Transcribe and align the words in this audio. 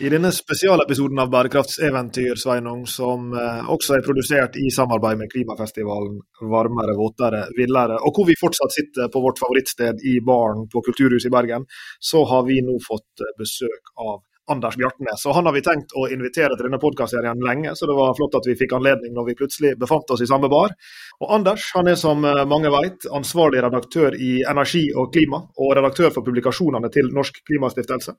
I 0.00 0.08
denne 0.08 0.30
spesialepisoden 0.32 1.18
av 1.20 1.28
Bærekraftseventyr, 1.28 2.38
Sveinung, 2.40 2.86
som 2.88 3.34
eh, 3.36 3.66
også 3.68 3.98
er 3.98 4.04
produsert 4.06 4.54
i 4.56 4.70
samarbeid 4.72 5.18
med 5.20 5.28
klimafestivalen 5.28 6.14
Varmere, 6.48 6.94
våtere, 6.96 7.42
villere, 7.58 7.98
og 8.00 8.16
hvor 8.16 8.24
vi 8.30 8.38
fortsatt 8.40 8.72
sitter 8.72 9.10
på 9.12 9.20
vårt 9.20 9.42
favorittsted 9.42 10.00
i 10.08 10.14
baren 10.24 10.64
på 10.72 10.80
Kulturhuset 10.86 11.28
i 11.28 11.34
Bergen, 11.34 11.68
så 12.00 12.24
har 12.32 12.46
vi 12.48 12.62
nå 12.64 12.78
fått 12.86 13.26
eh, 13.26 13.34
besøk 13.42 13.92
av 14.00 14.22
Anders 14.50 14.78
Bjartnes. 14.80 15.26
Og 15.28 15.36
Han 15.36 15.46
har 15.46 15.54
vi 15.54 15.62
tenkt 15.68 15.92
å 15.92 16.06
invitere 16.10 16.56
til 16.56 16.66
denne 16.66 16.80
podkastserien 16.80 17.44
lenge, 17.44 17.74
så 17.76 17.86
det 17.86 17.96
var 17.98 18.16
flott 18.16 18.38
at 18.40 18.48
vi 18.48 18.56
fikk 18.58 18.72
anledning 18.78 19.12
når 19.14 19.28
vi 19.28 19.36
plutselig 19.38 19.74
befant 19.78 20.10
oss 20.10 20.24
i 20.24 20.28
samme 20.30 20.48
bar. 20.48 20.72
Og 21.20 21.34
Anders 21.36 21.68
han 21.76 21.92
er 21.92 22.00
som 22.00 22.24
eh, 22.24 22.46
mange 22.48 22.72
vet 22.72 23.04
ansvarlig 23.20 23.60
redaktør 23.66 24.16
i 24.16 24.38
Energi 24.48 24.86
og 24.96 25.12
klima, 25.12 25.44
og 25.60 25.76
redaktør 25.76 26.08
for 26.16 26.26
publikasjonene 26.26 26.88
til 26.96 27.12
Norsk 27.12 27.44
Klimastiftelse. 27.44 28.16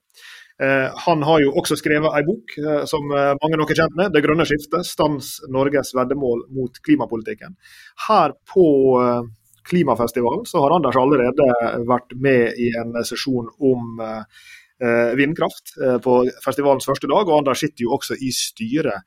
Eh, 0.60 0.90
han 1.06 1.22
har 1.22 1.40
jo 1.40 1.52
også 1.58 1.76
skrevet 1.80 2.12
en 2.12 2.26
bok 2.28 2.56
eh, 2.60 2.82
som 2.90 3.08
eh, 3.10 3.32
mange 3.40 3.58
nok 3.60 3.72
er 3.72 3.80
kjent 3.82 3.96
med, 3.98 4.12
'Det 4.12 4.24
grønne 4.24 4.46
skiftet 4.48 4.86
stans 4.86 5.38
Norges 5.48 5.94
veddemål 5.96 6.46
mot 6.52 6.82
klimapolitikken'. 6.86 7.56
Her 8.08 8.36
på 8.52 8.66
Klimafestivalen 9.62 10.44
så 10.46 10.60
har 10.60 10.74
Anders 10.74 10.98
allerede 10.98 11.46
vært 11.86 12.16
med 12.18 12.58
i 12.58 12.72
en 12.82 12.96
sesjon 13.06 13.46
om 13.62 14.00
vindkraft 15.14 15.76
på 16.02 16.14
festivalens 16.42 16.88
første 16.88 17.06
dag, 17.06 17.28
og 17.28 17.36
Anders 17.36 17.60
sitter 17.62 17.84
jo 17.84 17.92
også 17.94 18.16
i 18.18 18.32
styret 18.34 19.06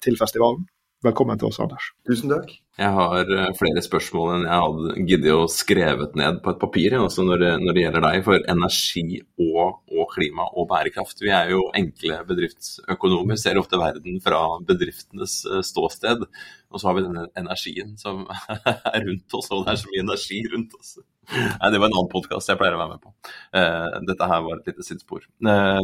til 0.00 0.16
festivalen. 0.16 0.64
Velkommen 1.02 1.38
til 1.38 1.48
oss, 1.48 1.58
Anders. 1.58 1.88
Tusen 2.06 2.30
takk. 2.30 2.52
Jeg 2.78 2.94
har 2.94 3.30
eh, 3.34 3.48
flere 3.58 3.82
spørsmål 3.82 4.28
enn 4.36 4.44
jeg 4.46 4.64
hadde 4.64 5.06
giddet 5.08 5.32
å 5.34 5.48
skrevet 5.50 6.14
ned 6.18 6.38
på 6.44 6.52
et 6.52 6.60
papir 6.62 6.94
også 6.94 7.24
når 7.26 7.40
det, 7.42 7.50
når 7.58 7.74
det 7.74 7.82
gjelder 7.82 8.04
deg. 8.06 8.18
For 8.28 8.46
energi 8.54 9.04
og, 9.42 9.80
og, 9.90 10.04
klima 10.14 10.46
og 10.46 10.68
bærekraft. 10.70 11.24
Vi 11.24 11.32
er 11.34 11.50
jo 11.50 11.64
enkle 11.74 12.20
bedriftsøkonomer, 12.28 13.40
ser 13.40 13.58
ofte 13.58 13.80
verden 13.82 14.22
fra 14.22 14.44
bedriftenes 14.68 15.40
eh, 15.50 15.64
ståsted. 15.66 16.22
Og 16.70 16.78
så 16.78 16.88
har 16.88 16.96
vi 16.98 17.04
denne 17.08 17.26
energien 17.40 17.96
som 17.98 18.22
er 18.94 19.02
rundt 19.02 19.38
oss, 19.40 19.50
og 19.50 19.66
det 19.66 19.74
er 19.74 19.82
så 19.82 19.90
mye 19.90 20.06
energi 20.06 20.38
rundt 20.54 20.78
oss. 20.78 20.94
Nei, 21.30 21.70
Det 21.70 21.78
var 21.78 21.88
en 21.88 21.94
annen 21.94 22.10
podkast 22.10 22.50
jeg 22.50 22.58
pleier 22.60 22.74
å 22.76 22.80
være 22.80 22.96
med 22.96 23.02
på. 23.04 23.12
Uh, 23.54 24.00
dette 24.08 24.28
her 24.28 24.42
var 24.44 24.58
et 24.58 24.68
lite 24.72 24.84
sidespor. 24.86 25.22
Uh, 25.46 25.78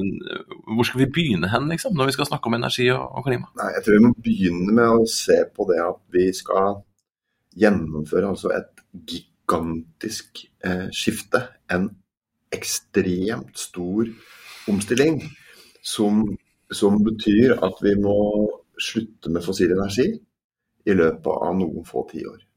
hvor 0.75 0.89
skal 0.89 1.05
vi 1.05 1.11
begynne 1.15 1.51
hen, 1.53 1.69
liksom, 1.71 1.95
når 1.97 2.11
vi 2.11 2.17
skal 2.17 2.29
snakke 2.31 2.51
om 2.51 2.59
energi 2.59 2.89
og, 2.95 3.05
og, 3.07 3.25
klima? 3.29 3.51
Nei, 3.61 3.71
Jeg 3.77 3.85
tror 3.87 3.97
vi 3.97 4.05
må 4.05 4.13
begynne 4.27 4.75
med 4.81 4.97
å 4.99 5.07
se 5.13 5.39
på 5.55 5.69
det 5.71 5.79
at 5.85 6.03
vi 6.15 6.27
skal 6.37 6.83
gjennomføre 7.59 8.33
altså 8.35 8.53
et 8.57 8.85
gigantisk 9.15 10.43
uh, 10.67 10.89
skifte. 10.95 11.45
En 11.71 11.89
ekstremt 12.55 13.55
stor 13.61 14.11
omstilling 14.69 15.23
som, 15.85 16.25
som 16.73 16.99
betyr 17.05 17.57
at 17.63 17.79
vi 17.85 17.95
må 18.01 18.19
slutte 18.79 19.31
med 19.33 19.45
fossil 19.45 19.73
energi 19.77 20.11
i 20.89 20.95
løpet 20.97 21.49
av 21.49 21.57
noen 21.59 21.87
få 21.87 22.05
tiår. 22.11 22.48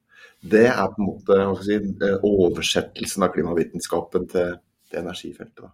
Det 0.42 0.66
er 0.66 0.88
på 0.90 1.04
en 1.04 1.10
måte 1.12 1.38
si, 1.62 1.76
eh, 1.78 2.24
oversettelsen 2.26 3.26
av 3.26 3.34
klimavitenskapen 3.36 4.26
til, 4.32 4.56
til 4.90 5.02
energifeltet. 5.04 5.70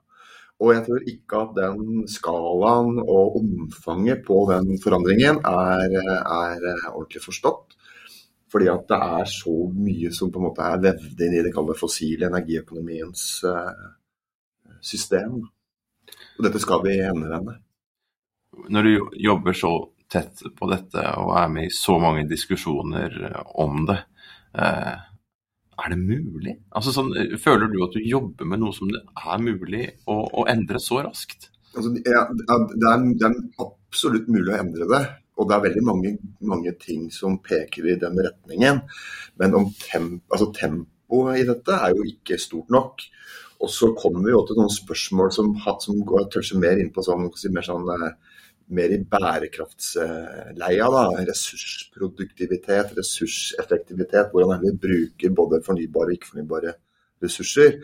Og 0.57 0.73
jeg 0.73 0.83
tror 0.87 1.09
ikke 1.11 1.39
at 1.43 1.53
den 1.55 2.07
skalaen 2.09 2.97
og 2.99 3.37
omfanget 3.39 4.23
på 4.25 4.41
den 4.49 4.79
forandringen 4.81 5.39
er, 5.45 5.93
er 5.93 6.65
ordentlig 6.89 7.21
forstått. 7.23 7.77
Fordi 8.51 8.69
at 8.71 8.87
det 8.89 8.97
er 8.97 9.29
så 9.29 9.53
mye 9.75 10.09
som 10.15 10.31
på 10.31 10.41
en 10.41 10.47
måte 10.47 10.65
er 10.65 10.81
vevd 10.81 11.23
inn 11.27 11.35
i 11.37 11.43
det 11.45 11.53
kalde 11.53 11.75
fossile 11.77 12.29
energiøkonomiens 12.31 13.23
uh, 13.43 13.91
system. 14.81 15.41
Og 16.39 16.47
dette 16.47 16.61
skal 16.63 16.81
vi 16.87 16.95
endevende. 17.05 17.57
Når 18.71 18.87
du 18.87 19.17
jobber 19.27 19.53
så 19.53 19.73
tett 20.09 20.41
på 20.57 20.71
dette 20.71 21.03
og 21.19 21.35
er 21.37 21.51
med 21.53 21.67
i 21.67 21.75
så 21.75 21.99
mange 22.01 22.23
diskusjoner 22.31 23.19
om 23.59 23.83
det, 23.91 23.99
Eh, 23.99 24.16
er 24.55 25.93
det 25.93 25.99
mulig? 25.99 26.55
Altså, 26.75 26.93
sånn, 26.95 27.13
føler 27.41 27.69
du 27.71 27.77
at 27.85 27.95
du 27.95 28.01
jobber 28.01 28.49
med 28.49 28.63
noe 28.63 28.75
som 28.75 28.89
det 28.91 29.03
er 29.03 29.43
mulig 29.43 29.85
å, 30.09 30.19
å 30.41 30.47
endre 30.49 30.81
så 30.81 31.03
raskt? 31.05 31.51
Altså, 31.75 31.93
ja, 32.01 32.23
det, 32.33 32.47
er, 32.49 32.67
det, 32.73 33.29
er, 33.29 33.39
absolutt 33.61 34.29
mulig 34.31 34.53
å 34.53 34.59
endre 34.59 34.89
det. 34.89 35.03
Og 35.37 35.49
det 35.49 35.53
er 35.53 35.65
veldig 35.67 35.83
mange, 35.85 36.15
mange 36.49 36.73
ting 36.81 37.11
som 37.13 37.37
peker 37.45 37.85
i 37.91 37.97
den 38.01 38.17
retningen. 38.25 38.81
Men 39.37 39.57
temp, 39.83 40.23
altså, 40.33 40.49
tempoet 40.55 41.43
i 41.43 41.45
dette 41.45 41.77
er 41.77 41.93
jo 41.93 42.07
ikke 42.09 42.39
stort 42.41 42.73
nok. 42.73 43.05
Og 43.61 43.69
så 43.73 43.91
kommer 43.97 44.25
vi 44.25 44.33
jo 44.33 44.41
til 44.45 44.57
noen 44.59 44.73
spørsmål 44.73 45.31
som, 45.33 45.53
som 45.81 46.01
går 46.05 46.27
toucher 46.33 46.59
mer 46.61 46.81
inn 46.81 46.91
på 46.93 47.05
sånn, 47.05 47.29
mer 47.53 47.65
sånn 47.65 47.87
eh, 47.93 48.35
mer 48.67 48.93
i 48.93 48.99
bærekraftsleia. 49.13 50.87
da, 50.91 51.03
Ressursproduktivitet, 51.29 52.93
ressurseffektivitet. 52.97 54.31
Hvordan 54.31 54.63
vi 54.63 54.73
bruker 54.85 55.35
både 55.35 55.61
fornybare 55.65 56.11
og 56.11 56.17
ikke-fornybare 56.17 56.73
ressurser. 57.23 57.79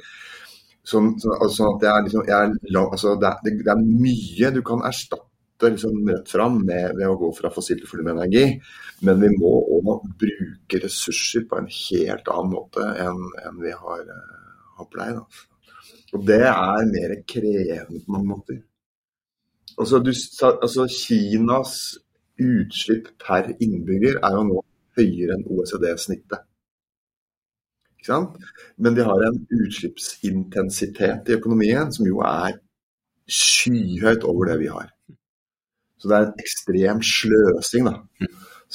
Så, 0.83 0.99
altså, 1.41 1.77
det, 1.81 1.87
er 1.87 1.93
er, 1.95 2.81
altså, 2.91 3.15
det, 3.21 3.29
er, 3.29 3.37
det, 3.43 3.71
er, 3.71 3.85
mye 3.87 4.51
du 4.51 4.61
kan 4.67 4.83
erstatte 4.83 5.69
liksom, 5.71 6.01
rett 6.09 6.27
fram 6.27 6.59
med, 6.67 6.97
ved 6.97 7.07
å 7.07 7.15
gå 7.21 7.29
fra 7.37 7.51
fossil 7.55 7.79
til 7.79 7.87
fornybar 7.87 8.17
energi. 8.17 8.59
Men 9.07 9.23
vi 9.23 9.31
må 9.37 9.53
òg 9.77 10.03
bruke 10.19 10.83
ressurser 10.83 11.47
på 11.47 11.61
en 11.61 11.71
helt 11.71 12.27
annen 12.35 12.51
måte 12.51 12.83
enn, 13.05 13.23
enn 13.45 13.63
vi 13.63 13.71
har, 13.71 14.03
uh, 14.03 14.67
har 14.81 14.91
pleid. 14.91 15.23
Og 16.13 16.27
det 16.27 16.43
er 16.49 16.91
mer 16.91 17.15
krevende 17.31 18.03
på 18.03 18.17
mange 18.17 18.31
måter. 18.35 18.59
Altså, 19.79 19.99
du, 19.99 20.11
altså, 20.61 20.87
Kinas 20.89 21.73
utslipp 22.41 23.09
per 23.21 23.51
innbygger 23.61 24.19
er 24.23 24.37
jo 24.37 24.43
nå 24.49 24.59
høyere 24.97 25.37
enn 25.37 25.45
OECD-snittet. 25.49 26.45
Ikke 27.97 28.09
sant? 28.09 28.37
Men 28.77 28.97
de 28.97 29.05
har 29.07 29.25
en 29.27 29.39
utslippsintensitet 29.57 31.29
i 31.29 31.37
økonomien 31.37 31.91
som 31.95 32.07
jo 32.09 32.21
er 32.27 32.57
skyhøyt 33.29 34.25
over 34.27 34.51
det 34.51 34.59
vi 34.59 34.71
har. 34.73 34.89
Så 35.97 36.09
det 36.11 36.17
er 36.17 36.25
en 36.27 36.41
ekstrem 36.43 37.03
sløsing 37.07 37.87
da, 37.87 37.95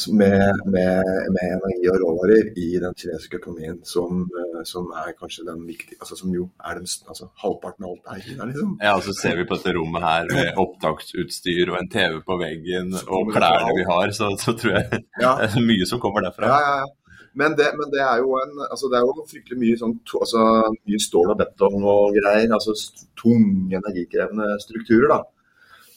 med, 0.07 0.61
med, 0.65 1.05
med, 1.35 1.47
energi 1.57 1.89
og 1.91 1.97
råvarer 2.03 2.51
i 2.55 2.69
den 2.79 2.95
kinesiske 2.95 3.41
økonomien, 3.41 3.79
som, 3.87 4.21
eh, 4.41 4.61
som 4.69 4.93
er 4.95 5.17
kanskje 5.19 5.47
den 5.49 5.65
viktige, 5.67 5.99
altså 5.99 6.19
som 6.21 6.35
jo 6.35 6.47
er 6.63 6.79
den, 6.79 6.87
altså 7.11 7.27
halvparten 7.43 7.87
av 7.89 7.97
alt 7.97 8.13
er 8.15 8.23
Kina, 8.27 8.47
liksom. 8.51 8.77
Ja, 8.83 8.95
og 8.95 9.03
så 9.07 9.17
ser 9.19 9.35
vi 9.41 9.47
på 9.49 9.59
dette 9.59 9.75
rommet 9.75 10.07
her 10.07 10.31
med 10.31 10.61
opptaksutstyr 10.63 11.73
og 11.73 11.81
en 11.81 11.91
TV 11.91 12.21
på 12.29 12.39
veggen 12.39 12.95
og 13.01 13.33
klærne 13.35 13.75
vi 13.81 13.89
har, 13.91 14.15
så, 14.15 14.31
så 14.39 14.55
tror 14.61 14.79
jeg 14.79 15.03
ja. 15.19 15.35
det 15.43 15.51
er 15.51 15.67
mye 15.73 15.89
som 15.91 16.03
kommer 16.05 16.27
derfra. 16.29 16.53
Ja, 16.53 16.61
ja, 16.69 16.79
ja. 16.85 16.95
Men 17.39 17.55
det, 17.59 17.69
men 17.79 17.91
det, 17.93 18.01
er 18.03 18.23
jo 18.23 18.33
en, 18.39 18.55
altså 18.67 18.89
det 18.91 18.99
er 18.99 19.05
jo 19.07 19.27
fryktelig 19.31 19.59
mye, 19.61 19.79
sånn, 19.79 19.99
to, 20.09 20.23
altså 20.25 20.45
mye 20.75 21.03
stål 21.03 21.35
og 21.35 21.41
betong 21.43 21.77
og 21.83 22.17
greier. 22.17 22.51
altså 22.55 22.75
Tunge, 23.19 23.79
energikrevende 23.79 24.57
strukturer 24.63 25.13
da, 25.13 25.19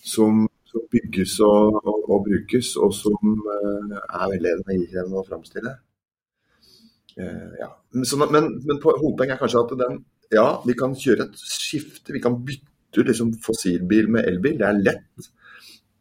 som 0.05 0.43
som 0.71 0.87
bygges 0.91 1.37
og, 1.45 1.77
og, 1.81 2.03
og, 2.07 2.19
brukes, 2.27 2.73
og 2.79 2.93
som 2.95 3.33
uh, 3.45 3.95
er 3.99 4.33
veldig 4.33 4.53
energikrevende 4.57 5.21
å 5.21 5.27
framstille. 5.27 5.73
Uh, 7.17 7.49
ja. 7.59 7.69
Så, 8.07 8.19
men, 8.21 8.53
men 8.63 8.79
hovedpoenget 8.79 9.35
er 9.35 9.41
kanskje 9.41 9.65
at 9.65 9.73
den, 9.83 9.99
ja, 10.31 10.47
vi 10.65 10.77
kan 10.79 10.95
kjøre 10.97 11.27
et 11.27 11.41
skifte. 11.43 12.15
Vi 12.15 12.23
kan 12.23 12.39
bytte 12.47 13.01
ut 13.01 13.11
liksom, 13.11 13.35
fossilbil 13.43 14.07
med 14.15 14.29
elbil. 14.31 14.57
Det 14.61 14.69
er 14.69 14.79
lett. 14.79 15.29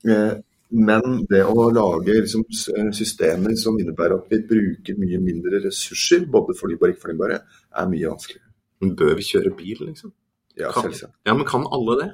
Uh, 0.06 0.38
men 0.70 1.24
det 1.26 1.42
å 1.50 1.66
lage 1.74 2.14
liksom, 2.14 2.44
systemer 2.94 3.56
som 3.58 3.78
innebærer 3.82 4.20
at 4.20 4.30
vi 4.30 4.38
bruker 4.46 4.98
mye 5.02 5.18
mindre 5.22 5.64
ressurser, 5.64 6.28
både 6.30 6.54
fornybare 6.58 6.92
og 6.92 6.94
ikke-fornybare, 6.94 7.38
er 7.82 7.90
mye 7.90 8.12
vanskeligere. 8.12 8.50
Men 8.80 8.94
bør 8.96 9.16
vi 9.18 9.26
kjøre 9.26 9.52
bil, 9.58 9.80
liksom? 9.88 10.12
Ja, 10.60 10.70
selvsagt. 10.76 11.16
Ja, 11.26 11.34
Men 11.34 11.46
kan 11.48 11.66
alle 11.74 11.96
det? 11.98 12.08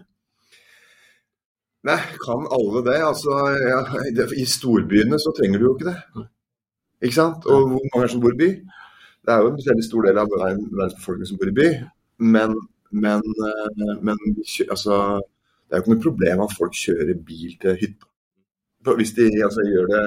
Nei, 1.87 1.99
kan 2.23 2.49
alle 2.57 2.83
det? 2.87 2.97
Altså, 3.07 3.35
ja, 3.63 3.83
I 4.35 4.47
storbyene 4.51 5.19
så 5.23 5.33
trenger 5.37 5.61
du 5.61 5.69
jo 5.69 5.75
ikke 5.77 5.91
det. 5.93 6.25
Ikke 7.05 7.19
sant? 7.19 7.47
Og 7.47 7.69
hvor 7.71 7.85
mange 7.93 8.07
er 8.07 8.13
som 8.15 8.23
bor 8.25 8.35
i 8.35 8.41
by? 8.41 8.49
Det 9.27 9.35
er 9.35 9.43
jo 9.43 9.53
en 9.53 9.61
veldig 9.69 9.85
stor 9.87 10.09
del 10.09 10.19
av 10.23 10.33
verdens 10.33 10.97
befolkning 10.99 11.31
som 11.31 11.39
bor 11.41 11.51
i 11.51 11.55
by. 11.61 11.69
Men, 12.35 12.57
men, 13.05 13.23
eh, 13.51 13.95
men 14.09 14.19
altså, 14.71 14.99
det 15.67 15.75
er 15.75 15.81
jo 15.81 15.85
ikke 15.85 15.95
noe 15.95 16.05
problem 16.09 16.45
at 16.47 16.57
folk 16.59 16.77
kjører 16.79 17.25
bil 17.29 17.57
til 17.63 17.79
hytta. 17.83 18.11
Hvis 18.95 19.13
de 19.17 19.27
altså, 19.45 19.65
gjør 19.67 19.89
det 19.91 20.03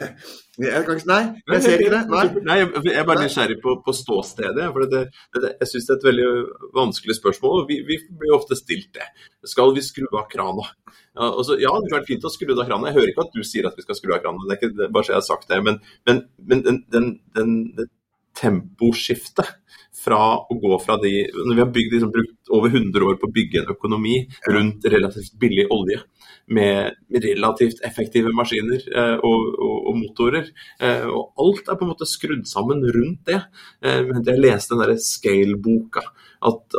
jeg 0.64 0.84
kan 0.84 0.98
ikke, 0.98 1.08
Nei, 1.08 1.20
jeg 1.54 1.62
ser 1.64 1.80
ikke 1.80 1.92
det. 1.94 2.00
Nei. 2.10 2.24
nei 2.44 2.56
jeg 2.60 2.96
er 3.00 3.06
bare 3.08 3.24
nysgjerrig 3.24 3.56
på, 3.62 3.76
på 3.84 3.94
ståstedet. 3.96 4.66
for 4.74 4.84
det, 4.92 5.04
det, 5.36 5.52
Jeg 5.62 5.70
syns 5.70 5.86
det 5.86 5.94
er 5.94 6.00
et 6.00 6.08
veldig 6.08 6.26
vanskelig 6.76 7.16
spørsmål. 7.16 7.64
Vi, 7.70 7.78
vi 7.88 8.00
blir 8.20 8.34
ofte 8.36 8.58
stilt 8.58 8.90
det. 8.98 9.06
Skal 9.48 9.72
vi 9.76 9.84
skru 9.84 10.08
av 10.10 10.26
krana? 10.32 10.66
Ja, 11.16 11.30
ja, 11.30 11.46
det 11.56 11.70
hadde 11.70 11.94
vært 11.94 12.10
fint 12.10 12.26
å 12.26 12.32
skru 12.32 12.52
av 12.54 12.66
krana. 12.66 12.90
Jeg 12.90 12.98
hører 12.98 13.14
ikke 13.14 13.24
at 13.28 13.38
du 13.38 13.46
sier 13.46 13.70
at 13.70 13.78
vi 13.78 13.86
skal 13.86 13.98
skru 13.98 14.12
av 14.16 14.20
krana, 14.24 14.44
det 14.48 14.56
er 14.56 14.60
ikke 14.60 14.90
bare 14.92 15.06
så 15.06 15.14
jeg 15.14 15.20
har 15.20 15.28
sagt 15.30 15.48
det. 15.50 15.62
Men, 15.66 15.80
men, 16.08 16.22
men 16.50 16.66
den, 16.66 16.84
den, 16.92 17.08
den, 17.38 17.56
det 17.78 17.88
temposkiftet 18.40 19.56
fra 20.00 20.20
å 20.38 20.56
gå 20.60 20.78
fra 20.80 20.96
de 21.02 21.12
Når 21.34 21.54
vi 21.54 21.62
har 21.62 21.72
bygd, 21.74 21.94
liksom, 21.94 22.12
brukt 22.14 22.52
over 22.56 22.72
100 22.72 23.06
år 23.06 23.18
på 23.20 23.28
å 23.28 23.34
bygge 23.34 23.62
en 23.62 23.72
økonomi 23.74 24.16
rundt 24.48 24.86
relativt 24.94 25.36
billig 25.40 25.66
olje, 25.74 26.00
med 26.50 26.96
relativt 27.24 27.82
effektive 27.86 28.32
maskiner 28.34 28.80
eh, 28.80 29.16
og, 29.18 29.44
og, 29.54 29.76
og, 29.90 29.98
motorer. 30.00 30.48
Eh, 30.82 31.04
og 31.06 31.44
alt 31.44 31.68
er 31.68 31.78
på 31.78 31.86
en 31.86 31.92
måte 31.92 32.08
skrudd 32.08 32.48
sammen 32.50 32.82
rundt 32.96 33.22
det. 33.28 33.38
Eh, 33.84 34.10
jeg 34.26 34.42
leste 34.42 34.74
den 34.74 34.82
derre 34.82 34.98
Scale-boka. 35.04 36.02
at 36.40 36.76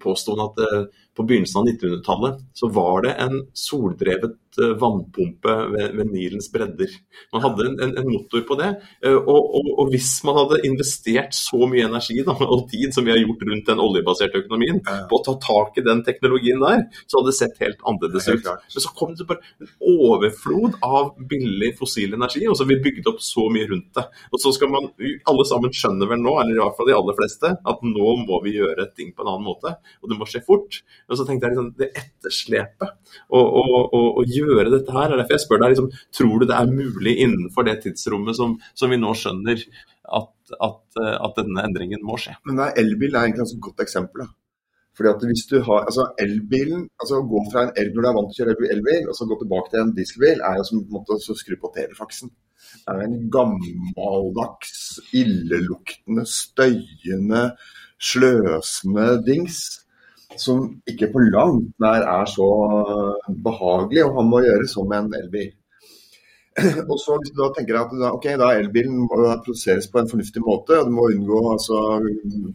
påsto 0.00 0.36
han 0.36 0.46
at 0.46 0.60
eh, 0.64 0.84
på 1.16 1.26
begynnelsen 1.26 1.60
av 1.60 1.68
1900-tallet 1.72 2.44
så 2.54 2.70
var 2.72 3.02
det 3.04 3.16
en 3.26 3.40
soldrevet 3.66 4.38
vannpumpe 4.56 5.54
ved, 5.72 5.96
ved 5.96 6.10
Nilens 6.12 6.48
bredder. 6.52 6.92
Man 7.32 7.42
hadde 7.44 7.66
en, 7.66 7.76
en, 7.84 7.94
en 8.00 8.08
motor 8.08 8.42
på 8.48 8.56
det. 8.58 8.70
Eh, 9.04 9.14
og, 9.14 9.50
og, 9.58 9.70
og, 9.74 9.90
hvis 9.92 10.10
man 10.26 10.38
hadde 10.40 10.60
investert 10.68 11.36
så 11.36 11.68
mye 11.70 11.86
energi 11.88 12.20
da, 12.26 12.34
og 12.54 12.66
tid 12.70 12.94
som 12.94 13.06
vi 13.06 13.12
har 13.14 13.20
gjort 13.22 13.44
rundt 13.48 13.70
den 13.70 13.82
oljebaserte 13.84 14.42
økonomien, 14.42 14.80
på 14.82 15.18
å 15.18 15.24
ta 15.26 15.36
tak 15.42 15.78
i 15.80 15.84
den 15.86 16.02
teknologien 16.06 16.62
der, 16.62 16.86
så 17.06 17.20
hadde 17.20 17.32
det 17.32 17.38
sett 17.38 17.62
helt 17.64 17.84
annerledes 17.84 18.28
ut. 18.30 18.48
Men 18.48 18.84
så 18.86 18.94
kom 18.96 19.14
det 19.18 19.28
bare 19.28 19.44
en 19.60 19.72
overflod 19.78 20.78
av 20.86 21.12
billig 21.30 21.74
fossil 21.78 22.16
energi, 22.16 22.44
og 22.48 22.56
så 22.56 22.64
har 22.64 22.72
vi 22.72 22.80
bygd 22.88 23.10
opp 23.12 23.22
så 23.24 23.48
mye 23.52 23.68
rundt 23.70 23.90
det. 23.98 24.06
Og 24.32 24.42
så 24.42 24.54
skal 24.56 24.72
man, 24.72 24.90
Alle 25.28 25.44
sammen 25.48 25.72
skjønner 25.74 26.08
vel 26.10 26.22
nå, 26.22 26.34
eller 26.40 26.56
i 26.56 26.60
hvert 26.62 26.76
fall 26.78 26.88
de 26.88 26.96
aller 26.96 27.16
fleste, 27.18 27.52
at 27.72 27.84
nå 27.84 28.14
må 28.24 28.40
vi 28.44 28.56
gjøre 28.56 28.88
ting 28.96 29.12
på 29.14 29.24
en 29.24 29.32
annen 29.34 29.46
måte. 29.46 29.74
Og 30.02 30.10
det 30.10 30.18
må 30.18 30.28
skje 30.28 30.42
fort. 30.46 30.80
Og 31.08 31.18
så 31.18 31.26
tenkte 31.28 31.48
jeg 31.48 31.56
liksom, 31.56 31.70
det 31.78 31.90
etterslepet 31.98 32.96
å 33.34 34.24
gjøre 34.38 34.72
dette 34.72 34.94
her. 34.94 35.12
er 35.12 35.20
derfor 35.20 35.36
jeg 35.36 35.44
spør 35.44 35.62
deg, 35.62 35.74
liksom, 35.74 35.92
Tror 36.18 36.34
du 36.40 36.48
det 36.48 36.56
er 36.56 36.72
mulig 36.72 37.14
innenfor 37.24 37.68
det 37.68 37.78
tidsrommet 37.84 38.38
som, 38.38 38.58
som 38.78 38.92
vi 38.92 39.00
nå 39.00 39.14
skjønner 39.18 39.62
at, 40.18 40.34
at, 40.56 40.82
at, 40.98 41.38
denne 41.38 41.64
endringen 41.68 42.04
må 42.06 42.18
skje? 42.20 42.36
Men 42.48 42.68
Elbil 42.70 43.14
er 43.14 43.28
egentlig 43.28 43.48
et 43.48 43.64
godt 43.68 43.84
eksempel. 43.84 44.28
Fordi 44.98 45.12
at 45.12 45.24
hvis 45.30 45.46
du 45.46 45.60
har, 45.62 45.84
altså 45.86 46.08
elbilen, 46.18 46.88
altså 46.98 47.20
Å 47.20 47.26
gå 47.30 47.40
fra 47.52 47.64
en 47.64 47.76
el 47.78 47.92
når 47.94 48.02
du 48.02 48.08
er 48.08 48.16
vant 48.16 48.32
til 48.34 48.42
å 48.42 48.48
kjøre 48.48 48.70
elbil, 48.74 49.04
og 49.06 49.14
så 49.14 49.28
gå 49.30 49.36
tilbake 49.38 49.70
til 49.70 49.82
en 49.84 49.92
dieselbil, 49.94 50.40
er 50.42 50.58
jo 50.58 50.64
som 50.66 50.80
på 50.80 50.88
en 50.88 50.96
måte 50.96 51.18
å 51.18 51.36
skru 51.38 51.54
på 51.62 51.70
telefaksen. 51.76 52.32
Det 52.82 52.94
er 52.94 53.04
en 53.04 53.18
gammeldags, 53.30 54.72
illeluktende, 55.14 56.24
støyende, 56.26 57.44
sløsende 58.10 59.06
dings 59.26 59.60
som 60.36 60.66
ikke 60.88 61.08
på 61.12 61.22
langt 61.32 61.70
nær 61.80 62.04
er 62.04 62.28
så 62.28 62.48
behagelig 63.44 64.04
og 64.04 64.18
han 64.18 64.28
må 64.28 64.42
gjøre 64.44 64.68
som 64.68 64.92
en 64.92 65.08
elbil. 65.22 65.48
Og 66.90 66.96
så 66.98 67.16
Hvis 67.20 67.32
du 67.32 67.40
da 67.40 67.48
tenker 67.54 67.78
at 67.78 67.92
da, 67.94 68.12
okay, 68.16 68.34
da 68.40 68.50
elbilen 68.58 69.04
må 69.04 69.08
produseres 69.44 69.86
på 69.92 70.00
en 70.00 70.10
fornuftig 70.10 70.42
måte, 70.42 70.80
og 70.80 70.88
du 70.88 70.94
må 70.96 71.04
unngå 71.12 71.42
altså, 71.52 71.78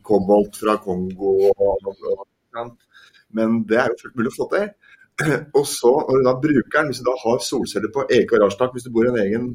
kobolt 0.04 0.60
fra 0.60 0.76
Kongo 0.84 1.38
og, 1.48 1.62
og, 1.88 2.26
og, 2.60 2.74
Men 3.32 3.62
det 3.70 3.80
er 3.80 3.88
jo 3.92 4.02
fullt 4.02 4.18
mulig 4.20 4.34
å 4.34 4.36
få 4.36 4.50
til. 4.52 4.68
Og 5.58 5.64
så, 5.70 5.92
når 6.10 6.20
du 6.20 6.28
da 6.28 6.34
bruker 6.42 6.76
den, 6.76 6.90
hvis 6.92 7.00
du 7.00 7.08
da 7.08 7.14
har 7.22 7.40
solceller 7.46 7.94
på 7.94 8.04
eget 8.10 8.28
garasjetak 8.30 8.74
hvis 8.74 8.86
du 8.88 8.92
bor 8.94 9.08
i 9.08 9.14
en 9.14 9.22
egen 9.24 9.48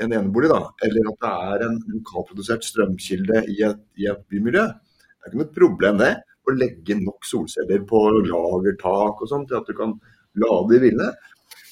en 0.00 0.14
enebolig, 0.16 0.48
da, 0.48 0.62
eller 0.86 1.10
at 1.10 1.18
det 1.20 1.30
er 1.52 1.64
en 1.66 1.74
lokalprodusert 1.92 2.64
strømkilde 2.64 3.42
i 3.52 3.58
et, 3.68 3.80
i 4.00 4.06
et 4.08 4.22
bymiljø, 4.32 4.62
det 4.64 5.26
er 5.26 5.28
ikke 5.28 5.40
noe 5.42 5.56
problem 5.58 5.98
det 6.00 6.12
å 6.50 6.56
legge 6.58 6.96
nok 7.00 7.26
solceller 7.28 7.84
på 7.88 8.00
lagertak 8.28 9.22
og 9.22 9.30
sånn 9.30 9.46
til 9.48 9.60
at 9.60 9.68
du 9.68 9.76
kan 9.78 9.94
lade 10.40 10.76
i 10.76 10.82
ville, 10.82 11.10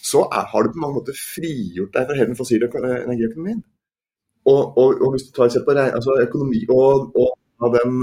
så 0.09 0.25
er, 0.27 0.47
har 0.53 0.65
du 0.65 0.73
på 0.75 0.83
mange 0.83 1.01
måter 1.01 1.19
frigjort 1.19 1.95
deg 1.95 2.09
fra 2.09 2.17
hele 2.19 2.33
den 2.33 2.39
fossile 2.39 2.71
energiøkonomien. 2.71 3.61
Og, 4.49 4.79
og, 4.81 5.03
og, 5.03 5.11
hvis 5.13 5.27
du 5.29 5.35
tar 5.37 5.51
sett 5.53 5.67
på 5.67 5.75
altså 5.77 6.15
økonomi 6.23 6.63
og, 6.73 7.13
og 7.19 7.75
den, 7.75 7.99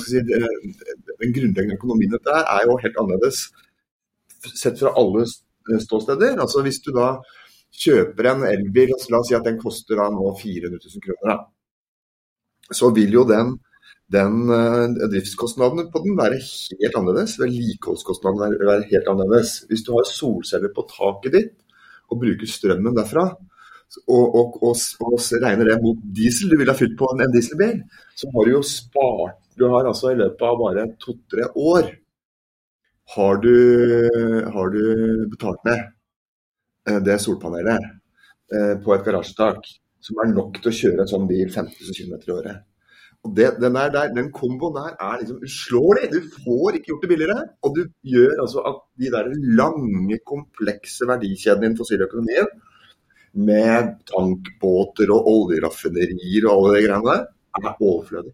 si, 0.00 0.22
den, 0.24 1.34
grunnleggende 1.34 1.76
økonomien 1.76 2.14
dette 2.14 2.32
er, 2.32 2.46
er 2.54 2.68
jo 2.68 2.78
helt 2.80 3.00
annerledes 3.02 3.42
sett 4.54 4.78
fra 4.80 4.94
alle 4.96 5.26
ståsteder. 5.26 6.38
Altså 6.40 6.62
Hvis 6.64 6.80
du 6.86 6.92
da 6.96 7.10
kjøper 7.82 8.30
en 8.30 8.46
elbil, 8.48 8.94
la 9.10 9.20
oss 9.20 9.28
si 9.28 9.36
at 9.36 9.46
den 9.46 9.58
koster 9.60 10.00
da 10.00 10.08
nå 10.14 10.30
400 10.40 10.78
000 10.78 11.04
kroner, 11.04 11.34
da, 11.34 12.74
så 12.74 12.90
vil 12.94 13.18
jo 13.18 13.26
den 13.28 13.56
den 14.10 14.50
uh, 14.50 15.08
driftskostnadene 15.12 15.86
på 15.92 16.02
den 16.04 16.16
være 16.18 16.40
helt 16.40 16.98
annerledes. 16.98 17.36
Vedlikeholdskostnadene 17.40 18.42
være, 18.42 18.66
være 18.72 18.88
helt 18.90 19.10
annerledes. 19.12 19.60
Hvis 19.70 19.84
du 19.86 19.94
har 19.96 20.08
solceller 20.08 20.72
på 20.74 20.86
taket 20.90 21.36
ditt 21.36 21.54
og 22.10 22.18
bruker 22.24 22.50
strømmen 22.50 22.96
derfra, 22.96 23.28
og, 24.06 24.34
og, 24.38 24.58
og, 24.62 24.76
og 25.02 25.14
regner 25.42 25.66
det 25.66 25.80
mot 25.82 26.02
diesel 26.14 26.50
du 26.50 26.56
ville 26.58 26.70
ha 26.70 26.78
fylt 26.78 26.94
på 26.98 27.08
en, 27.10 27.24
en 27.24 27.32
dieselbil, 27.34 27.80
så 28.14 28.30
har 28.34 28.46
du 28.46 28.52
jo 28.52 28.62
spart 28.66 29.40
Du 29.58 29.66
har 29.68 29.86
altså 29.86 30.12
i 30.12 30.18
løpet 30.18 30.44
av 30.46 30.58
bare 30.60 30.84
to-tre 31.02 31.48
år 31.58 31.88
har 33.16 33.40
du, 33.42 33.56
har 34.54 34.70
du 34.70 34.84
betalt 35.32 35.66
ned 35.66 35.80
uh, 36.88 37.00
det 37.02 37.18
solpanelet 37.22 37.88
uh, 38.54 38.74
på 38.82 38.94
et 38.94 39.06
garasjetak 39.06 39.66
som 40.00 40.22
er 40.22 40.30
nok 40.32 40.60
til 40.62 40.70
å 40.70 40.76
kjøre 40.80 41.04
en 41.04 41.10
sånn 41.10 41.26
bil 41.28 41.50
15 41.50 41.90
km 41.90 42.14
i 42.22 42.34
året. 42.38 42.69
Det, 43.20 43.50
den, 43.60 43.74
der, 43.76 43.90
der, 43.92 44.14
den 44.16 44.30
komboen 44.32 44.74
der 44.78 44.94
er 44.96 45.18
liksom 45.20 45.42
uslåelig. 45.44 46.08
Du 46.12 46.20
får 46.44 46.78
ikke 46.78 46.88
gjort 46.90 47.02
det 47.04 47.10
billigere. 47.12 47.42
Og 47.62 47.76
du 47.76 47.82
gjør 48.12 48.40
altså 48.44 48.62
at 48.70 48.78
de 49.00 49.10
der 49.12 49.28
lange, 49.60 50.18
komplekse 50.32 51.08
verdikjedene 51.10 51.68
innen 51.68 51.80
fossiløkonomien, 51.80 52.48
med 53.32 53.90
tankbåter 54.10 55.12
og 55.14 55.28
oljeraffinerier 55.34 56.48
og 56.48 56.54
alle 56.54 56.78
de 56.78 56.86
greiene 56.86 57.10
der, 57.10 57.26
er 57.60 57.82
overflødig. 57.90 58.32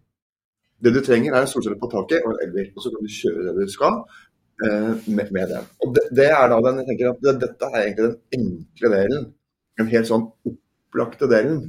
Det 0.85 0.93
du 0.95 1.01
trenger 1.05 1.35
er 1.35 1.45
en 1.45 1.51
solcelle 1.51 1.79
på 1.81 1.91
taket 1.93 2.25
og 2.25 2.35
en 2.35 2.45
elbil. 2.47 2.71
Og 2.77 2.85
så 2.85 2.93
kan 2.93 3.03
du 3.03 3.17
kjøre 3.17 3.57
det 3.57 3.67
du 3.67 3.73
skal 3.73 3.99
eh, 4.67 4.93
med, 5.17 5.33
med, 5.33 5.49
den. 5.55 5.67
Og 5.83 5.97
det, 5.97 6.05
det, 6.21 6.29
er 6.31 6.47
da 6.53 6.61
den, 6.69 6.81
jeg 6.83 6.89
tenker 6.91 7.11
at 7.11 7.27
det, 7.27 7.35
Dette 7.43 7.73
er 7.73 7.83
egentlig 7.83 8.07
den 8.07 8.41
enkle 8.41 8.93
delen. 8.95 9.27
Den 9.81 9.93
helt 9.93 10.11
sånn 10.13 10.31
opplagte 10.49 11.29
delen 11.33 11.61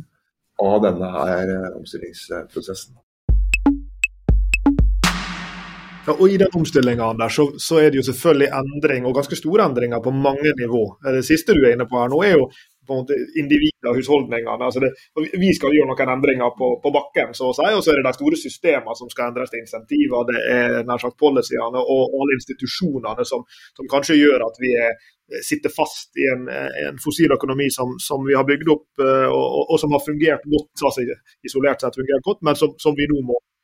av 0.63 0.79
denne 0.85 1.11
her 1.17 1.53
eh, 1.56 1.69
omstillingsprosessen. 1.80 2.95
Ja, 6.07 6.14
og 6.16 6.30
I 6.31 6.37
den 6.40 6.54
omstillinga 6.56 7.09
så, 7.30 7.49
så, 7.59 7.81
er 7.83 7.92
det 7.92 7.99
jo 7.99 8.06
selvfølgelig 8.07 8.47
endring, 8.56 9.06
og 9.06 9.16
ganske 9.18 9.35
store 9.35 9.66
endringer 9.68 9.99
på 9.99 10.11
mange 10.16 10.54
nivå. 10.56 10.83
Det 11.04 11.23
siste 11.28 11.56
du 11.56 11.66
er 11.66 11.73
inne 11.76 11.87
på 11.90 11.99
her 11.99 12.11
nå, 12.14 12.21
er 12.23 12.37
jo 12.37 12.45
på 12.87 12.95
en 12.95 13.02
måte 13.02 13.18
individet 13.42 13.90
og 13.92 13.97
husholdningene. 13.99 14.64
Altså 14.64 14.80
det, 14.80 14.94
vi 15.35 15.49
skal 15.57 15.76
gjøre 15.76 15.90
noen 15.90 16.14
endringer 16.14 16.54
på, 16.56 16.69
på, 16.83 16.94
bakken, 16.95 17.33
så 17.35 17.49
å 17.49 17.57
si, 17.57 17.66
og 17.76 17.83
så 17.83 17.92
er 17.92 17.99
det 17.99 18.06
de 18.07 18.14
store 18.16 18.40
systemene 18.40 18.95
som 18.95 19.11
skal 19.11 19.33
endres 19.33 19.52
til 19.52 19.66
insentiver. 19.66 20.23
Det 20.30 20.45
er 20.54 20.87
nær 20.87 21.04
sagt 21.04 21.19
policyene 21.19 21.83
og 21.83 22.16
alle 22.21 22.40
institusjonene 22.40 23.28
som, 23.28 23.44
som 23.76 23.92
kanskje 23.92 24.21
gjør 24.21 24.47
at 24.47 24.61
vi 24.64 24.71
er, 24.80 24.95
sitter 25.44 25.76
fast 25.76 26.16
i 26.23 26.30
en, 26.31 26.47
en 26.87 27.04
fossil 27.04 27.35
økonomi 27.35 27.68
som, 27.76 27.97
som, 27.99 28.23
vi 28.23 28.40
har 28.40 28.47
bygd 28.47 28.71
opp, 28.78 28.87
og, 29.04 29.44
og, 29.44 29.61
og, 29.66 29.76
som 29.83 29.92
har 29.92 30.07
fungert 30.07 30.47
godt, 30.47 30.71
altså 30.87 31.04
isolert 31.44 31.83
sett 31.83 31.99
fungert 31.99 32.23
godt, 32.31 32.40
men 32.47 32.56
som, 32.56 32.71
som 32.80 32.95
vi 32.95 33.11
nå 33.11 33.19
må 33.28 33.35
Eh, 33.35 33.56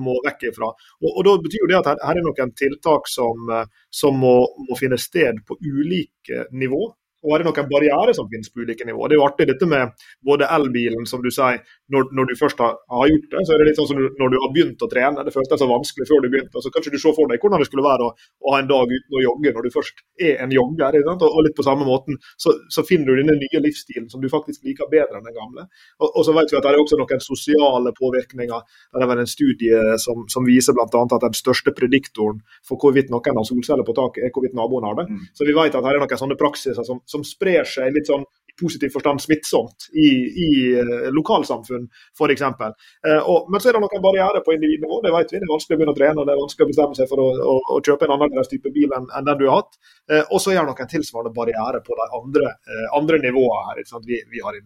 må 0.00 0.16
vekk 0.26 0.46
ifra. 0.50 0.70
Og, 1.02 1.08
og, 1.10 1.22
Da 1.26 1.34
betyr 1.42 1.64
jo 1.64 1.70
det 1.70 1.80
at 1.80 1.90
her, 1.92 2.04
her 2.08 2.20
er 2.20 2.26
noen 2.26 2.54
tiltak 2.58 3.10
som, 3.10 3.50
eh, 3.52 3.66
som 3.90 4.16
må, 4.20 4.36
må, 4.68 4.78
finne 4.78 4.98
sted 5.00 5.42
på 5.46 5.58
ulike 5.60 6.46
nivå. 6.52 6.82
Og 7.26 7.32
er 7.34 7.42
det 7.42 7.48
noen 7.48 7.70
barrierer 7.70 8.14
som 8.14 8.28
finnes 8.30 8.52
på 8.52 8.62
ulike 8.62 8.86
nivå. 8.86 9.08
Det 9.08 9.16
er 9.16 9.20
jo 9.20 9.26
artig 9.26 9.48
dette 9.50 9.66
med 9.68 10.06
både 10.24 10.48
elbilen, 10.56 11.08
som 11.10 11.24
du 11.24 11.30
sier, 11.34 11.62
når, 11.92 12.08
når 12.18 12.30
du 12.30 12.34
først 12.38 12.58
har, 12.62 12.74
har, 12.90 13.08
gjort 13.10 13.28
det, 13.32 13.42
så 13.46 13.54
er 13.54 13.60
det 13.62 13.66
litt 13.68 13.78
sånn 13.78 13.88
som 13.90 14.00
når 14.02 14.32
du 14.32 14.36
har 14.42 14.52
begynt 14.54 14.82
å 14.82 14.88
trene. 14.90 15.24
Det 15.26 15.34
føltes 15.34 15.60
så 15.62 15.68
vanskelig 15.70 16.08
før 16.08 16.24
du 16.24 16.28
begynte. 16.32 16.62
Så 16.62 16.72
kanskje 16.74 16.92
du 16.94 16.98
ser 16.98 17.14
for 17.14 17.30
deg 17.30 17.42
hvordan 17.42 17.62
det 17.62 17.68
skulle 17.68 17.84
være 17.86 18.08
å, 18.08 18.12
å, 18.16 18.52
ha 18.54 18.60
en 18.62 18.70
dag 18.70 18.90
uten 18.90 19.18
å 19.18 19.22
jogge 19.22 19.52
når 19.54 19.68
du 19.68 19.70
først 19.74 20.02
er 20.28 20.42
en 20.42 20.54
jogger. 20.54 20.98
Og, 21.04 21.26
og, 21.28 21.38
litt 21.46 21.56
på 21.58 21.66
samme 21.66 21.86
måten 21.86 22.18
så, 22.42 22.54
så, 22.72 22.82
finner 22.86 23.12
du 23.12 23.22
denne 23.22 23.36
nye 23.38 23.62
livsstilen 23.62 24.08
som 24.10 24.22
du 24.22 24.28
faktisk 24.32 24.66
liker 24.66 24.90
bedre 24.90 25.20
enn 25.20 25.28
den 25.28 25.36
gamle. 25.36 25.66
Og, 26.02 26.08
og 26.08 26.26
så 26.26 26.34
vet 26.36 26.52
vi 26.52 26.58
at 26.58 26.66
det 26.66 26.72
er 26.72 26.82
også 26.82 26.98
noen 27.00 27.22
sosiale 27.22 27.94
påvirkninger. 27.96 28.80
Det 28.96 29.06
er 29.06 29.12
vel 29.12 29.22
en 29.22 29.30
studie 29.30 29.84
som, 30.02 30.26
som 30.32 30.46
viser 30.46 30.74
bl.a. 30.76 30.88
at 30.90 31.28
den 31.28 31.38
største 31.38 31.74
prediktoren 31.76 32.42
for 32.66 32.82
hvorvidt 32.82 33.12
noen 33.14 33.42
har 33.42 33.46
solceller 33.46 33.86
på 33.86 33.94
taket, 33.96 34.26
er 34.26 34.34
hvorvidt 34.34 34.58
naboen 34.58 34.86
har 34.88 34.98
det. 34.98 35.06
Mm. 35.10 35.22
Så 35.36 35.46
vi 35.46 35.54
vet 35.54 35.74
at 35.74 35.86
her 35.86 35.98
er 35.98 36.02
noen 36.02 36.22
sånne 36.24 36.38
praksiser 36.40 36.86
som, 36.86 37.02
som 37.06 37.22
sprer 37.26 37.66
seg 37.68 37.94
litt 37.94 38.10
sånn 38.10 38.26
positiv 38.60 38.92
forstand 38.94 39.22
smittsomt 39.22 39.88
i, 39.92 40.08
i 40.46 40.48
uh, 40.80 41.08
lokalsamfunn, 41.14 41.86
f.eks. 42.18 42.42
Uh, 42.42 43.30
men 43.50 43.60
så 43.60 43.70
er 43.70 43.76
det 43.76 43.82
noen 43.84 44.04
barrierer 44.04 44.44
på 44.44 44.54
individnivå, 44.56 45.00
det 45.04 45.12
vet 45.14 45.34
vi. 45.34 45.40
Det 45.40 45.48
er 45.48 45.52
vanskelig 45.52 45.76
å 45.76 45.80
begynne 45.80 45.94
å 45.94 45.98
trene 45.98 46.22
og 46.22 46.28
det 46.28 46.34
er 46.34 46.40
vanskelig 46.40 46.66
å 46.66 46.70
bestemme 46.72 46.98
seg 46.98 47.10
for 47.10 47.22
å, 47.22 47.28
å, 47.52 47.56
å 47.76 47.80
kjøpe 47.84 48.08
en 48.08 48.14
annerledes 48.16 48.50
type 48.52 48.72
bil 48.74 48.94
enn, 48.96 49.08
enn 49.18 49.28
den 49.28 49.40
du 49.40 49.46
har 49.48 49.60
hatt. 49.60 49.78
Uh, 50.10 50.22
og 50.22 50.42
så 50.42 50.54
er 50.54 50.60
det 50.60 50.66
noen 50.70 50.92
tilsvarende 50.92 51.34
barrierer 51.36 51.82
på 51.86 51.98
de 52.00 52.08
andre, 52.20 52.52
andre 52.96 53.20
nivåene 53.22 53.76
her. 53.76 53.82
Vi, 54.06 54.20
vi, 54.32 54.42
har 54.44 54.56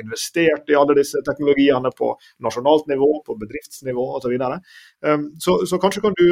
investert 0.00 0.70
i 0.70 0.76
alle 0.78 0.96
disse 0.98 1.20
teknologiene 1.26 1.92
på 1.96 2.12
nasjonalt 2.44 2.88
nivå, 2.90 3.10
på 3.26 3.38
bedriftsnivå 3.40 4.08
osv. 4.16 4.28
Så, 4.28 4.32
videre. 4.34 4.58
um, 5.08 5.22
så 5.40 5.54
Så 5.64 5.78
kanskje 5.80 6.02
kan 6.04 6.12
du, 6.18 6.26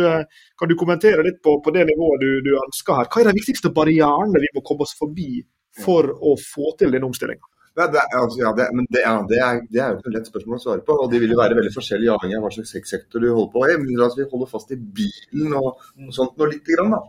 kan 0.61 0.69
du 0.69 0.75
kommentere 0.77 1.25
litt 1.25 1.39
på, 1.41 1.55
på 1.65 1.73
det 1.73 1.87
nivået 1.89 2.21
du, 2.21 2.31
du 2.45 2.53
ønsker 2.61 3.01
her. 3.01 3.09
Hva 3.09 3.23
er 3.23 3.31
de 3.31 3.39
viktigste 3.39 3.73
barrierene 3.73 4.43
vi 4.43 4.51
må 4.53 4.61
komme 4.67 4.85
oss 4.85 4.93
forbi 4.99 5.41
for 5.83 6.09
å 6.15 6.35
få 6.41 6.73
til 6.81 6.95
den 6.95 7.07
omstillinga? 7.07 7.45
Ja, 7.77 7.87
det, 7.93 8.03
altså, 8.17 8.39
ja, 8.41 8.51
det, 8.57 8.67
det, 8.89 9.03
ja, 9.05 9.17
det, 9.29 9.39
er, 9.45 9.59
det, 9.69 9.81
er, 9.85 9.91
jo 9.93 10.09
et 10.09 10.15
lett 10.15 10.29
spørsmål 10.31 10.57
å 10.57 10.63
svare 10.63 10.85
på. 10.85 10.95
og 10.97 11.11
De 11.13 11.19
vil 11.21 11.35
jo 11.35 11.41
være 11.43 11.59
veldig 11.59 11.75
forskjellige 11.75 12.15
avhengig 12.15 12.39
av 12.39 12.47
hva 12.47 12.53
slags 12.55 12.73
sektor 12.89 13.21
du 13.21 13.29
holder 13.29 13.51
på 13.53 13.65
i. 13.67 13.75
Men 13.83 14.01
altså, 14.01 14.23
vi 14.23 14.29
holder 14.31 14.49
fast 14.49 14.73
i 14.73 14.79
bilen 14.81 15.53
og, 15.59 15.83
og 16.01 16.15
sånt 16.17 16.41
noe 16.41 16.49
lite 16.55 16.73
grann, 16.73 16.95
da. 16.97 17.03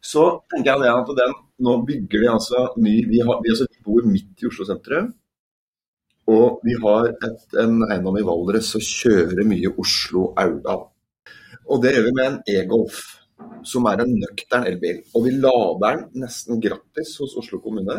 Så 0.00 0.24
tenker 0.48 0.86
jeg 0.86 0.94
at 0.94 1.12
den, 1.18 1.34
nå 1.60 1.74
bygger 1.84 2.22
vi 2.22 2.28
altså 2.32 2.62
ny 2.80 2.94
Vi, 3.10 3.20
har, 3.20 3.42
vi, 3.44 3.52
altså, 3.52 3.66
bor 3.84 4.08
midt 4.08 4.40
i 4.40 4.48
Oslo 4.48 4.64
sentrum. 4.70 5.12
Og 6.32 6.64
vi 6.64 6.78
har 6.80 7.10
et, 7.12 7.44
en 7.60 7.84
eiendom 7.90 8.16
i 8.16 8.24
Valdres 8.24 8.72
som 8.72 8.80
kjører 8.84 9.44
mye 9.50 9.74
Oslo-Aurdal. 9.84 10.86
Og 11.70 11.84
det 11.84 11.92
gjør 11.92 12.08
vi 12.08 12.16
med 12.16 12.30
en 12.30 12.40
e-Golf, 12.56 13.02
som 13.66 13.86
er 13.90 14.04
en 14.04 14.14
nøktern 14.22 14.66
elbil. 14.68 15.02
Og 15.14 15.26
vi 15.26 15.34
lader 15.36 15.82
den 15.84 16.24
nesten 16.24 16.60
gratis 16.62 17.16
hos 17.20 17.36
Oslo 17.40 17.60
kommune. 17.64 17.98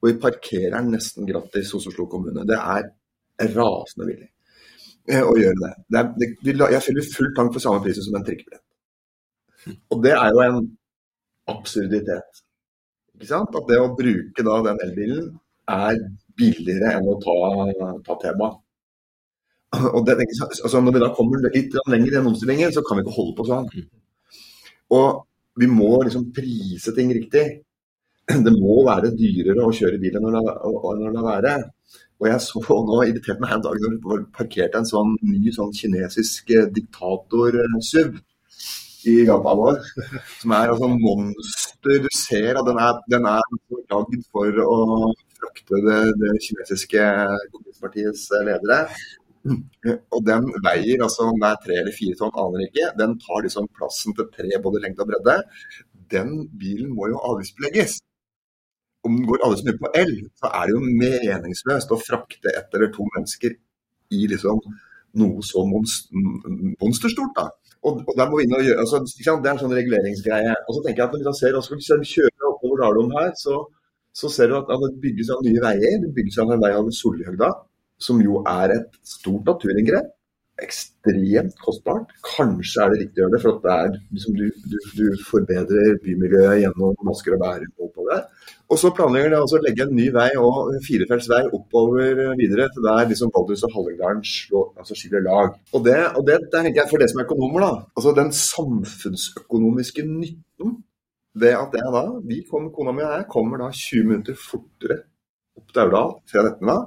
Og 0.00 0.10
vi 0.10 0.16
parkerer 0.20 0.78
den 0.78 0.94
nesten 0.96 1.28
gratis 1.28 1.72
hos 1.76 1.88
Oslo 1.90 2.08
kommune. 2.10 2.46
Det 2.48 2.56
er 2.56 2.90
rasende 3.56 4.08
billig 4.08 4.30
eh, 5.10 5.22
å 5.22 5.34
gjøre 5.38 5.60
det. 5.60 5.72
det, 5.92 6.02
er, 6.02 6.34
det 6.42 6.70
jeg 6.76 6.84
fyller 6.88 7.08
full 7.12 7.32
tank 7.36 7.54
for 7.54 7.64
samme 7.64 7.82
pris 7.84 8.00
som 8.02 8.16
en 8.18 8.26
trikkebillett. 8.26 8.64
Og 9.92 10.02
det 10.04 10.14
er 10.14 10.30
jo 10.34 10.44
en 10.44 10.60
absurditet. 11.50 12.44
Ikke 13.16 13.30
sant? 13.30 13.56
At 13.58 13.68
det 13.70 13.80
å 13.80 13.92
bruke 13.98 14.46
da 14.46 14.60
den 14.68 14.80
elbilen 14.86 15.34
er 15.72 15.98
billigere 16.38 16.96
enn 16.98 17.10
å 17.10 17.18
ta, 17.22 17.36
ta 18.06 18.18
T-banen. 18.22 18.62
Og 19.96 20.04
det, 20.06 20.14
altså 20.40 20.80
når 20.80 20.94
vi 20.94 21.00
da 21.02 21.08
kommer 21.12 21.42
litt 21.50 21.74
lenger 21.90 22.08
i 22.08 22.14
den 22.14 22.28
omstillingen, 22.30 22.70
så 22.72 22.84
kan 22.86 22.96
vi 22.96 23.02
ikke 23.04 23.16
holde 23.16 23.34
på 23.36 23.46
sånn. 23.48 23.66
Og 24.94 25.22
vi 25.56 25.68
må 25.70 26.02
liksom 26.04 26.28
prise 26.36 26.92
ting 26.96 27.12
riktig. 27.16 27.46
Det 28.46 28.52
må 28.52 28.82
være 28.86 29.14
dyrere 29.16 29.64
å 29.64 29.74
kjøre 29.74 30.00
bil 30.02 30.18
enn 30.18 30.28
å 30.28 30.34
la 30.36 31.24
være. 31.30 31.56
Og 32.16 32.28
jeg 32.30 32.42
så 32.46 32.78
nå 32.88 33.02
irritert 33.04 33.42
meg 33.42 33.52
en 33.52 33.64
dag 33.66 33.82
når 33.82 34.22
det 34.22 34.30
parkerte 34.36 34.80
en 34.80 34.88
sånn 34.88 35.12
ny 35.20 35.52
sånn 35.52 35.74
kinesisk 35.76 36.48
eh, 36.56 36.68
diktator-SUV 36.72 38.16
i 39.12 39.16
gata 39.28 39.52
vår. 39.60 39.82
Som 40.40 40.54
er 40.56 40.72
altså 40.72 40.88
monster. 40.94 42.00
Du 42.02 42.08
ser 42.16 42.56
at 42.58 42.66
den 42.66 42.80
er, 42.82 43.02
den 43.12 43.28
er 43.30 43.44
lagd 43.92 44.24
for 44.32 44.62
å 44.64 44.78
frakte 45.36 45.82
det, 45.84 46.00
det 46.22 46.32
kinesiske 46.48 47.04
kommunistpartiets 47.52 48.26
ledere. 48.48 48.80
Og 50.14 50.20
den 50.26 50.48
veier 50.64 51.04
altså 51.06 51.28
om 51.30 51.38
det 51.42 51.50
er 51.50 51.62
tre 51.64 51.76
eller 51.82 51.94
fire 51.98 52.18
tonn, 52.18 52.34
aner 52.42 52.64
ikke. 52.66 52.88
Den 53.00 53.14
tar 53.22 53.44
liksom 53.44 53.68
plassen 53.76 54.16
til 54.16 54.28
tre 54.34 54.60
både 54.64 54.82
lengde 54.84 55.04
og 55.04 55.10
bredde. 55.10 55.36
Den 56.14 56.32
bilen 56.60 56.94
må 56.96 57.10
jo 57.12 57.22
avgiftsbelegges. 57.30 58.00
Om 59.06 59.20
den 59.20 59.28
går 59.28 59.44
alle 59.46 59.58
så 59.58 59.68
mye 59.68 59.82
på 59.82 59.92
el, 60.02 60.12
så 60.40 60.50
er 60.50 60.66
det 60.66 60.74
jo 60.74 60.82
meningsløst 61.04 61.94
å 61.94 62.00
frakte 62.02 62.54
ett 62.58 62.74
eller 62.74 62.90
to 62.94 63.06
mennesker 63.14 63.54
i 64.16 64.26
liksom 64.32 64.58
noe 65.20 65.44
så 65.46 65.62
monsterstort. 65.66 67.36
da. 67.38 67.46
Og, 67.86 68.02
og 68.02 68.12
der 68.18 68.28
må 68.28 68.40
vi 68.40 68.46
inn 68.46 68.56
og 68.56 68.66
gjøre, 68.66 68.82
altså, 68.82 68.98
Det 69.06 69.48
er 69.48 69.52
en 69.52 69.62
sånn 69.62 69.78
reguleringsgreie. 69.78 70.54
Og 70.66 70.74
så 70.74 70.82
tenker 70.82 71.02
jeg 71.02 71.08
at 71.08 71.14
Når 71.14 71.30
vi 71.30 71.38
ser, 71.38 71.58
også, 71.60 71.78
hvis 71.78 71.92
vi 72.02 72.12
kjører 72.16 72.50
oppover 72.50 72.82
Dalom 72.82 73.14
her, 73.14 73.30
så, 73.38 73.60
så, 74.20 74.32
ser 74.32 74.50
du 74.50 74.58
at, 74.58 74.72
at 74.74 74.82
det 74.84 75.02
bygges 75.04 75.30
av 75.34 75.44
nye 75.46 75.62
veier. 75.62 76.02
Det 76.02 76.12
bygges 76.18 76.40
av 76.42 76.52
en 76.52 76.64
vei 76.66 76.72
over 76.80 76.98
Solhøgda 77.00 77.52
som 78.02 78.20
jo 78.22 78.42
er 78.48 78.76
et 78.76 79.00
stort 79.06 79.48
naturinngrep. 79.48 80.12
Ekstremt 80.64 81.58
kostbart. 81.60 82.12
Kanskje 82.24 82.80
er 82.80 82.92
det 82.92 83.00
riktig 83.02 83.20
å 83.20 83.26
gjøre 83.26 83.34
det, 83.34 83.40
for 83.42 83.58
det 83.60 83.72
er, 83.74 83.96
liksom, 84.16 84.36
du, 84.38 84.46
du, 84.72 84.76
du, 84.96 85.04
forbedrer 85.28 85.98
bymiljøet 86.04 86.62
gjennom 86.62 86.94
masker 87.04 87.36
og 87.36 87.42
bærer. 87.42 87.66
oppover. 87.76 88.22
Og 88.72 88.80
så 88.80 88.90
planlegger 88.96 89.34
de 89.34 89.38
altså 89.38 89.58
å 89.60 89.62
legge 89.62 89.84
en 89.84 89.92
ny 89.94 90.06
vei 90.14 90.30
og 90.40 90.72
firefelts 90.86 91.28
vei 91.30 91.42
oppover 91.54 92.22
videre 92.40 92.70
til 92.72 92.86
der 92.88 93.04
liksom 93.12 93.30
Valdres 93.34 93.62
og 93.68 93.76
Hallingdalen 93.76 94.24
altså 94.24 94.96
skiller 94.96 95.22
lag. 95.28 95.54
Og 95.76 95.84
det, 95.84 95.98
og 96.16 96.26
det, 96.26 96.40
det 96.50 96.64
jeg 96.72 96.88
for 96.90 97.04
det 97.04 97.10
som 97.12 97.20
er 97.20 97.28
økonomer, 97.28 97.66
da. 97.66 97.70
Altså 97.94 98.16
den 98.16 98.32
samfunnsøkonomiske 98.40 100.08
nytten 100.08 100.74
ved 101.36 101.54
at 101.54 101.76
jeg 101.76 101.94
da, 101.94 102.04
vi 102.24 102.40
kom, 102.48 102.72
kona 102.74 102.96
mi 102.96 103.04
og 103.04 103.12
jeg, 103.12 103.28
kommer 103.30 103.60
da 103.60 103.70
20 103.70 104.08
minutter 104.08 104.40
fortere 104.40 105.02
opp 105.56 105.68
til 105.70 105.84
Aurdal 105.84 106.14
fra 106.30 106.48
Etnedal 106.48 106.86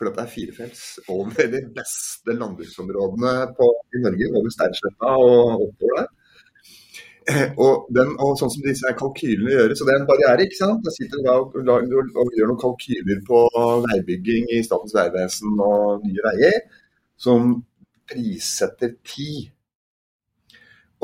for 0.00 0.08
det 0.08 0.22
er 0.22 0.30
firefelts 0.32 0.84
over 1.12 1.50
de 1.52 1.58
beste 1.76 2.32
landbruksområdene 2.32 3.32
på, 3.58 3.66
i 3.92 4.00
Norge, 4.00 4.28
over 4.32 4.52
Steinsletta 4.54 5.10
og 5.20 5.66
oppover 5.66 5.98
der. 5.98 6.06
Eh, 7.28 7.50
og, 7.60 7.90
den, 7.92 8.14
og, 8.16 8.30
sånn 8.40 8.52
som 8.54 8.64
disse 8.64 8.94
kalkylene 8.96 9.52
gjøres, 9.52 9.76
så 9.76 9.84
det 9.84 9.92
er 9.92 10.00
en 10.00 10.08
barriere. 10.08 10.46
ikke 10.46 10.56
sant? 10.56 10.88
Jeg 10.88 10.96
sitter 10.96 11.20
da 11.26 11.34
og, 11.42 11.58
og, 11.60 11.90
og, 12.16 12.30
gjør 12.32 12.48
noen 12.48 12.62
kalkyler 12.62 13.20
på 13.26 13.42
veibygging 13.84 14.48
i 14.56 14.62
Statens 14.64 14.96
vegvesen 14.96 15.60
og 15.66 16.06
Nye 16.06 16.24
Veier, 16.30 16.56
som 17.20 17.52
prissetter 18.08 18.96
tid. 19.04 19.52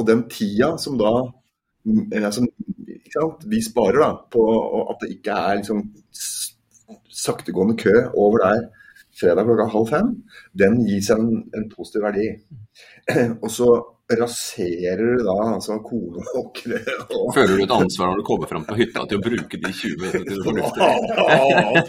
Og 0.00 0.08
den 0.08 0.24
tida 0.32 0.72
som 0.80 0.96
da 1.00 1.12
mm, 1.84 2.08
sant, 2.32 3.44
vi 3.52 3.60
sparer 3.68 4.00
da, 4.00 4.10
på 4.32 4.48
at 4.88 5.04
det 5.04 5.12
ikke 5.18 5.36
er 5.36 5.60
liksom 5.60 5.84
saktegående 7.12 7.76
kø 7.84 7.94
over 8.16 8.40
der 8.40 8.66
fredag 9.20 9.48
klokka 9.48 9.68
halv 9.72 9.90
fem, 9.90 10.14
den 10.58 10.80
gis 10.86 11.10
en, 11.14 11.28
en 11.56 11.68
positiv 11.72 12.04
verdi. 12.04 12.28
Og 13.44 13.50
så 13.52 13.70
raserer 14.14 15.00
du 15.02 15.22
da 15.26 15.34
altså 15.56 15.80
kornåkre 15.82 16.78
og 17.10 17.32
Føler 17.34 17.58
du 17.58 17.62
et 17.64 17.72
ansvar 17.74 18.12
når 18.12 18.20
du 18.20 18.26
kommer 18.28 18.50
fram 18.50 18.66
på 18.68 18.76
hytta 18.78 19.02
til 19.10 19.18
å 19.18 19.24
bruke 19.24 19.58
de 19.58 19.72
20 19.72 19.96
minuttene 20.02 20.28
til 20.28 20.44
fornuftig? 20.46 20.90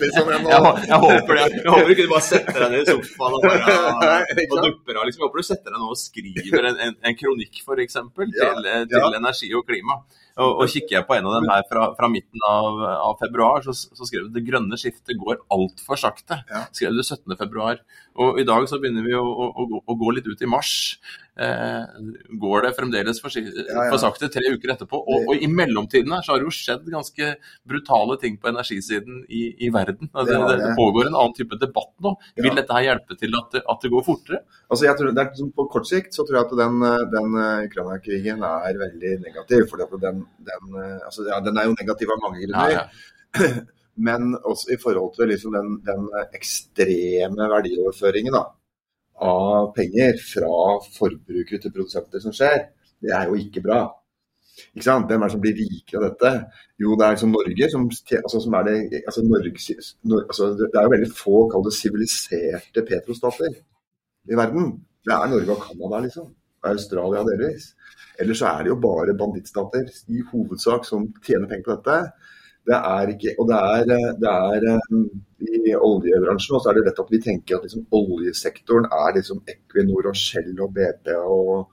liksom, 0.01 0.31
jeg, 0.33 0.45
jeg, 0.89 1.01
håper 1.03 1.37
det. 1.37 1.45
Jeg 1.59 1.73
håper 1.75 1.93
ikke 1.93 2.07
du 2.07 2.13
bare 2.15 2.25
setter 2.25 2.57
deg 2.63 2.73
ned 2.73 2.81
i 2.81 2.87
sofaen 2.89 3.37
og 3.37 3.45
bare 3.45 4.47
og 4.47 4.63
dupper 4.65 4.97
av. 4.97 5.03
Liksom. 5.05 5.21
Jeg 5.21 5.27
håper 5.27 5.43
du 5.43 5.49
setter 5.51 5.75
deg 5.75 5.83
ned 5.83 5.91
og 5.93 5.99
skriver 6.01 6.69
en, 6.71 6.79
en, 6.87 6.95
en 7.05 7.19
kronikk 7.21 7.61
f.eks. 7.61 7.99
Til, 8.17 8.33
ja, 8.65 8.79
til 8.89 9.19
energi 9.19 9.51
og 9.53 9.67
klima. 9.69 9.99
Og, 10.37 10.51
og, 10.51 10.65
kikker 10.69 10.99
jeg 10.99 11.05
på 11.09 11.15
en 11.17 11.27
av 11.29 11.37
dem 11.39 11.47
her 11.49 11.63
fra, 11.69 11.85
fra 11.97 12.09
midten 12.13 12.43
av, 12.45 12.81
av, 12.93 13.13
februar, 13.21 13.63
så, 13.65 13.73
så 13.73 14.05
skrev 14.05 14.27
du 14.27 14.35
det 14.35 14.45
grønne 14.45 14.77
skiftet 14.77 15.17
går 15.17 15.39
altfor 15.53 15.97
sakte. 15.97 16.41
Skrev 16.69 16.97
du 16.97 17.01
17. 17.01 17.37
februar. 17.39 17.81
Og 18.21 18.41
i 18.41 18.45
dag 18.45 18.65
så 18.69 18.77
begynner 18.81 19.05
vi 19.05 19.15
å, 19.17 19.23
å, 19.25 19.81
å 19.81 19.97
gå 19.97 20.13
litt 20.13 20.29
ut 20.29 20.45
i 20.45 20.49
mars. 20.49 20.75
Eh, 21.37 21.83
går 22.41 22.65
det 22.65 22.73
fremdeles 22.77 23.21
for, 23.21 23.33
for, 23.33 23.97
sakte 24.01 24.29
tre 24.33 24.53
uker 24.55 24.73
etterpå. 24.73 24.99
Og, 24.99 25.27
og, 25.29 25.33
i 25.37 25.49
mellomtiden 25.51 26.15
her 26.15 26.25
så 26.25 26.33
har 26.33 26.41
det 26.41 26.49
jo 26.49 26.55
skjedd 26.55 26.87
ganske 26.93 27.33
brutale 27.67 28.17
ting 28.21 28.39
på 28.41 28.51
energisiden 28.51 29.23
i, 29.29 29.43
i 29.67 29.71
verden. 29.73 30.09
Det, 30.11 30.25
det, 30.33 30.57
det, 30.63 30.73
pågår 30.79 31.11
en 31.11 31.19
annen 31.19 31.37
type 31.37 31.59
debatt 31.61 31.93
nå. 32.03 32.15
Vil 32.41 32.57
dette 32.57 32.79
her 32.79 32.89
hjelpe 32.89 33.19
til 33.19 33.37
at, 33.37 33.59
at 33.61 33.85
det 33.85 33.93
går 33.93 34.07
fortere? 34.07 34.41
Altså 34.67 34.89
jeg 34.89 34.99
tror, 34.99 35.13
er, 35.13 35.31
På 35.55 35.67
kort 35.71 35.87
sikt 35.89 36.17
så 36.17 36.25
tror 36.25 36.39
jeg 36.39 36.47
at 36.49 36.57
den, 36.63 36.87
den 37.13 37.39
Ukraina-krigen 37.67 38.43
er 38.47 38.81
veldig 38.81 39.13
negativ. 39.23 39.67
fordi 39.71 40.01
den 40.01 40.25
den, 40.47 40.75
eh, 40.83 40.99
altså, 41.05 41.25
ja, 41.29 41.39
den, 41.45 41.57
er 41.57 41.67
jo 41.67 41.75
negativ 41.79 42.13
av 42.13 42.21
mange 42.23 42.43
grunner. 42.45 42.71
Ja, 42.71 42.85
ja. 42.85 43.49
Men 44.07 44.35
også 44.37 44.75
i 44.75 44.79
forhold 44.81 45.15
til 45.17 45.31
liksom 45.31 45.55
den, 45.57 45.79
den, 45.87 46.09
ekstreme 46.37 47.47
verdioverføringen 47.49 48.35
da, 48.35 48.43
av 49.23 49.71
penger 49.75 50.19
fra 50.21 50.49
forbrukere 50.97 51.61
til 51.61 51.73
produsenter 51.73 52.21
som 52.23 52.35
skjer, 52.35 52.67
det 53.01 53.13
er 53.13 53.29
jo 53.29 53.37
ikke 53.39 53.63
bra. 53.65 53.81
Ikke 54.73 54.85
sant? 54.87 55.05
Hvem 55.09 55.21
er 55.21 55.29
det 55.29 55.35
som 55.35 55.41
blir 55.43 55.57
rikere 55.57 55.99
av 55.99 56.05
dette? 56.07 56.31
Jo, 56.81 56.95
det 56.97 57.05
er 57.05 57.15
liksom 57.15 57.33
Norge 57.33 57.69
som, 57.73 57.85
altså, 58.19 58.41
som 58.41 58.57
er 58.57 58.67
det 58.67 59.01
altså, 59.03 59.23
Norge, 59.25 59.53
altså, 60.23 60.49
Det 60.59 60.69
er 60.73 60.87
jo 60.87 60.93
veldig 60.95 61.11
få 61.17 61.43
kall 61.51 61.65
det 61.67 61.75
siviliserte 61.77 62.85
petrostater 62.89 63.53
i 63.53 64.39
verden. 64.39 64.71
Det 65.05 65.13
er 65.13 65.33
Norge 65.33 65.53
og 65.53 65.63
Canada, 65.65 66.01
liksom. 66.05 66.31
Australia 66.67 67.21
delvis. 67.27 67.71
Ellers 68.19 68.41
så 68.41 68.49
er 68.49 68.65
det 68.65 68.73
jo 68.73 68.79
bare 68.81 69.17
bandittstater 69.17 69.91
i 70.09 70.23
hovedsak 70.31 70.87
som 70.89 71.05
tjener 71.25 71.49
penger 71.49 71.67
på 71.67 71.77
dette. 71.77 71.99
Det 72.67 72.75
er 72.75 73.13
ikke, 73.13 73.33
og 73.39 73.47
det 73.47 73.57
er, 73.57 73.91
det 74.19 74.31
er 74.31 74.65
um, 74.91 75.03
I 75.39 75.75
oljebransjen 75.77 76.57
også 76.57 76.71
er 76.71 76.77
det 76.77 76.87
lett 76.89 76.99
at 76.99 77.11
vi 77.13 77.19
tenker 77.23 77.57
at 77.57 77.67
liksom, 77.67 77.85
oljesektoren 77.95 78.89
er 78.91 79.13
liksom 79.15 79.39
Equinor 79.53 80.09
og 80.11 80.17
Shell 80.19 80.51
og 80.65 80.73
BP 80.75 81.13
og 81.15 81.69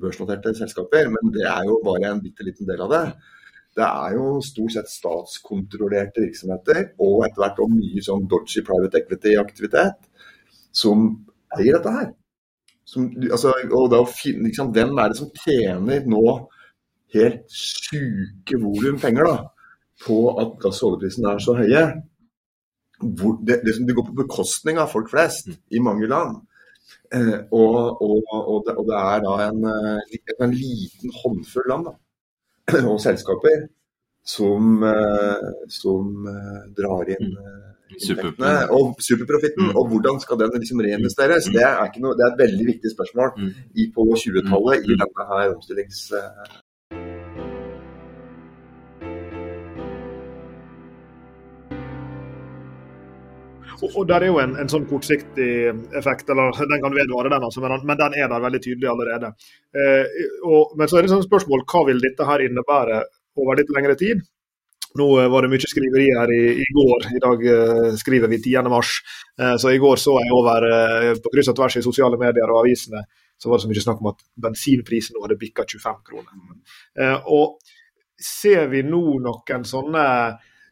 børsnoterte 0.00 0.54
selskaper, 0.56 1.08
men 1.12 1.32
det 1.32 1.44
er 1.44 1.64
jo 1.68 1.78
bare 1.84 2.10
en 2.10 2.20
bitte 2.24 2.44
liten 2.44 2.68
del 2.68 2.80
av 2.80 2.92
det. 2.92 3.06
det 3.76 3.84
er 3.84 4.14
jo 4.14 4.40
stort 4.44 4.72
sett 4.72 4.88
statskontrollerte 4.88 6.22
virksomheter, 6.22 6.92
og 7.02 7.24
etter 7.26 7.42
hvert 7.42 7.58
også 7.64 7.74
mye 7.74 8.04
sånn 8.06 8.28
dodgy 8.30 8.62
private 8.64 9.00
equity-aktivitet, 9.00 9.96
som 10.72 11.08
eier 11.58 11.76
dette 11.76 11.94
her. 11.96 12.12
Som, 12.86 13.08
altså, 13.30 13.50
og 13.72 13.88
da 13.90 14.02
liksom, 14.44 14.70
Hvem 14.76 14.98
er 14.98 15.10
det 15.10 15.18
som 15.18 15.32
tjener 15.40 16.06
nå 16.06 16.22
helt 17.16 17.50
sjuke 17.50 18.60
volum 18.62 19.00
penger 19.02 19.26
da, 19.26 19.36
på 20.02 20.18
at 20.40 20.56
gass- 20.62 20.82
og 20.82 21.02
er 21.04 21.38
så 21.42 21.54
høye? 21.58 21.84
Hvor, 23.00 23.38
det, 23.46 23.60
det, 23.66 23.74
det, 23.86 23.94
går 23.94 24.06
på 24.08 24.18
bekostning 24.22 24.78
av 24.78 24.90
folk 24.92 25.10
flest 25.10 25.50
i 25.70 25.82
mange 25.82 26.06
land. 26.08 26.38
Eh, 27.14 27.38
og, 27.50 28.02
og, 28.02 28.22
og, 28.30 28.58
det, 28.66 28.74
og, 28.78 28.84
det, 28.88 28.98
er 28.98 29.22
da 29.24 29.34
en, 29.48 29.64
eh, 29.70 30.34
en 30.46 30.54
liten 30.54 31.14
håndfull 31.20 31.68
land 31.70 31.88
da, 31.90 31.94
og 32.90 33.00
selskaper 33.02 33.66
som, 34.24 34.82
eh, 34.88 35.48
som 35.68 36.28
eh, 36.32 36.60
drar 36.78 37.10
inn 37.12 37.34
mm. 37.34 37.62
inntektene 37.98 38.54
og 38.72 39.00
superprofitten. 39.04 39.70
Mm. 39.70 39.78
Og 39.78 39.90
hvordan 39.92 40.20
skal 40.22 40.40
den 40.40 40.54
liksom 40.58 40.80
reinvesteres? 40.86 41.50
Mm. 41.50 41.58
Det, 41.58 41.64
er 41.70 41.98
noe, 42.04 42.16
det, 42.18 42.26
er 42.26 42.32
et 42.32 42.44
veldig 42.44 42.68
viktig 42.72 42.94
spørsmål 42.94 43.34
mm. 43.36 43.50
i, 43.74 43.90
på 43.94 44.06
20-tallet 44.24 44.86
i 44.88 45.00
denne 45.02 45.28
her 45.32 45.50
omstillings... 45.56 46.06
Og 53.82 54.04
der 54.08 54.22
er 54.22 54.30
jo 54.30 54.38
en, 54.42 54.54
en, 54.60 54.70
sånn 54.70 54.86
kortsiktig 54.90 55.48
effekt, 55.98 56.28
eller 56.30 56.54
den 56.54 56.82
kan 56.82 56.94
vedvare, 56.94 57.32
den 57.32 57.48
altså, 57.48 57.62
men, 57.64 57.76
men, 57.82 57.98
den 58.00 58.16
er 58.20 58.30
der 58.30 58.44
veldig 58.44 58.60
tydelig 58.62 58.90
allerede. 58.92 59.32
Eh, 59.74 60.22
og, 60.46 60.76
men 60.78 60.90
så 60.90 60.98
er 60.98 61.06
det 61.06 61.14
sånn 61.14 61.26
spørsmål 61.26 61.66
hva 61.70 61.84
vil 61.88 62.02
dette 62.02 62.28
her 62.28 62.44
innebære 62.44 63.02
over 63.42 63.58
litt 63.58 63.72
lengre 63.74 63.98
tid? 63.98 64.22
Nå 64.98 65.08
eh, 65.18 65.28
var 65.30 65.42
det 65.42 65.50
mye 65.50 65.70
skriveri 65.70 66.06
her 66.14 66.30
i, 66.30 66.42
i 66.62 66.66
går, 66.78 67.08
i 67.18 67.22
dag 67.24 67.44
eh, 67.50 67.90
skriver 67.98 68.30
vi 68.30 68.38
10. 68.38 68.70
mars. 68.70 68.96
Uh, 69.40 69.56
så 69.58 69.72
i 69.74 69.80
går 69.82 69.98
så 69.98 70.14
jeg 70.22 70.34
over 70.34 70.66
uh, 70.70 71.12
på 71.18 71.32
kryss 71.32 71.50
og 71.50 71.58
tvers 71.58 71.80
i 71.80 71.82
sosiale 71.82 72.18
medier 72.20 72.50
og 72.52 72.60
avisene 72.62 73.02
så 73.34 73.50
var 73.50 73.58
det 73.58 73.64
så 73.64 73.70
mye 73.72 73.82
snakk 73.82 74.02
om 74.04 74.12
at 74.12 74.20
bensinprisen 74.44 75.16
nå 75.16 75.24
hadde 75.24 75.40
bikka 75.40 75.64
25 75.66 75.96
kroner. 76.06 77.16
og 77.34 77.56
ser 78.14 78.68
vi 78.70 78.84
nå 78.86 79.00
noen 79.24 79.64
sånne 79.66 80.04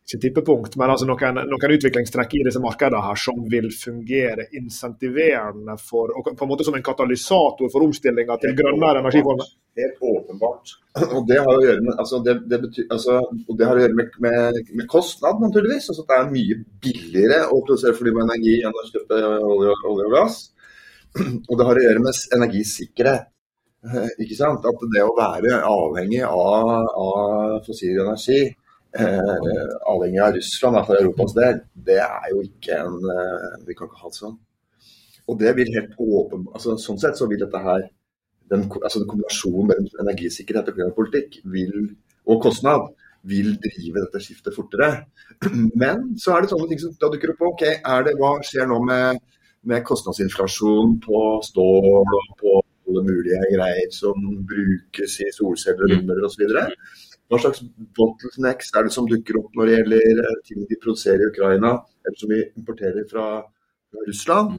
ikke 0.03 0.19
tippepunkt, 0.19 0.75
men 0.81 0.91
altså 0.91 1.07
noen, 1.07 1.39
noen, 1.47 1.75
utviklingstrekk 1.77 2.35
i 2.35 2.43
disse 2.49 2.61
markedene 2.63 3.01
her 3.05 3.19
som 3.23 3.39
vil 3.51 3.69
fungere 3.71 4.49
insentiverende 4.59 5.77
for, 5.79 6.11
og 6.19 6.27
på 6.27 6.47
en 6.47 6.51
måte 6.51 6.67
som 6.67 6.75
en 6.75 6.85
katalysator 6.85 7.71
for 7.71 7.87
omstillinga 7.87 8.37
til 8.43 8.57
grønnere 8.59 9.05
energiformer? 9.05 9.53
Helt 9.79 10.03
åpenbart. 10.05 10.75
Og 11.17 11.23
det 11.31 11.39
har 11.41 11.49
å 11.49 11.63
gjøre 11.63 11.81
med, 11.81 11.95
altså 12.03 12.19
det, 12.27 12.35
det 12.51 12.59
betyr, 12.67 12.89
altså, 12.93 13.21
det 13.57 13.65
har 13.65 13.79
å 13.79 13.85
gjøre 13.85 13.97
med, 13.97 14.19
med, 14.21 14.59
med 14.77 14.89
kostnad, 14.91 15.39
naturligvis. 15.41 15.87
Altså 15.89 16.05
det 16.11 16.19
er 16.19 16.33
mye 16.35 16.59
billigere 16.85 17.39
å 17.47 17.63
produsere 17.63 17.97
fornybar 17.97 18.27
energi 18.27 18.59
enn 18.61 18.77
å 18.77 18.85
kjøpe 18.91 19.21
olje, 19.49 19.77
olje 19.89 20.09
og 20.11 20.17
gass. 20.19 20.41
Og 21.49 21.55
det 21.57 21.69
har 21.71 21.81
å 21.81 21.87
gjøre 21.87 22.03
med 22.05 22.21
energisikkerhet. 22.37 23.31
Ikke 24.21 24.37
sant? 24.37 24.67
At 24.69 24.85
det 24.93 25.07
å 25.07 25.15
være 25.17 25.63
avhengig 25.67 26.21
av, 26.27 26.75
av 27.07 27.65
fossil 27.65 28.03
energi 28.05 28.43
eh, 28.99 29.73
avhengig 29.89 30.23
av 30.23 30.37
Russland 30.37 30.81
for 30.87 31.01
Europas 31.01 31.35
del, 31.37 31.61
det 31.89 31.99
er 32.05 32.31
jo 32.33 32.43
ikke 32.47 32.79
en 32.79 33.13
eh, 33.17 33.59
Vi 33.67 33.77
kan 33.79 33.89
ikke 33.89 34.03
ha 34.05 34.13
det 34.13 34.21
sånn. 34.21 34.39
Og 35.31 35.39
det 35.41 35.53
vil 35.57 35.75
helt 35.77 35.93
åpen, 36.03 36.49
altså 36.53 36.77
Sånn 36.81 36.99
sett 37.01 37.19
så 37.19 37.29
vil 37.31 37.41
dette 37.41 37.61
her 37.63 37.87
den, 38.53 38.67
altså 38.83 39.05
Kombinasjonen 39.09 39.71
mellom 39.71 40.03
energisikkerhet 40.05 40.69
og 40.69 40.77
klimapolitikk 40.77 41.39
vil, 41.55 41.93
og 42.29 42.43
kostnad 42.45 42.91
vil 43.29 43.55
drive 43.63 44.03
dette 44.03 44.21
skiftet 44.23 44.57
fortere. 44.57 44.91
Men 45.83 46.11
så 46.21 46.35
er 46.35 46.43
det 46.43 46.51
sånne 46.53 46.69
ting 46.71 46.83
som 46.83 46.97
da 47.01 47.11
dukker 47.13 47.33
opp. 47.35 47.47
ok, 47.53 47.65
er 47.79 48.05
det, 48.09 48.17
Hva 48.19 48.35
skjer 48.45 48.69
nå 48.69 48.81
med, 48.85 49.23
med 49.69 49.87
kostnadsinflasjon 49.87 50.99
på 51.07 51.23
stål 51.47 51.89
og 52.19 52.35
på 52.43 52.59
alle 52.91 53.05
mulige 53.07 53.41
greier 53.55 53.95
som 53.95 54.27
brukes 54.49 55.17
i 55.23 55.31
solceller 55.33 55.87
og 55.87 55.95
vindmøller 55.95 56.29
osv.? 56.29 56.45
Hva 57.33 57.39
slags 57.41 57.63
bottlenecks 57.97 58.75
er 58.77 58.85
det 58.85 58.93
som 58.93 59.07
dukker 59.09 59.39
opp 59.41 59.55
når 59.57 59.69
det 59.69 59.77
gjelder 59.79 60.19
eh, 60.21 60.41
ting 60.45 60.65
de 60.69 60.77
produserer 60.83 61.23
i 61.25 61.29
Ukraina, 61.31 61.71
eller 62.05 62.19
som 62.21 62.33
vi 62.33 62.41
importerer 62.61 63.07
fra, 63.09 63.27
Russland? 64.09 64.59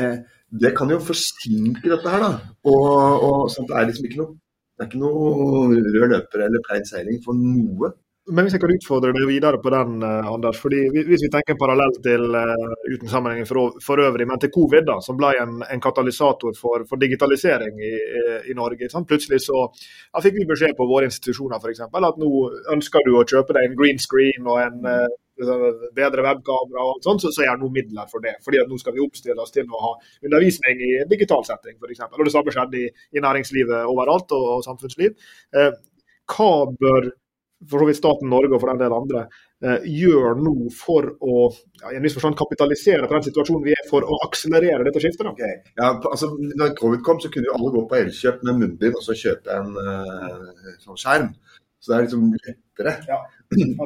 Eh, 0.00 0.18
det 0.60 0.70
kan 0.76 0.92
jo 0.92 0.96
forsinke 1.04 1.88
dette 1.88 2.12
her, 2.12 2.22
da. 2.22 2.52
Og, 2.68 3.24
og 3.26 3.66
det 3.68 3.76
er 3.76 3.88
liksom 3.88 4.08
ikke 4.08 4.20
noe, 4.20 4.36
det 4.76 4.84
er 4.84 4.90
ikke 4.90 5.00
noe 5.02 5.80
rød 5.96 6.12
løper 6.12 6.44
eller 6.46 6.64
plein 6.68 6.86
seiling 6.88 7.18
for 7.24 7.36
noe. 7.36 7.90
Men 8.26 8.42
hvis 8.42 8.56
jeg 8.56 8.62
kan 8.62 8.72
utfordre 8.74 9.12
deg 9.14 9.28
videre 9.28 9.58
på 9.62 9.70
den, 9.70 10.00
eh, 10.02 10.28
Anders. 10.32 10.58
fordi 10.58 10.80
Hvis 10.90 11.22
vi 11.22 11.30
tenker 11.30 11.54
parallelt 11.58 12.00
til 12.02 12.34
uh, 12.34 12.72
uten 12.90 13.08
sammenheng 13.08 13.46
for, 13.46 13.76
for, 13.82 14.02
øvrig, 14.02 14.26
men 14.26 14.40
til 14.42 14.50
covid, 14.50 14.82
da, 14.88 14.96
som 15.00 15.16
ble 15.16 15.30
en, 15.42 15.60
en 15.62 15.80
katalysator 15.80 16.56
for, 16.58 16.82
for 16.88 16.98
digitalisering 16.98 17.78
i, 17.78 17.92
i 18.50 18.54
Norge. 18.54 18.88
Sant? 18.90 19.06
Plutselig 19.06 19.44
så 19.46 19.60
ja, 19.62 20.22
fikk 20.24 20.40
vi 20.40 20.48
beskjed 20.50 20.74
på 20.74 20.88
våre 20.90 21.06
institusjoner 21.06 21.62
for 21.62 21.70
eksempel, 21.70 22.08
at 22.08 22.18
nå 22.18 22.30
ønsker 22.74 23.06
du 23.06 23.14
å 23.14 23.22
kjøpe 23.22 23.54
deg 23.54 23.68
en 23.68 23.78
green 23.78 24.02
screen 24.02 24.50
og 24.50 24.58
en 24.64 24.88
uh, 24.90 25.06
bedre 25.94 26.24
webkamera, 26.24 26.82
og 26.82 26.96
alt 26.96 27.06
sånt, 27.06 27.22
så, 27.22 27.30
så 27.30 27.44
er 27.44 27.52
det 27.52 27.62
noen 27.62 27.76
midler 27.76 28.08
for 28.10 28.24
det. 28.24 28.34
fordi 28.44 28.58
at 28.62 28.70
Nå 28.70 28.78
skal 28.80 28.96
vi 28.96 29.04
oppstille 29.04 29.42
oss 29.42 29.54
til 29.54 29.68
å 29.70 29.82
ha 29.84 29.92
undervisning 30.24 30.82
i 30.82 30.90
digital 31.10 31.44
setting 31.46 31.76
f.eks. 31.78 32.02
Og 32.10 32.24
det 32.24 32.34
samme 32.34 32.54
skjedde 32.54 32.80
i, 32.80 32.88
i 33.14 33.22
næringslivet 33.22 33.86
overalt 33.86 34.32
og, 34.34 34.48
og 34.56 34.66
samfunnsliv. 34.66 35.14
Eh, 35.54 35.70
hva 36.32 36.50
bør 36.80 37.10
for 37.64 37.80
så 37.80 37.88
vidt 37.88 37.98
staten 37.98 38.28
Norge 38.30 38.52
og 38.52 38.60
for 38.60 38.70
den 38.70 38.80
del 38.82 38.94
andre, 38.94 39.22
eh, 39.64 39.86
gjør 39.88 40.36
nå 40.42 40.54
for 40.76 41.08
å 41.24 41.36
ja, 41.48 41.92
i 41.92 41.96
en 41.96 42.04
viss 42.04 42.16
forstand 42.16 42.36
kapitalisere 42.38 43.08
på 43.08 43.16
den 43.16 43.24
situasjonen 43.28 43.64
vi 43.64 43.72
er, 43.76 43.84
for 43.88 44.04
å 44.04 44.18
akselerere 44.26 44.84
dette 44.84 45.00
skiftet? 45.02 45.30
Okay. 45.32 45.62
Ja, 45.78 45.94
altså, 45.96 46.34
når 46.36 46.74
covid 46.78 47.04
kom, 47.06 47.20
så 47.22 47.32
kunne 47.32 47.48
jo 47.48 47.56
alle 47.56 47.72
gå 47.74 47.86
på 47.88 47.98
Elkjøp 48.02 48.44
med 48.46 48.60
munnbind 48.60 48.98
og 49.00 49.06
så 49.06 49.16
kjøpe 49.16 49.56
en 49.56 49.72
eh, 49.80 50.76
sånn 50.84 51.00
skjerm. 51.00 51.32
Så 51.80 51.92
det 51.92 51.96
er 51.96 52.06
liksom 52.06 52.30
lettere. 52.34 52.94
Ja, 53.08 53.20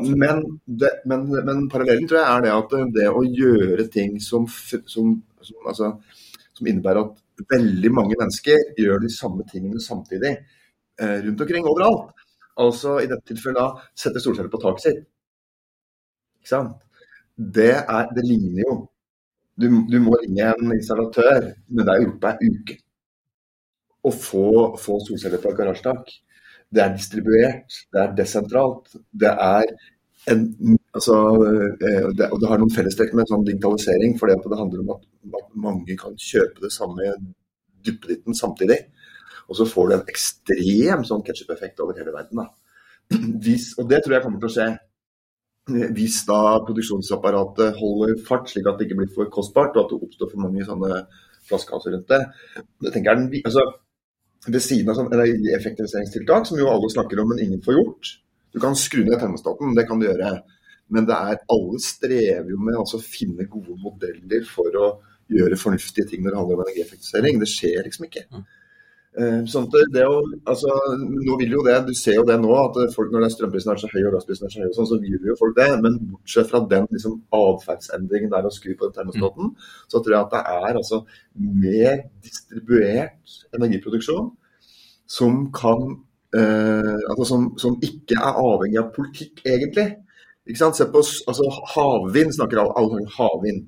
men, 0.09 0.45
det, 0.65 0.93
men, 1.11 1.27
men, 1.31 1.67
parallellen 1.71 2.09
tror 2.09 2.23
jeg 2.23 2.31
er 2.33 2.47
det 2.47 2.55
at 2.55 2.77
det 2.97 3.09
å 3.13 3.25
gjøre 3.27 3.87
ting 3.93 4.15
som, 4.25 4.47
som, 4.49 5.13
som, 5.45 5.59
altså, 5.69 5.93
som 6.57 6.71
innebærer 6.71 7.05
at 7.05 7.45
veldig 7.51 7.91
mange 7.93 8.17
mennesker 8.19 8.75
gjør 8.81 9.05
de 9.05 9.11
samme 9.13 9.45
tingene 9.49 9.81
samtidig 9.85 10.33
eh, 10.33 11.19
rundt 11.27 11.45
omkring 11.45 11.69
overalt 11.69 12.20
Altså 12.61 12.99
i 13.01 13.09
dette 13.11 13.27
tilfellet 13.31 13.59
da 13.59 13.91
sette 14.05 14.23
solceller 14.23 14.53
på 14.53 14.61
taket 14.63 14.87
sitt. 14.87 15.03
Ikke 16.41 16.53
sant? 16.53 16.79
Det, 17.37 17.73
er, 17.81 18.09
det 18.17 18.25
ligner 18.27 18.65
jo. 18.67 18.75
Du, 19.61 19.67
du, 19.89 19.99
må 20.01 20.17
ringe 20.21 20.53
en 20.55 20.73
installatør, 20.75 21.51
men 21.69 21.87
det 21.87 21.95
er 21.95 22.05
gjort 22.05 22.19
på 22.21 22.33
ei 22.33 22.51
uke. 22.57 22.77
Å 24.01 24.13
få, 24.17 24.51
få 24.81 24.99
solceller 25.05 25.41
på 25.41 25.51
et 25.53 25.59
garasjetak. 25.59 26.13
Det 26.71 26.85
er 26.85 26.93
distribuert, 26.95 27.81
det 27.93 28.03
er 28.03 28.15
desentralt. 28.17 28.93
Det 29.25 29.33
er 29.33 29.73
en 30.31 30.45
altså, 30.95 31.17
eh, 31.81 32.09
det, 32.17 32.31
Og 32.31 32.41
det 32.41 32.49
har 32.51 32.61
noen 32.61 32.73
fellestrekk 32.73 33.13
med 33.17 33.29
sånn 33.31 33.45
digitalisering, 33.47 34.17
for 34.21 34.31
det 34.31 34.61
handler 34.61 34.85
om 34.85 34.95
at, 34.97 35.05
at 35.41 35.53
mange 35.67 35.97
kan 36.01 36.17
kjøpe 36.17 36.65
det 36.65 36.73
samme 36.75 37.13
duppeditten 37.87 38.37
samtidig. 38.37 38.83
Og 39.51 39.59
så 39.59 39.67
får 39.67 39.89
du 39.89 39.97
en 39.97 40.07
ekstrem 40.13 41.03
sånn 41.07 41.25
ketsjup-effekt 41.27 41.83
over 41.83 41.99
hele 41.99 42.15
verden. 42.15 42.47
Hvis, 43.45 43.73
og 43.81 43.91
det 43.91 44.05
tror 44.05 44.17
jeg 44.17 44.25
kommer 44.27 44.43
til 44.43 44.51
å 44.51 44.55
skje. 44.55 44.69
Hvis 45.95 46.23
da 46.27 46.39
produksjonsapparatet 46.67 47.77
holder 47.79 48.17
fart, 48.27 48.49
slik 48.51 48.67
at 48.67 48.79
det 48.79 48.89
ikke 48.89 49.03
blir 49.03 49.13
for 49.15 49.31
kostbart, 49.33 49.77
og 49.77 49.85
at 49.85 49.93
det 49.93 50.07
oppstår 50.07 50.31
for 50.33 50.43
mange 50.47 50.67
sånne 50.67 51.03
flaskehalser 51.51 51.95
rundt 51.97 52.11
det. 52.11 52.21
det 52.87 52.95
jeg, 52.97 53.43
altså, 53.45 53.67
Ved 54.47 54.63
siden 54.65 54.89
av 54.89 54.97
sånn 54.97 55.11
effektiviseringstiltak, 55.13 56.47
som 56.49 56.57
jo 56.57 56.71
alle 56.71 56.89
snakker 56.89 57.21
om, 57.21 57.35
men 57.35 57.43
ingen 57.45 57.61
får 57.61 57.77
gjort. 57.77 58.13
Du 58.55 58.57
kan 58.63 58.79
skru 58.79 59.03
ned 59.05 59.19
termostaten, 59.21 59.75
det 59.77 59.85
kan 59.89 60.01
du 60.01 60.07
gjøre. 60.07 60.31
Men 60.91 61.07
det 61.07 61.15
er, 61.15 61.43
alle 61.55 61.81
strever 61.85 62.49
jo 62.49 62.57
med 62.59 62.79
altså, 62.81 62.99
å 62.99 63.05
finne 63.05 63.45
gode 63.51 63.77
modeller 63.83 64.47
for 64.49 64.79
å 64.81 64.89
gjøre 65.31 65.59
fornuftige 65.61 66.09
ting 66.09 66.25
når 66.25 66.33
det 66.33 66.41
handler 66.41 66.57
om 66.57 66.65
energieffektivisering. 66.65 67.39
Det 67.43 67.51
skjer 67.53 67.85
liksom 67.87 68.09
ikke. 68.09 68.25
Eh, 69.19 69.41
sånn 69.51 69.65
det 69.91 70.05
å, 70.07 70.21
altså, 70.47 70.71
nå 71.03 71.35
vil 71.41 71.57
jo 71.57 71.65
det, 71.67 71.73
Du 71.89 71.91
ser 71.99 72.21
jo 72.21 72.23
det 72.29 72.37
nå, 72.39 72.51
at 72.55 72.77
folk 72.95 73.11
når 73.11 73.27
strømprisen 73.35 73.73
er 73.73 73.81
så 73.83 73.89
høy 73.91 74.05
og 74.05 74.13
gassprisen 74.15 74.47
er 74.47 74.53
så 74.53 74.61
høy, 74.63 74.69
og 74.69 74.77
sånn, 74.77 74.91
så 74.93 74.99
vil 75.03 75.27
jo 75.27 75.39
folk 75.41 75.57
det. 75.57 75.67
Men 75.83 75.97
bortsett 76.13 76.51
fra 76.51 76.61
den 76.71 76.87
liksom, 76.95 77.17
atferdsendringen 77.35 78.31
der 78.31 78.47
å 78.47 78.53
skru 78.55 78.77
på 78.77 78.87
den 78.87 78.99
termostaten, 79.01 79.51
mm. 79.51 79.73
så 79.91 79.99
tror 79.99 80.17
jeg 80.17 80.29
at 80.29 80.37
det 80.37 80.45
er 80.61 80.79
altså, 80.83 81.03
mer 81.65 82.05
distribuert 82.23 83.35
energiproduksjon 83.59 84.31
som 85.11 85.43
kan 85.59 85.83
eh, 86.39 86.97
altså, 87.11 87.27
som, 87.33 87.51
som, 87.59 87.79
ikke 87.83 88.15
er 88.15 88.39
avhengig 88.39 88.79
av 88.79 88.93
politikk, 88.95 89.43
egentlig. 89.43 89.89
Ikke 90.47 90.63
sant? 90.63 90.79
Se 90.79 90.87
på 90.87 91.03
altså, 91.03 91.51
havvind, 91.75 92.37
snakker 92.39 92.63
alle 92.63 93.03
om 93.03 93.15
havvind. 93.19 93.67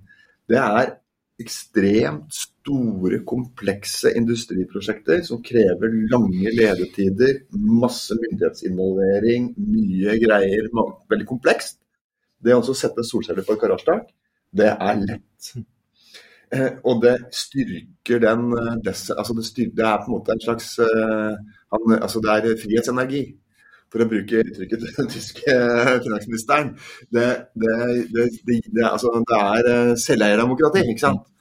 Det 0.50 0.62
er 0.62 0.94
ekstremt 1.42 2.32
store, 2.36 3.20
komplekse 3.26 4.14
industriprosjekter 4.18 5.22
som 5.26 5.42
krever 5.44 5.92
lange 6.12 6.54
ledetider, 6.54 7.42
masse 7.82 8.16
myndighetsinvolvering, 8.20 9.52
mye 9.58 10.16
greier. 10.22 10.70
Veldig 11.12 11.28
komplekst. 11.28 11.80
Det 12.42 12.54
å 12.56 12.62
sette 12.74 13.04
solceller 13.06 13.46
på 13.46 13.54
et 13.54 13.62
garasjetak, 13.62 14.08
det 14.52 14.72
er 14.72 15.04
lett. 15.04 15.52
Eh, 16.52 16.72
og 16.84 17.00
det 17.00 17.14
styrker 17.32 18.18
den 18.20 18.50
eh, 18.52 18.74
altså 19.16 19.36
det, 19.38 19.44
styr, 19.46 19.70
det, 19.72 19.86
er 19.88 20.02
på 20.02 20.10
en 20.10 20.16
måte 20.18 20.34
en 20.34 20.42
slags 20.42 20.66
uh, 20.84 21.32
altså 21.96 22.20
Det 22.20 22.34
er 22.34 22.58
frihetsenergi, 22.60 23.22
for 23.88 24.04
å 24.04 24.08
bruke 24.10 24.42
uttrykket 24.42 24.82
til 24.82 24.98
den 24.98 25.08
tyske 25.14 25.54
finansministeren. 26.04 26.74
Det, 27.12 27.26
det, 27.56 28.28
det 28.44 28.84
altså, 28.84 29.14
er 29.38 29.94
selveierdemokrati, 30.00 30.84
ikke 30.92 31.06
sant. 31.06 31.31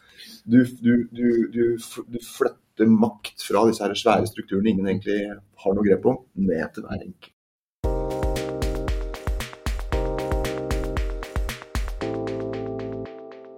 Du, 0.43 0.65
du, 0.81 1.07
du, 1.53 1.77
flytter 2.25 2.89
makt 2.89 3.43
fra 3.45 3.61
disse 3.69 3.83
her 3.85 3.93
svære 3.93 4.25
strukturene 4.25 4.71
ingen 4.71 4.87
egentlig 4.89 5.19
har 5.61 5.75
noe 5.77 5.85
grep 5.85 6.07
om, 6.09 6.17
ned 6.33 6.73
til 6.73 6.87
hver 6.87 7.03
enkelt. 7.05 7.35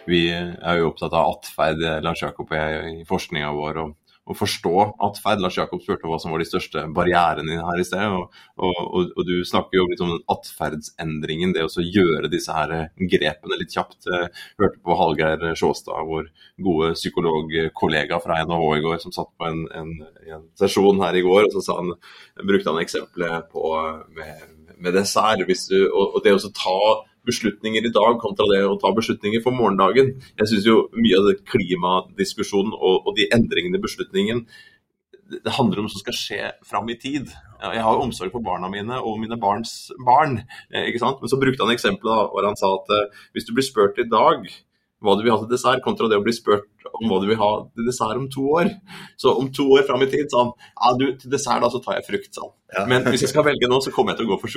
Vi 0.04 0.26
er 0.36 0.80
jo 0.82 0.90
opptatt 0.90 1.16
av 1.16 1.38
atferd, 1.38 1.80
Lars 2.04 2.22
Jakob 2.26 2.52
og 2.52 2.58
jeg, 2.60 2.96
i 3.00 3.06
forskninga 3.08 3.54
vår. 3.56 3.80
og 3.86 4.03
å 4.24 4.36
forstå 4.38 4.74
atferd. 5.04 5.42
Lars 5.44 5.58
Jakob 5.60 5.82
spurte 5.84 6.08
hva 6.08 6.18
som 6.22 6.32
var 6.32 6.40
de 6.40 6.48
største 6.48 6.86
barrierene 6.96 7.58
her 7.60 7.82
i 7.82 7.86
sted. 7.88 8.16
Og, 8.16 8.38
og, 8.64 9.12
og 9.12 9.28
du 9.28 9.36
snakker 9.48 9.80
jo 9.80 9.88
litt 9.90 10.04
om 10.04 10.14
den 10.14 10.24
atferdsendringen, 10.32 11.54
det 11.56 11.66
å 11.68 11.84
gjøre 11.84 12.32
disse 12.32 12.56
her 12.56 12.88
grepene 12.98 13.60
litt 13.60 13.76
kjapt. 13.76 14.08
Jeg 14.08 14.32
hørte 14.62 14.82
på 14.84 14.98
Hallgeir 15.00 15.46
Sjåstad, 15.60 16.08
vår 16.08 16.32
gode 16.64 16.94
psykologkollega 16.96 18.22
fra 18.24 18.40
NHH 18.48 18.72
i 18.78 18.84
går, 18.88 19.00
som 19.04 19.16
satt 19.16 19.32
på 19.40 19.50
en, 19.50 19.66
en, 19.76 19.96
en 20.30 20.48
sesjon 20.60 21.04
her 21.04 21.20
i 21.20 21.26
går, 21.26 21.50
og 21.50 21.58
så 21.58 21.66
sa 21.68 21.80
han, 21.82 21.96
brukte 22.44 22.72
han 22.72 22.84
eksempelet 22.84 23.52
på 23.52 23.74
med, 24.16 24.46
med 24.78 24.96
dessert. 24.96 25.44
Du, 25.44 25.80
og, 25.90 26.16
og 26.16 26.24
det 26.24 26.38
å 26.38 26.54
ta 26.56 26.80
beslutninger 27.28 27.86
i 27.88 27.94
dag 27.94 28.20
kontra 28.22 28.48
det 28.52 28.62
å 28.68 28.76
ta 28.82 28.92
beslutninger 28.96 29.44
for 29.44 29.56
morgendagen. 29.56 30.14
Jeg 30.40 30.52
syns 30.52 30.68
jo 30.68 30.78
mye 30.98 31.22
av 31.22 31.32
klimadiskusjonen 31.50 32.76
og, 32.76 33.08
og 33.08 33.18
de 33.20 33.30
endringene 33.36 33.80
i 33.80 33.84
beslutningen 33.84 34.46
det 35.34 35.54
handler 35.56 35.80
om 35.80 35.88
hva 35.88 35.94
som 35.94 36.04
skal 36.04 36.18
skje 36.18 36.50
fram 36.68 36.90
i 36.92 36.98
tid. 37.00 37.32
Jeg 37.64 37.82
har 37.86 37.96
jo 37.96 38.04
omsorg 38.06 38.34
for 38.34 38.44
barna 38.44 38.68
mine 38.70 39.00
og 39.00 39.18
mine 39.22 39.38
barns 39.40 39.88
barn. 40.06 40.42
Eh, 40.70 40.90
ikke 40.92 41.02
sant? 41.02 41.22
Men 41.24 41.32
så 41.32 41.40
brukte 41.42 41.64
han 41.64 41.74
eksempelet 41.74 42.34
hvor 42.34 42.46
han 42.48 42.60
sa 42.60 42.74
at 42.76 42.92
eh, 42.94 43.24
hvis 43.34 43.48
du 43.48 43.54
blir 43.56 43.66
spurt 43.66 44.02
i 44.04 44.10
dag 44.10 44.46
hva 45.04 45.18
du 45.18 45.24
vil 45.26 45.34
ha 45.34 45.40
til 45.42 45.52
dessert, 45.52 45.84
kontra 45.84 46.08
det 46.08 46.20
å 46.20 46.24
bli 46.24 46.36
spurt 46.36 46.68
om 46.92 47.08
hva 47.10 47.22
du 47.24 47.30
vil 47.30 47.40
ha 47.40 47.52
til 47.72 47.88
dessert 47.88 48.20
om 48.20 48.28
to 48.32 48.48
år. 48.60 48.74
Så 49.20 49.34
om 49.40 49.50
to 49.54 49.70
år 49.78 49.88
fram 49.88 50.04
i 50.06 50.10
tid 50.12 50.30
sa 50.32 50.44
han 50.46 50.54
ja, 50.58 50.92
du, 51.00 51.08
til 51.22 51.34
dessert 51.34 51.64
da 51.64 51.72
så 51.72 51.82
tar 51.84 52.00
jeg 52.00 52.10
frukt, 52.10 52.32
sa 52.36 52.48
han. 52.48 52.54
Ja. 52.74 52.84
Men 52.90 53.06
hvis 53.06 53.22
jeg 53.22 53.30
skal 53.30 53.46
velge 53.46 53.68
nå, 53.70 53.78
så 53.86 53.92
kommer 53.94 54.14
jeg 54.14 54.22
til 54.22 54.28
å 54.28 54.34
gå 54.34 54.38
for 54.42 54.54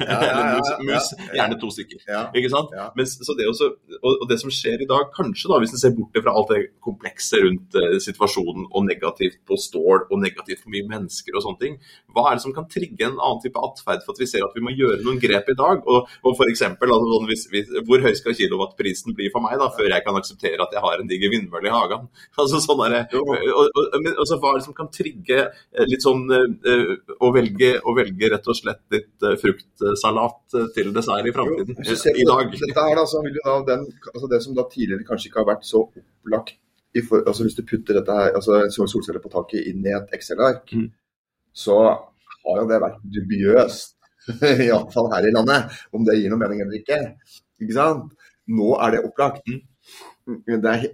ja, 0.00 0.16
Eller 0.30 0.54
mus, 0.56 0.70
mus, 0.88 1.08
gjerne 1.36 1.58
to 1.60 1.68
stykker. 1.74 2.00
Ikke 2.38 2.50
sant? 2.52 2.72
Men, 2.96 3.08
det 3.38 3.48
også, 3.50 3.68
og, 4.00 4.24
det 4.30 4.38
som 4.40 4.52
skjer 4.52 4.84
i 4.84 4.88
dag, 4.88 5.10
kanskje 5.16 5.50
da, 5.52 5.58
hvis 5.62 5.74
en 5.76 5.82
ser 5.82 5.94
bort 5.96 6.16
fra 6.16 6.32
alt 6.32 6.52
det 6.52 6.60
komplekse 6.84 7.42
rundt 7.44 7.76
uh, 7.76 7.98
situasjonen 8.02 8.68
og 8.70 8.86
negativt 8.88 9.42
på 9.48 9.58
stål 9.60 10.06
og 10.08 10.22
negativt 10.22 10.62
for 10.64 10.72
mye 10.72 10.88
mennesker 10.88 11.36
og 11.36 11.44
sånne 11.44 11.62
ting, 11.64 11.76
hva 12.14 12.30
er 12.30 12.38
det 12.38 12.46
som 12.46 12.56
kan 12.56 12.68
trigge 12.72 13.08
en 13.08 13.18
annen 13.18 13.42
type 13.44 13.60
atferd 13.60 14.04
for 14.06 14.16
at 14.16 14.22
vi 14.22 14.30
ser 14.30 14.46
at 14.46 14.56
vi 14.56 14.64
må 14.64 14.72
gjøre 14.76 15.02
noen 15.04 15.20
grep 15.20 15.52
i 15.52 15.58
dag? 15.58 15.84
Og, 15.84 16.08
og 16.24 16.38
for 16.38 16.48
eksempel, 16.48 16.92
altså, 16.94 17.12
sånn, 17.12 17.28
hvis, 17.28 17.46
hvis, 17.52 17.72
Hvor 17.88 18.04
høy 18.04 18.12
skal 18.16 18.36
kilowattprisen 18.38 19.16
bli 19.18 19.28
for 19.32 19.44
meg 19.44 19.60
da, 19.60 19.68
før 19.76 19.92
jeg 19.92 20.06
kan 20.06 20.16
akseptere 20.18 20.64
at 20.64 20.72
jeg 20.72 20.84
har 20.84 21.02
en 21.02 21.10
diger 21.10 21.32
vindmølle 21.32 21.51
i 21.60 21.72
hagen? 21.72 22.08
Altså, 22.42 22.60
sånn 22.64 22.80
der, 22.80 23.12
og, 23.18 23.28
og, 23.28 23.66
og, 23.76 23.88
og 23.92 24.06
altså, 24.24 24.38
Hva 24.40 24.52
er 24.52 24.58
det 24.60 24.66
som 24.66 24.76
kan 24.76 24.88
trigge 24.94 25.38
uh, 25.50 25.84
litt 25.88 26.04
sånn 26.04 26.24
uh, 26.32 26.92
å 27.22 27.32
velge 27.34 27.74
å 27.84 27.94
velge 27.96 28.30
rett 28.32 28.48
og 28.48 28.58
slett 28.58 28.82
litt 28.94 29.26
uh, 29.26 29.34
fruktsalat 29.40 30.56
eh, 30.58 30.68
til 30.76 30.90
dessert 30.96 31.28
i 31.28 31.34
framtiden. 31.34 31.78
I 31.82 32.26
dag. 32.28 32.56
Dette 32.56 32.86
her, 32.88 33.00
altså, 33.02 33.22
da, 33.36 33.56
den, 33.68 33.86
altså 34.12 34.30
det 34.32 34.40
som 34.44 34.56
da 34.56 34.66
tidligere 34.70 35.06
kanskje 35.08 35.30
ikke 35.30 35.42
har 35.42 35.50
vært 35.54 35.68
så 35.68 35.84
opplagt 35.84 36.56
for, 37.08 37.22
altså 37.24 37.46
Hvis 37.46 37.56
du 37.56 37.62
putter 37.64 37.96
dette 37.96 38.12
her, 38.12 38.34
altså 38.36 38.58
solceller 38.68 39.22
på 39.22 39.30
taket 39.32 39.68
inn 39.70 39.86
i 39.86 39.94
et 39.96 40.10
Excel-ark, 40.12 40.74
mm. 40.76 40.90
så 41.56 41.78
har 41.88 42.58
jo 42.60 42.66
det 42.68 42.80
vært 42.82 42.98
dubiøst, 43.14 43.94
iallfall 44.66 45.08
her 45.14 45.26
i 45.26 45.32
landet, 45.32 45.72
om 45.96 46.04
det 46.04 46.18
gir 46.18 46.32
noe 46.32 46.42
mening 46.42 46.60
eller 46.64 46.76
ikke. 46.82 47.00
Ikke 47.62 47.76
sant? 47.78 48.12
Nå 48.52 48.74
er 48.82 48.96
det 48.96 49.04
opplagt. 49.08 49.46
Mm. 49.48 49.62
Er? 50.28 50.84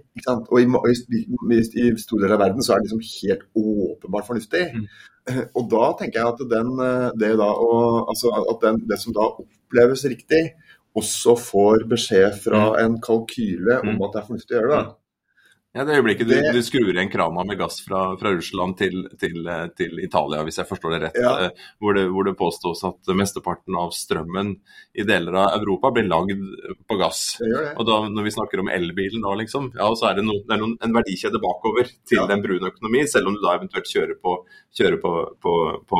Og 0.49 0.57
i, 0.61 0.65
i, 0.65 1.19
i, 1.59 1.89
store 2.01 2.23
deler 2.23 2.35
av 2.35 2.41
verden 2.41 2.65
så 2.65 2.73
er 2.73 2.81
det 2.81 2.89
liksom 2.89 3.03
helt 3.05 3.43
åpenbart 3.61 4.27
fornuftig. 4.29 4.63
Mm. 4.73 4.87
Og 5.57 5.67
da 5.69 5.91
tenker 5.99 6.21
jeg 6.21 6.33
at, 6.33 6.41
den, 6.55 6.71
eh, 6.81 7.09
det, 7.21 7.35
da, 7.37 7.49
og, 7.53 8.09
altså 8.09 8.31
at 8.39 8.63
den, 8.63 8.79
det 8.89 8.97
som 8.97 9.13
da 9.13 9.27
oppleves 9.29 10.05
riktig, 10.09 10.41
også 10.97 11.35
får 11.37 11.85
beskjed 11.91 12.39
fra 12.41 12.63
mm. 12.71 12.79
en 12.81 12.97
kalkyle 13.05 13.77
om 13.83 13.91
mm. 13.93 14.01
at 14.07 14.15
det 14.15 14.21
er 14.21 14.27
fornuftig 14.31 14.57
å 14.57 14.63
gjøre 14.63 14.79
det. 14.79 14.95
Ja, 15.77 15.83
Det 15.85 15.99
øyeblikket 15.99 16.25
du, 16.25 16.33
du 16.33 16.63
skrur 16.65 16.87
igjen 16.89 17.11
krana 17.13 17.43
med 17.45 17.59
gass 17.59 17.75
fra, 17.85 17.99
fra 18.17 18.31
Russland 18.33 18.73
til, 18.79 19.03
til, 19.21 19.45
til, 19.77 19.99
Italia, 20.01 20.41
hvis 20.47 20.57
jeg 20.57 20.65
forstår 20.65 20.95
det 20.95 20.99
rett, 21.03 21.19
ja. 21.21 21.33
Eh, 21.45 21.67
hvor, 21.77 21.93
det, 21.93 22.07
hvor, 22.09 22.25
det, 22.25 22.33
påstås 22.39 22.81
at 22.89 23.11
mesteparten 23.13 23.77
av 23.77 23.93
strømmen 23.93 24.55
i 24.97 25.05
deler 25.05 25.37
av 25.37 25.59
Europa 25.59 25.93
blir 25.93 26.09
lagd 26.09 26.41
på 26.89 26.97
gass. 26.97 27.21
Det 27.37 27.51
det. 27.53 27.75
Og 27.77 27.85
da, 27.85 27.99
Når 28.09 28.25
vi 28.25 28.33
snakker 28.33 28.63
om 28.63 28.73
elbilen, 28.73 29.21
da 29.21 29.35
liksom, 29.37 29.69
ja, 29.77 29.91
så 29.93 30.09
er 30.09 30.17
det, 30.17 30.25
no, 30.25 30.39
det 30.41 30.57
er 30.57 30.63
noen, 30.63 30.75
en 30.81 30.97
verdikjede 30.97 31.43
bakover 31.43 31.93
til 32.09 32.23
ja. 32.23 32.25
den 32.33 32.41
brune 32.47 32.73
økonomi, 32.73 33.05
selv 33.13 33.29
om 33.29 33.37
du 33.37 33.43
da 33.45 33.53
eventuelt 33.59 33.93
kjører 33.93 34.17
på, 34.25 34.39
kjører 34.79 35.01
på, 35.05 35.15
på, 35.45 35.97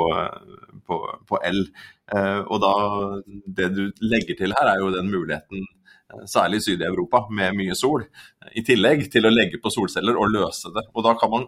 på 1.30 1.44
el. 1.46 1.68
Eh, 2.10 2.42
og 2.42 2.58
da, 2.66 2.74
Det 3.46 3.70
du 3.78 3.84
legger 4.02 4.42
til 4.42 4.58
her, 4.58 4.74
er 4.74 4.82
jo 4.82 4.96
den 4.98 5.14
muligheten 5.14 5.70
særlig 6.30 6.62
i 6.62 6.66
Syd-Europa 6.68 7.26
med 7.36 7.58
mye 7.58 7.76
sol, 7.78 8.06
i 8.58 8.64
tillegg 8.66 9.06
til 9.14 9.28
å 9.28 9.34
legge 9.34 9.62
på 9.62 9.72
solceller 9.74 10.18
og 10.18 10.32
løse 10.34 10.72
det. 10.76 10.88
Og 10.96 11.06
da 11.06 11.16
kan 11.20 11.34
man 11.34 11.48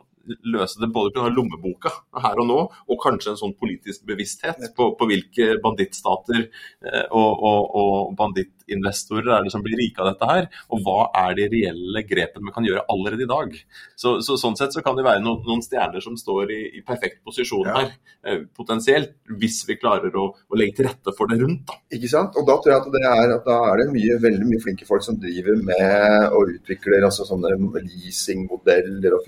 løse 0.54 0.82
det 0.82 0.92
både 0.94 1.14
pga. 1.16 1.30
lommeboka 1.32 1.92
her 2.24 2.42
og 2.42 2.48
nå, 2.48 2.60
og 2.88 3.02
kanskje 3.02 3.34
en 3.34 3.40
sånn 3.40 3.56
politisk 3.60 4.06
bevissthet 4.10 4.62
på, 4.78 4.92
på 4.98 5.08
hvilke 5.10 5.56
bandittstater 5.64 6.44
eh, 6.44 7.06
og, 7.10 7.32
og, 7.42 7.76
og 7.82 8.16
bandittinvestorer 8.20 9.32
er 9.38 9.46
det 9.46 9.54
som 9.54 9.64
blir 9.66 9.80
rike 9.80 10.04
av 10.04 10.12
dette 10.12 10.30
her, 10.30 10.50
og 10.72 10.84
hva 10.86 11.10
er 11.26 11.38
de 11.40 11.48
reelle 11.52 12.06
grepene 12.08 12.48
vi 12.48 12.56
kan 12.56 12.68
gjøre 12.68 12.86
allerede 12.92 13.26
i 13.26 13.32
dag. 13.32 13.58
Så, 13.96 14.20
så 14.26 14.40
Sånn 14.42 14.56
sett 14.58 14.74
så 14.74 14.82
kan 14.82 14.98
det 14.98 15.04
være 15.06 15.22
noen, 15.22 15.44
noen 15.46 15.62
stjerner 15.62 16.02
som 16.02 16.16
står 16.18 16.50
i, 16.50 16.62
i 16.80 16.82
perfekt 16.86 17.20
posisjon 17.28 17.68
ja. 17.70 17.76
her, 17.78 17.92
eh, 18.26 18.40
potensielt, 18.58 19.14
hvis 19.38 19.60
vi 19.68 19.78
klarer 19.78 20.16
å, 20.18 20.24
å, 20.34 20.58
legge 20.58 20.80
til 20.80 20.88
rette 20.90 21.14
for 21.14 21.30
det 21.30 21.38
rundt. 21.42 21.62
Da. 21.70 21.78
Ikke 21.94 22.10
sant? 22.10 22.38
Og 22.42 22.48
da 22.48 22.58
tror 22.58 22.74
jeg 22.74 22.82
at, 22.82 22.90
det 22.96 23.04
er, 23.06 23.36
at 23.36 23.46
da 23.46 23.60
er 23.70 23.84
det 23.84 23.88
mye, 23.94 24.18
veldig 24.24 24.48
mye 24.50 24.64
flinke 24.64 24.88
folk 24.90 25.06
som 25.06 25.20
driver 25.22 25.62
med 25.62 26.34
og 26.38 26.56
utvikler 26.56 27.06
altså 27.06 27.28
sånne 27.28 27.54
leasingmodeller 27.78 29.18
og 29.18 29.28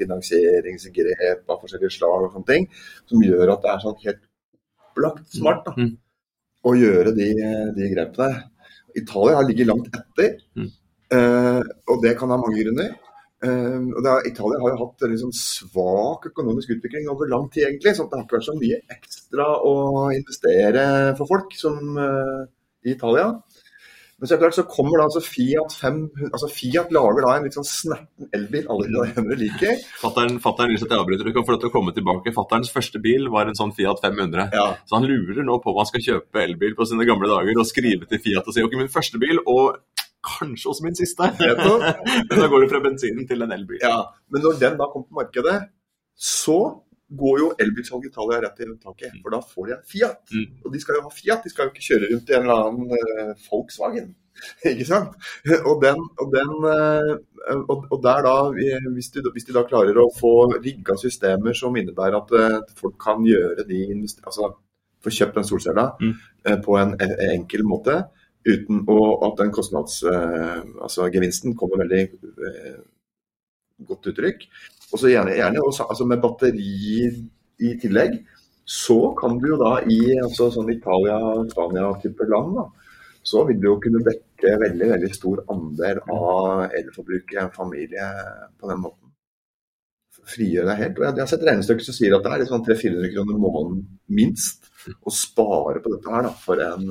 finansieringsgrep 0.84 1.50
av 1.50 1.62
forskjellige 1.62 1.94
slag 1.98 2.28
og 2.28 2.34
sånne 2.34 2.50
ting, 2.50 2.68
som 3.10 3.24
gjør 3.24 3.54
at 3.56 3.64
det 3.64 3.72
er 3.72 3.84
sånn 3.84 4.02
helt 4.04 4.24
opplagt 4.94 5.38
smart 5.38 5.64
da, 5.66 5.76
mm. 5.78 5.94
å 6.64 6.76
gjøre 6.78 7.14
de, 7.18 7.30
de, 7.78 7.92
grepene. 7.94 8.50
Italia 8.96 9.40
har 9.40 9.48
ligget 9.48 9.70
langt 9.70 9.90
etter, 9.90 10.38
mm. 10.56 10.70
uh, 11.16 11.62
og 11.90 12.04
det 12.04 12.18
kan 12.20 12.30
ha 12.30 12.38
mange 12.38 12.62
grunner. 12.62 12.94
Uh, 13.44 13.90
og 13.92 14.06
er, 14.06 14.28
Italia 14.30 14.60
har 14.62 14.72
jo 14.72 14.82
hatt 14.86 15.06
liksom 15.10 15.34
svak 15.36 16.30
økonomisk 16.30 16.76
utvikling 16.78 17.10
over 17.12 17.28
lang 17.28 17.50
tid, 17.52 17.66
egentlig. 17.68 17.96
Så 17.98 18.06
det 18.08 18.20
har 18.20 18.28
ikke 18.28 18.38
vært 18.38 18.48
så 18.52 18.56
mye 18.60 18.80
ekstra 18.94 19.50
å 19.66 19.74
investere 20.16 20.86
for 21.18 21.32
folk 21.32 21.58
som 21.58 21.98
uh, 21.98 22.46
i 22.86 22.94
Italia. 22.94 23.34
Men 24.24 24.30
så, 24.32 24.38
klart, 24.40 24.56
så 24.56 24.64
kommer 24.64 25.02
da 25.02 25.06
altså 25.10 25.20
Fiat 25.20 25.74
500, 25.82 26.30
altså 26.30 26.48
Fiat 26.48 26.94
lager 26.96 27.26
da 27.26 27.32
en 27.36 27.44
litt 27.44 27.58
sånn 27.58 27.66
snerten 27.68 28.30
elbil 28.38 28.70
alle 28.72 28.86
italienere 28.88 29.36
liker. 29.42 29.82
Fattern 30.00 30.38
vil 30.40 30.78
at 30.78 30.86
jeg 30.86 30.96
avbryter, 30.96 31.28
du 31.28 31.36
kan 31.36 31.44
få 31.44 31.58
lov 31.58 31.60
til 31.60 31.68
å 31.68 31.74
komme 31.74 31.92
tilbake. 31.98 32.32
Fatterns 32.38 32.72
første 32.72 33.02
bil 33.04 33.28
var 33.34 33.52
en 33.52 33.60
sånn 33.60 33.74
Fiat 33.76 34.00
500. 34.00 34.56
Ja. 34.56 34.70
Så 34.88 34.96
han 34.96 35.10
lurer 35.10 35.44
nå 35.44 35.58
på 35.60 35.74
om 35.74 35.82
han 35.82 35.90
skal 35.92 36.06
kjøpe 36.06 36.40
elbil 36.40 36.72
på 36.78 36.88
sine 36.88 37.04
gamle 37.10 37.28
dager 37.34 37.60
og 37.60 37.68
skrive 37.68 38.08
til 38.08 38.24
Fiat 38.24 38.48
og 38.48 38.56
si 38.56 38.64
ok, 38.64 38.80
min 38.80 38.94
første 38.96 39.20
bil 39.20 39.44
og 39.44 39.82
kanskje 40.24 40.72
også 40.72 40.88
min 40.88 40.96
siste. 40.96 41.28
men 41.44 42.32
da 42.32 42.48
går 42.48 42.64
det 42.64 42.72
fra 42.72 42.84
bensinen 42.88 43.28
til 43.28 43.44
en 43.44 43.52
elbil. 43.60 43.84
Ja, 43.84 44.06
Men 44.32 44.48
når 44.48 44.56
den 44.64 44.80
da 44.80 44.88
kom 44.94 45.04
på 45.04 45.20
markedet, 45.20 45.66
så 46.16 46.62
går 47.20 47.40
jo 47.40 47.48
elbilsalget 47.62 48.10
i 48.10 48.12
Italia 48.12 48.42
rett 48.44 48.62
i 48.64 48.66
taket. 48.82 49.14
For 49.22 49.30
da 49.34 49.40
får 49.54 49.64
de 49.68 49.72
en 49.76 49.88
Fiat. 49.94 50.24
Mm. 50.34 50.48
Og 50.66 50.70
de 50.74 50.80
skal 50.82 50.96
jo 50.98 51.06
ha 51.06 51.12
Fiat, 51.14 51.42
de 51.46 51.52
skal 51.54 51.66
jo 51.68 51.72
ikke 51.74 51.88
kjøre 51.88 52.10
rundt 52.12 52.30
i 52.30 52.36
en 52.38 52.46
eller 52.48 52.62
annen 52.68 52.88
uh, 52.94 53.32
Volkswagen. 53.48 54.08
ikke 54.72 54.88
sant? 54.90 55.12
Og, 55.60 55.76
den, 55.84 56.00
og, 56.22 56.28
den, 56.34 56.52
uh, 56.66 57.12
og, 57.62 57.78
og 57.94 58.00
der 58.06 58.20
da, 58.26 58.36
hvis 58.96 59.10
de, 59.14 59.20
hvis 59.36 59.48
de, 59.50 59.56
da 59.56 59.70
klarer 59.70 59.96
å 60.02 60.16
få 60.18 60.34
rigga 60.56 60.94
systemer 61.00 61.54
som 61.58 61.78
innebærer 61.78 62.16
at 62.20 62.30
uh, 62.34 62.62
folk 62.80 62.98
kan 63.02 63.20
gjøre 63.28 63.64
de 63.70 63.80
altså 64.24 64.44
få 65.04 65.10
kjøpt 65.12 65.36
den 65.36 65.48
solcella 65.48 65.86
mm. 66.00 66.14
på 66.64 66.72
en, 66.80 66.92
en, 66.96 67.14
enkel 67.34 67.64
måte, 67.68 67.96
uten 68.48 68.76
å, 68.88 69.00
at 69.28 69.36
den 69.42 69.52
kostnadsgevinsten 69.52 71.52
altså, 71.52 71.60
kommer 71.60 71.78
veldig 71.84 72.04
godt 73.88 74.10
uttrykk. 74.14 74.48
Og 74.94 75.02
så 75.02 75.10
gjerne, 75.10 75.34
gjerne 75.38 75.66
også, 75.66 75.88
altså 75.90 76.06
med 76.06 76.22
batteri 76.22 77.10
i 77.64 77.74
tillegg. 77.82 78.20
Så 78.64 78.98
kan 79.20 79.40
du 79.42 79.50
jo 79.50 79.60
da 79.60 79.80
i 79.90 80.00
altså 80.22 80.48
sånn 80.54 80.70
Italia, 80.72 81.18
Spania-type 81.52 82.28
land, 82.30 82.54
da, 82.60 82.68
så 83.24 83.44
vil 83.48 83.60
du 83.60 83.70
jo 83.72 83.80
kunne 83.84 84.04
dekke 84.06 84.58
veldig 84.62 84.90
veldig 84.94 85.10
stor 85.16 85.42
andel 85.52 86.00
av 86.12 86.68
elforbruket 86.70 87.36
i 87.38 87.42
en 87.44 87.56
familie 87.56 88.08
på 88.60 88.70
den 88.70 88.82
måten. 88.84 89.12
Frigjøre 90.24 90.70
deg 90.70 90.82
helt. 90.84 91.00
Og 91.00 91.06
jeg, 91.08 91.16
jeg 91.18 91.24
har 91.26 91.32
sett 91.34 91.46
regnestykker 91.50 91.88
som 91.88 91.98
sier 91.98 92.16
at 92.16 92.24
det 92.24 92.32
er 92.32 92.44
liksom 92.44 92.64
300-400 92.64 93.14
kroner 93.16 93.42
måneden 93.44 93.82
minst 94.20 94.70
å 95.04 95.12
spare 95.16 95.84
på 95.84 95.96
dette 95.96 96.14
her 96.14 96.28
da, 96.30 96.34
for 96.46 96.64
en 96.64 96.86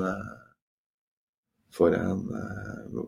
for 1.73 1.95
en 1.97 2.27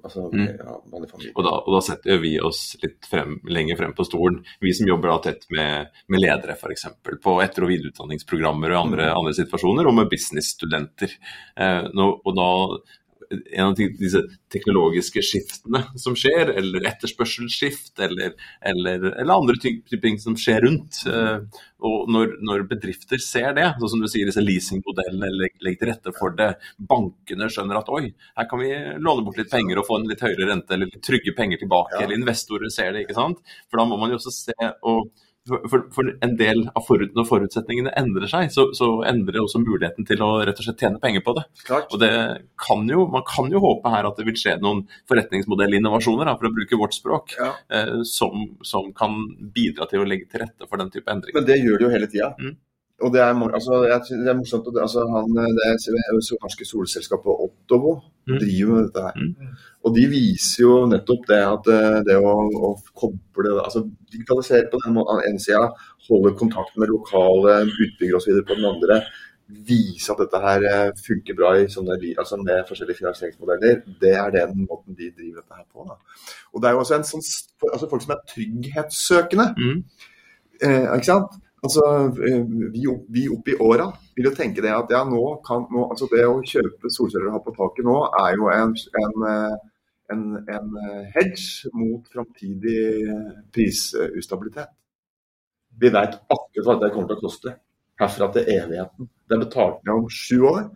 altså, 0.03 0.31
Mm. 0.33 0.46
ja, 0.59 0.74
vanlig 0.92 1.11
familie. 1.11 1.33
Og 1.37 1.44
da, 1.44 1.53
og 1.61 1.74
da 1.77 1.81
setter 1.85 2.18
vi 2.22 2.35
oss 2.40 2.77
litt 2.83 3.07
frem, 3.11 3.37
lenger 3.44 3.77
frem 3.77 3.92
på 3.96 4.07
stolen, 4.09 4.40
vi 4.61 4.72
som 4.72 4.88
jobber 4.88 5.12
da 5.12 5.18
tett 5.27 5.44
med, 5.50 5.90
med 6.09 6.22
ledere 6.24 6.57
f.eks. 6.57 6.87
På 7.22 7.37
etter- 7.44 7.66
og 7.66 7.72
videreutdanningsprogrammer 7.74 8.72
og 8.72 8.87
andre, 8.87 9.11
andre 9.12 9.35
situasjoner, 9.37 9.87
og 9.87 9.98
med 9.98 10.11
businessstudenter. 10.12 11.12
Eh, 11.57 11.88
og 11.92 12.31
da 12.37 12.50
en 13.31 13.67
av 13.67 13.75
disse 13.77 14.21
teknologiske 14.53 15.23
skiftene 15.25 15.85
som 16.01 16.17
skjer, 16.19 16.53
eller 16.59 16.87
etterspørselsskift, 16.91 17.95
eller, 18.05 18.35
eller, 18.61 19.09
eller 19.13 19.35
andre 19.35 19.57
ting 19.61 20.19
som 20.23 20.37
skjer 20.39 20.67
rundt. 20.67 21.03
Eh, 21.11 21.63
og 21.85 22.09
når, 22.09 22.37
når 22.45 22.65
bedrifter 22.71 23.21
ser 23.21 23.53
det, 23.57 23.67
sånn 23.81 23.93
som 23.97 24.05
du 24.05 24.09
sier, 24.09 24.29
disse 24.29 24.45
leasingmodellene 24.45 25.29
legger 25.35 25.65
legger 25.65 25.81
til 25.81 25.91
rette 25.93 26.15
for 26.19 26.35
det, 26.39 26.51
bankene 26.79 27.51
skjønner 27.53 27.81
at 27.81 27.91
oi, 27.95 28.07
her 28.39 28.49
kan 28.51 28.63
vi 28.63 28.73
låne 29.01 29.27
bort 29.27 29.39
litt 29.41 29.53
penger 29.53 29.81
og 29.81 29.89
få 29.89 30.01
en 30.01 30.09
litt 30.11 30.25
høyere 30.25 30.49
rente, 30.51 30.75
eller 30.77 30.91
trygge 31.05 31.35
penger 31.37 31.63
tilbake, 31.65 31.99
Ja. 31.99 32.05
eller 32.05 32.19
investorer 32.19 32.71
ser 32.73 32.93
det, 32.93 33.05
ikke 33.05 33.19
sant. 33.19 33.39
For 33.71 33.79
da 33.81 33.85
må 33.89 33.99
man 34.01 34.11
jo 34.11 34.21
også 34.21 34.33
se 34.33 34.73
og 34.83 35.11
for, 35.49 35.83
for, 35.93 36.11
en 36.25 36.37
del 36.41 36.63
av 36.75 36.85
forut, 36.87 37.13
Når 37.17 37.27
forutsetningene 37.29 37.93
endrer 38.01 38.31
seg, 38.31 38.51
så, 38.55 38.67
så 38.77 38.89
endrer 39.09 39.43
også 39.43 39.61
muligheten 39.63 40.07
til 40.09 40.23
å 40.25 40.31
rett 40.47 40.61
og 40.61 40.67
slett 40.67 40.85
tjene 40.87 41.01
penger 41.03 41.25
på 41.27 41.35
det. 41.37 41.45
Klart. 41.67 41.93
Og 41.93 42.01
det 42.01 42.13
kan 42.61 42.87
jo, 42.89 43.07
Man 43.13 43.27
kan 43.29 43.51
jo 43.53 43.63
håpe 43.65 43.93
her 43.93 44.09
at 44.09 44.21
det 44.21 44.27
vil 44.29 44.39
skje 44.41 44.57
noen 44.65 44.85
forretningsmodellinnovasjoner, 45.11 46.33
for 46.39 46.49
å 46.49 46.55
bruke 46.55 46.81
vårt 46.81 46.97
språk, 46.97 47.37
Ja. 47.41 47.53
eh, 47.71 48.01
som, 48.09 48.47
som 48.65 48.93
kan 48.97 49.21
bidra 49.55 49.89
til 49.91 50.05
å 50.05 50.09
legge 50.09 50.31
til 50.31 50.45
rette 50.47 50.69
for 50.69 50.81
den 50.81 50.93
type 50.95 51.11
endringer. 51.11 51.41
Men 51.41 51.51
det 51.51 51.61
gjør 51.61 51.81
det 51.81 51.89
jo 51.89 51.93
hele 51.93 52.11
tida. 52.11 52.33
Mm. 52.41 52.57
Og 53.05 53.12
det 53.12 53.21
er, 53.21 53.37
altså, 53.59 53.83
det 53.85 54.31
er 54.33 54.38
morsomt. 54.38 54.69
at 54.73 54.83
altså, 54.87 55.05
han, 55.12 55.37
det 55.37 55.69
er 55.69 55.77
det 55.77 56.38
norske 56.40 56.69
solselskapet 56.69 57.47
Ottovo 57.47 57.99
Mm. 58.27 58.38
driver 58.40 58.75
med 58.75 58.85
dette 58.85 59.01
her. 59.05 59.17
Mm. 59.21 59.57
Og 59.85 59.97
de 59.97 60.05
viser 60.09 60.62
jo 60.62 60.77
nettopp 60.88 61.27
det 61.29 61.40
at 61.45 61.67
eh, 61.75 61.99
det 62.09 62.17
å, 62.17 62.33
å 62.69 62.71
koble 62.97 63.59
altså 63.61 63.83
Digitalisere 64.14 64.71
på 64.73 64.81
den 64.81 64.97
ene 65.03 65.43
sida, 65.43 65.67
holde 66.09 66.33
kontakt 66.38 66.77
med 66.81 66.93
lokale 66.93 67.59
utbyggere 67.67 68.21
osv. 68.21 68.40
på 68.49 68.57
den 68.57 68.69
andre. 68.71 69.01
Vise 69.69 70.14
at 70.14 70.23
dette 70.23 70.40
her 70.40 70.64
eh, 70.71 70.95
funker 71.05 71.37
bra 71.37 71.53
i 71.61 71.69
sånne, 71.69 71.99
altså 72.17 72.38
med 72.40 72.64
forskjellige 72.71 73.03
finansieringsmodeller. 73.03 73.83
Det 74.01 74.14
er 74.17 74.33
den 74.38 74.64
måten 74.64 74.97
de 74.97 75.11
driver 75.11 75.43
dette 75.43 75.61
her 75.61 75.67
på. 75.69 75.85
Da. 75.90 75.99
Og 76.55 76.62
det 76.62 76.71
er 76.71 76.79
jo 76.79 76.85
også 76.87 76.97
en 76.97 77.09
sånn, 77.11 77.27
altså 77.75 77.90
folk 77.90 78.07
som 78.07 78.17
er 78.17 78.25
trygghetssøkende. 78.33 79.51
Mm. 79.61 79.83
Eh, 80.64 80.87
ikke 80.97 81.11
sant? 81.11 81.40
Altså, 81.64 81.85
eh, 82.29 82.42
vi, 82.74 82.85
vi 83.09 83.29
oppe 83.33 83.55
i 83.55 83.61
åra 83.61 83.87
vil 84.16 84.29
jo 84.29 84.35
tenke 84.37 84.61
det 84.64 84.72
at 84.74 84.90
ja, 84.92 85.00
nå 85.09 85.22
kan, 85.46 85.64
nå, 85.72 85.87
altså 85.94 86.09
det 86.12 86.27
å 86.29 86.42
kjøpe 86.44 86.90
solceller 86.92 87.31
og 87.31 87.38
ha 87.38 87.44
på 87.46 87.55
taket 87.57 87.87
nå, 87.88 87.94
er 88.20 88.37
jo 88.37 88.50
en, 88.53 88.74
en, 89.00 89.24
eh, 89.31 89.55
en, 90.12 90.24
en 90.57 90.77
eh, 90.83 91.07
hedge 91.14 91.72
mot 91.72 92.05
framtidig 92.12 92.83
prisustabilitet. 93.57 94.74
Vi 95.81 95.90
vet 95.94 96.18
akkurat 96.20 96.68
hva 96.68 96.77
det 96.83 96.92
kommer 96.92 97.11
til 97.11 97.18
å 97.18 97.24
koste 97.24 97.57
herfra 98.00 98.29
til 98.35 98.53
evigheten. 98.59 99.09
Det 99.24 99.37
er 99.37 99.44
betalt 99.46 99.81
ned 99.87 99.94
om 100.03 100.12
sju 100.12 100.44
år, 100.50 100.68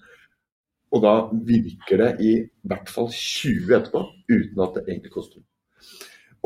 og 0.88 1.04
da 1.04 1.14
virker 1.52 2.00
det 2.00 2.10
i 2.24 2.32
hvert 2.64 2.88
fall 2.88 3.12
20 3.12 3.76
etterpå 3.76 4.06
uten 4.32 4.64
at 4.64 4.78
det 4.78 4.86
egentlig 4.88 5.12
koster 5.12 5.42
noe. 5.42 5.48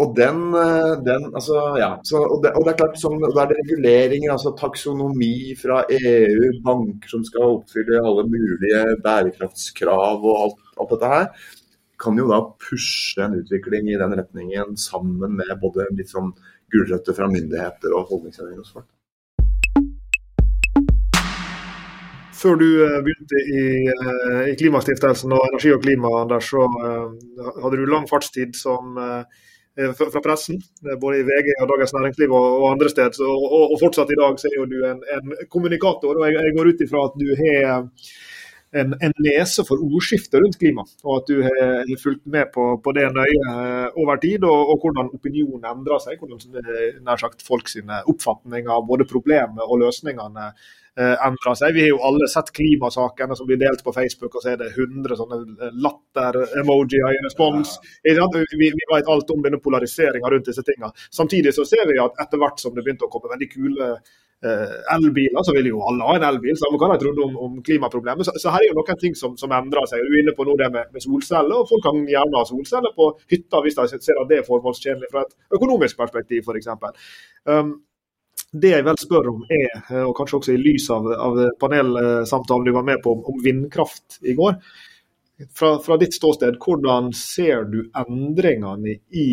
Og 0.00 0.14
den, 0.16 0.54
eh, 0.56 0.92
den 1.04 1.26
altså, 1.34 1.54
ja. 1.76 1.90
Så, 2.04 2.16
og, 2.16 2.38
det, 2.44 2.54
og 2.56 2.64
det 2.64 2.72
er 2.72 2.78
klart, 2.80 2.94
sånn, 3.00 3.18
da 3.20 3.42
er 3.42 3.50
det 3.50 3.58
reguleringer, 3.58 4.32
altså 4.32 4.54
taksonomi 4.56 5.52
fra 5.60 5.82
EU, 5.92 6.48
banker 6.64 7.12
som 7.12 7.26
skal 7.28 7.58
oppfylle 7.58 8.00
alle 8.00 8.24
mulige 8.30 8.80
bærekraftskrav 9.04 10.24
og 10.24 10.46
alt, 10.46 10.64
alt 10.80 10.94
dette 10.94 11.12
her. 11.12 11.28
Kan 12.00 12.16
jo 12.18 12.30
da 12.30 12.40
pushe 12.64 13.20
en 13.20 13.36
utvikling 13.42 13.92
i 13.92 14.00
den 14.00 14.16
retningen 14.16 14.80
sammen 14.80 15.36
med 15.36 15.52
både 15.60 15.90
litt 15.92 16.10
sånn 16.10 16.32
gulrøtter 16.72 17.12
fra 17.18 17.28
myndigheter 17.28 17.92
og 17.92 18.08
holdningsendringer 18.08 18.64
hos 18.64 18.72
folk. 18.72 18.88
Før 22.42 22.56
du 22.58 22.68
eh, 22.80 22.98
begynte 23.04 23.44
i, 23.44 23.62
eh, 23.92 24.42
i 24.50 24.58
Klimastiftelsen 24.58 25.36
og 25.36 25.44
Energi 25.52 25.76
og 25.76 25.84
klima, 25.84 26.16
Anders, 26.24 26.48
så 26.48 26.64
hadde 27.60 27.76
du 27.76 27.84
lang 27.86 28.08
fartstid 28.08 28.56
som 28.56 28.96
fra 29.96 30.10
fra 30.12 30.20
pressen, 30.20 30.58
eh, 30.86 30.98
både 31.00 31.22
i 31.22 31.26
VG 31.28 31.54
og 31.62 31.70
Dagens 31.72 31.94
Næringsliv 31.96 32.34
og, 32.38 32.66
andre 32.72 32.90
steder. 32.92 33.22
Og, 33.28 33.72
og 33.72 33.78
fortsatt 33.80 34.12
i 34.12 34.20
dag 34.20 34.36
så 34.40 34.50
er 34.50 34.58
jo 34.58 34.68
du 34.68 34.78
en, 34.88 35.00
en 35.16 35.32
kommunikator, 35.48 36.12
og 36.12 36.26
jeg, 36.28 36.36
jeg 36.48 36.56
går 36.58 36.72
ut 36.72 36.84
ifra 36.86 37.06
at 37.08 37.16
du 37.22 37.28
har 37.40 37.88
en, 38.72 38.94
en 39.00 39.14
nese 39.20 39.64
for 39.68 39.80
ordskiftet 39.84 40.40
rundt 40.40 40.58
klima, 40.60 40.84
og 41.04 41.16
at 41.20 41.30
du 41.30 41.42
har 41.44 41.90
fulgt 42.00 42.24
med 42.32 42.48
på, 42.54 42.68
på 42.84 42.94
det 42.96 43.08
nøye 43.12 43.40
eh, 43.52 43.88
over 44.00 44.20
tid, 44.22 44.46
og, 44.48 44.72
og 44.72 44.84
hvordan 44.84 45.10
opinionen 45.12 45.66
endrer 45.68 46.00
seg. 46.02 46.20
Hvordan 46.20 46.62
eh, 46.62 47.00
nær 47.04 47.20
sagt 47.20 47.44
folk 47.44 47.68
sine 47.70 48.02
oppfatninger 48.08 48.72
av 48.72 48.86
både 48.88 49.08
problemet 49.08 49.60
og 49.66 49.82
løsningene 49.82 50.48
eh, 50.48 51.14
endrer 51.26 51.58
seg. 51.58 51.76
Vi 51.76 51.84
har 51.84 51.92
jo 51.92 52.00
alle 52.08 52.30
sett 52.32 52.52
klimasakene 52.56 53.36
som 53.36 53.48
blir 53.50 53.60
delt 53.60 53.84
på 53.84 53.94
Facebook, 53.96 54.38
og 54.38 54.44
så 54.44 54.54
er 54.54 54.62
det 54.64 54.72
100 54.72 55.20
sånne 55.20 55.70
latter-emojier 55.84 57.12
i 57.12 57.22
respons. 57.28 57.76
Ja. 58.08 58.28
Vi, 58.32 58.72
vi 58.72 58.90
vet 58.94 59.12
alt 59.12 59.36
om 59.36 59.44
denne 59.44 59.60
polariseringa 59.60 60.32
rundt 60.32 60.48
disse 60.48 60.64
tingene. 60.64 60.94
Samtidig 61.12 61.52
så 61.58 61.68
ser 61.68 61.84
vi 61.92 62.00
at 62.00 62.24
etter 62.24 62.40
hvert 62.40 62.60
som 62.62 62.72
det 62.76 62.86
begynte 62.86 63.08
å 63.08 63.12
komme 63.12 63.34
veldig 63.36 63.52
kule 63.52 63.94
elbiler, 64.42 65.44
så 65.46 65.54
vil 65.54 65.68
jo 65.70 65.82
alle 65.86 66.08
ha 66.08 66.16
en 66.18 66.26
elbil, 66.26 66.56
samme 66.58 66.80
hva 66.80 66.88
de 66.92 66.98
trodde 67.04 67.22
om, 67.22 67.36
om 67.46 67.60
klimaproblemet. 67.62 68.26
Så, 68.26 68.34
så 68.42 68.54
her 68.54 68.64
er 68.64 68.72
jo 68.72 68.78
noen 68.80 68.98
ting 68.98 69.14
som, 69.18 69.36
som 69.38 69.54
endrer 69.54 69.86
seg. 69.90 70.02
Du 70.02 70.16
er 70.16 70.24
inne 70.24 70.34
på 70.34 70.46
nå 70.48 70.56
det 70.58 70.70
med, 70.74 70.90
med 70.94 71.04
solceller, 71.04 71.62
og 71.62 71.70
folk 71.70 71.84
kan 71.86 72.02
gjerne 72.10 72.40
ha 72.40 72.48
solceller 72.48 72.94
på 72.96 73.08
hytta 73.30 73.62
hvis 73.62 73.78
de 73.78 73.88
ser 73.94 74.18
at 74.18 74.30
det 74.30 74.40
er 74.40 74.48
formålstjenlig 74.48 75.10
fra 75.12 75.24
et 75.26 75.58
økonomisk 75.58 76.00
perspektiv, 76.02 76.46
f.eks. 76.46 76.72
Um, 77.46 77.74
det 78.52 78.72
jeg 78.74 78.84
vel 78.84 78.98
spør 79.00 79.30
om 79.30 79.44
er, 79.48 79.76
eh, 79.80 80.02
og 80.04 80.16
kanskje 80.16 80.38
også 80.38 80.54
i 80.54 80.60
lys 80.60 80.88
av, 80.92 81.06
av 81.08 81.38
panelsamtalen 81.60 82.66
du 82.66 82.74
var 82.74 82.84
med 82.84 83.00
på 83.04 83.14
om, 83.16 83.22
om 83.32 83.38
vindkraft 83.44 84.18
i 84.28 84.34
går, 84.36 84.58
fra, 85.56 85.76
fra 85.82 85.96
ditt 86.00 86.14
ståsted, 86.14 86.58
hvordan 86.60 87.10
ser 87.16 87.64
du 87.70 87.80
endringene 87.98 88.98
i 89.08 89.30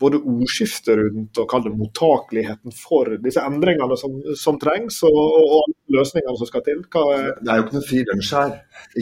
både 0.00 0.20
ordskiftet 0.32 0.96
rundt 0.98 1.40
og 1.42 1.48
kall 1.50 1.64
det 1.66 1.72
mottakeligheten 1.76 2.74
for 2.74 3.10
disse 3.24 3.42
endringene 3.44 3.98
som, 4.00 4.16
som 4.38 4.58
trengs, 4.60 5.02
og, 5.08 5.18
og, 5.58 5.74
løsningene 5.90 6.38
som 6.38 6.48
skal 6.48 6.62
til? 6.66 6.84
Er 6.86 7.26
Det 7.40 7.50
er 7.50 7.58
jo 7.58 7.64
ikke 7.64 7.76
noe 7.76 7.88
fri 7.88 8.00
lunsj 8.06 8.30
her, 8.36 8.52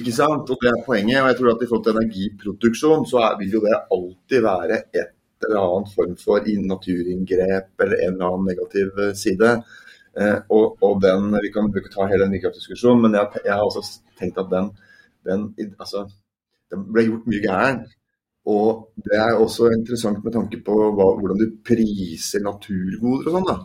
ikke 0.00 0.14
sant? 0.16 0.50
Og 0.50 0.62
det 0.62 0.72
er 0.72 0.86
poenget. 0.86 1.20
Og 1.20 1.28
jeg 1.30 1.38
tror 1.38 1.50
at 1.52 1.62
i 1.62 1.68
forhold 1.68 1.84
til 1.86 1.98
energiproduksjon, 2.00 3.06
så 3.10 3.20
er, 3.26 3.36
vil 3.42 3.58
jo 3.58 3.64
det 3.66 3.76
alltid 3.96 4.46
være 4.46 4.78
et 5.02 5.14
eller 5.46 5.60
annet 5.64 5.92
form 5.94 6.16
for 6.18 6.48
inn- 6.50 6.66
naturinngrep 6.70 7.84
eller 7.84 8.00
en 8.06 8.16
eller 8.16 8.30
annen 8.30 8.48
negativ 8.50 9.02
eh, 9.04 9.12
side. 9.14 9.52
Eh, 10.18 10.38
og, 10.56 10.80
og 10.82 11.02
den, 11.04 11.30
Vi 11.44 11.52
kan 11.54 11.68
ikke 11.68 11.92
ta 11.92 12.08
hele 12.10 12.24
den 12.24 12.34
vindkraftdiskusjonen, 12.38 13.04
men 13.04 13.18
jeg, 13.20 13.44
jeg 13.44 13.54
har 13.54 13.68
også 13.68 13.84
tenkt 14.18 14.40
at 14.42 14.50
den, 14.50 14.72
den 15.28 15.46
altså, 15.78 16.08
det 16.72 16.80
ble 16.88 17.06
gjort 17.06 17.30
mye 17.30 17.44
gærent. 17.44 17.94
Og 18.48 18.88
det 19.04 19.18
er 19.20 19.36
også 19.36 19.68
interessant 19.74 20.22
med 20.24 20.32
tanke 20.32 20.60
på 20.64 20.76
hva, 20.96 21.10
hvordan 21.18 21.40
du 21.40 21.58
priser 21.66 22.40
naturgoder 22.44 23.28
og 23.28 23.34
sånn. 23.36 23.48
da. 23.50 23.58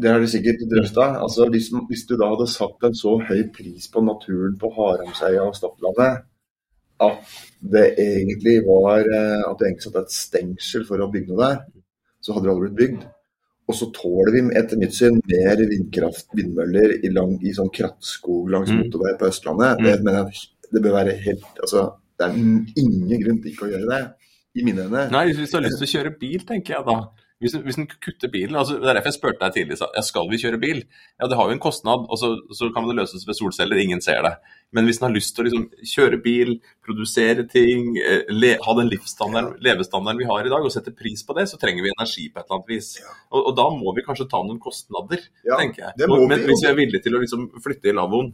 Det 0.00 0.10
har 0.10 0.22
du 0.22 0.26
sikkert 0.32 0.62
drøfta. 0.70 1.08
Altså, 1.22 1.46
hvis, 1.52 1.68
hvis 1.90 2.06
du 2.08 2.16
da 2.18 2.30
hadde 2.32 2.48
satt 2.50 2.86
en 2.88 2.96
så 2.98 3.18
høy 3.28 3.42
pris 3.54 3.86
på 3.92 4.02
naturen 4.02 4.56
på 4.58 4.70
Haramsøya 4.74 5.44
og 5.44 5.58
Stadlandet 5.58 6.24
at 7.04 7.34
det 7.74 7.88
egentlig 7.98 8.60
var 8.66 9.02
eh, 9.02 9.42
at 9.42 9.58
det 9.58 9.66
egentlig 9.66 9.86
satt 9.88 9.98
et 10.04 10.14
stengsel 10.14 10.84
for 10.88 11.02
å 11.02 11.10
bygge 11.12 11.32
noe 11.32 11.40
der, 11.42 11.58
så 12.22 12.34
hadde 12.34 12.46
det 12.46 12.52
aldri 12.54 12.68
blitt 12.70 12.80
bygd. 12.80 13.06
Og 13.68 13.76
så 13.78 13.88
tåler 13.96 14.32
vi 14.34 14.42
etter 14.60 14.80
mitt 14.80 14.94
syn 14.94 15.18
mer 15.24 15.60
vindkraft, 15.70 16.28
vindmøller 16.36 16.98
i, 17.00 17.10
lang, 17.12 17.34
i 17.42 17.54
sånn 17.56 17.72
krattskog 17.74 18.50
langs 18.52 18.70
Mm. 18.70 18.82
motorvei 18.82 19.14
på 19.20 19.28
Østlandet. 19.30 19.80
Mm. 19.80 19.84
Det, 19.84 19.94
men 20.04 20.72
det 20.72 20.82
bør 20.84 20.98
være 21.00 21.16
helt 21.26 21.60
altså, 21.64 21.84
Det 22.18 22.28
er 22.28 22.38
ingen 22.38 23.20
grunn 23.24 23.42
til 23.42 23.52
ikke 23.52 23.66
å 23.66 23.72
gjøre 23.74 23.90
det, 23.90 24.30
i 24.54 24.64
mine 24.66 24.86
øyne. 24.86 25.08
Nei, 25.12 25.26
hvis 25.32 25.50
du 25.50 25.58
har 25.58 25.66
lyst 25.66 25.80
til 25.82 25.88
å 25.88 25.94
kjøre 25.96 26.16
bil, 26.20 26.46
tenker 26.46 26.78
jeg 26.78 26.86
da. 26.86 26.98
Hvis, 27.42 27.56
hvis 27.60 27.76
den 27.76 27.88
kutter 27.90 28.30
bilen 28.30 28.54
altså 28.56 28.76
Det 28.78 28.86
er 28.86 28.96
derfor 28.96 29.10
jeg 29.10 29.16
spurte 29.18 29.42
deg 29.42 29.56
tidlig 29.56 29.76
ja, 29.82 30.02
skal 30.06 30.28
vi 30.30 30.38
kjøre 30.40 30.58
bil. 30.62 30.78
Ja, 31.20 31.26
Det 31.28 31.36
har 31.36 31.50
jo 31.50 31.56
en 31.56 31.60
kostnad, 31.60 32.06
og 32.08 32.20
så, 32.20 32.30
så 32.54 32.70
kan 32.72 32.86
det 32.88 32.94
løses 32.96 33.26
ved 33.26 33.36
solceller. 33.36 33.80
Ingen 33.82 34.00
ser 34.04 34.22
det. 34.24 34.32
Men 34.74 34.86
hvis 34.88 35.00
en 35.00 35.08
har 35.08 35.14
lyst 35.14 35.34
til 35.34 35.44
å 35.44 35.48
liksom, 35.48 35.66
kjøre 35.90 36.20
bil, 36.24 36.54
produsere 36.86 37.44
ting, 37.50 37.98
eh, 38.00 38.24
le, 38.32 38.54
ha 38.64 38.76
den 38.78 38.88
levestandarden 38.88 40.22
vi 40.22 40.30
har 40.30 40.46
i 40.46 40.54
dag, 40.54 40.64
og 40.64 40.72
sette 40.72 40.94
pris 40.96 41.26
på 41.26 41.36
det, 41.36 41.48
så 41.50 41.60
trenger 41.60 41.84
vi 41.84 41.92
energi 41.92 42.30
på 42.30 42.40
et 42.40 42.46
eller 42.46 42.60
annet 42.60 42.72
vis. 42.72 42.90
Og, 43.28 43.40
og 43.42 43.52
da 43.58 43.68
må 43.76 43.94
vi 43.98 44.06
kanskje 44.06 44.30
ta 44.30 44.40
noen 44.46 44.62
kostnader, 44.62 45.28
ja, 45.44 45.58
tenker 45.60 45.88
jeg. 45.88 46.08
Og, 46.08 46.24
men 46.30 46.46
hvis 46.48 46.64
vi 46.64 46.70
er 46.70 46.80
villige 46.80 47.04
til 47.04 47.18
å 47.18 47.22
liksom, 47.26 47.48
flytte 47.66 47.92
i 47.92 47.96
lavvoen 47.98 48.32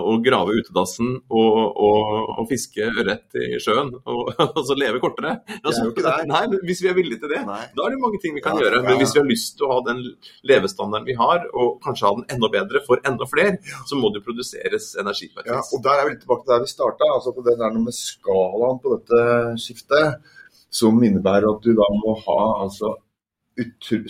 og 0.00 0.24
grave 0.24 0.56
utedassen 0.58 1.10
og, 1.30 1.58
og, 1.86 2.30
og 2.40 2.48
fiske 2.50 2.86
ørret 2.90 3.38
i 3.38 3.60
sjøen, 3.62 3.92
og, 4.02 4.32
og, 4.46 4.60
så 4.66 4.76
leve 4.78 5.00
kortere. 5.02 5.36
Altså, 5.60 5.86
nei, 6.30 6.42
hvis 6.66 6.82
vi 6.84 6.90
er 6.90 6.98
villige 6.98 7.22
til 7.22 7.34
det, 7.34 7.42
nei. 7.48 7.60
da 7.76 7.86
er 7.86 7.94
det 7.94 8.02
mange 8.02 8.20
ting 8.22 8.36
vi 8.36 8.42
kan 8.44 8.58
ja, 8.58 8.66
gjøre. 8.66 8.82
Men 8.86 9.00
hvis 9.02 9.14
vi 9.14 9.22
har 9.22 9.28
lyst 9.28 9.56
til 9.58 9.68
å 9.68 9.72
ha 9.76 9.80
den 9.88 10.02
levestandarden 10.50 11.08
vi 11.08 11.18
har, 11.18 11.46
og 11.52 11.78
kanskje 11.84 12.08
ha 12.08 12.14
den 12.18 12.28
enda 12.36 12.50
bedre 12.52 12.82
for 12.86 13.02
enda 13.06 13.28
flere, 13.30 13.58
så 13.88 13.98
må 14.00 14.10
det 14.14 14.24
produseres 14.26 14.92
energi. 15.00 15.30
Ja, 15.46 15.60
og 15.62 15.84
der 15.84 16.00
er 16.00 16.08
vi 16.08 16.14
litt 16.14 16.24
tilbake 16.24 16.46
til 16.46 16.54
der 16.54 16.64
vi 16.64 16.72
starta, 16.72 17.10
altså 17.16 17.34
på 17.36 17.44
det 17.46 17.58
der 17.60 17.78
med 17.78 17.96
skalaen 17.96 18.80
på 18.82 18.96
dette 18.96 19.24
skiftet. 19.62 20.30
Som 20.74 20.96
innebærer 21.06 21.46
at 21.46 21.62
du 21.62 21.70
da 21.78 21.86
må 21.94 22.16
ha 22.24 22.38
altså 22.64 22.96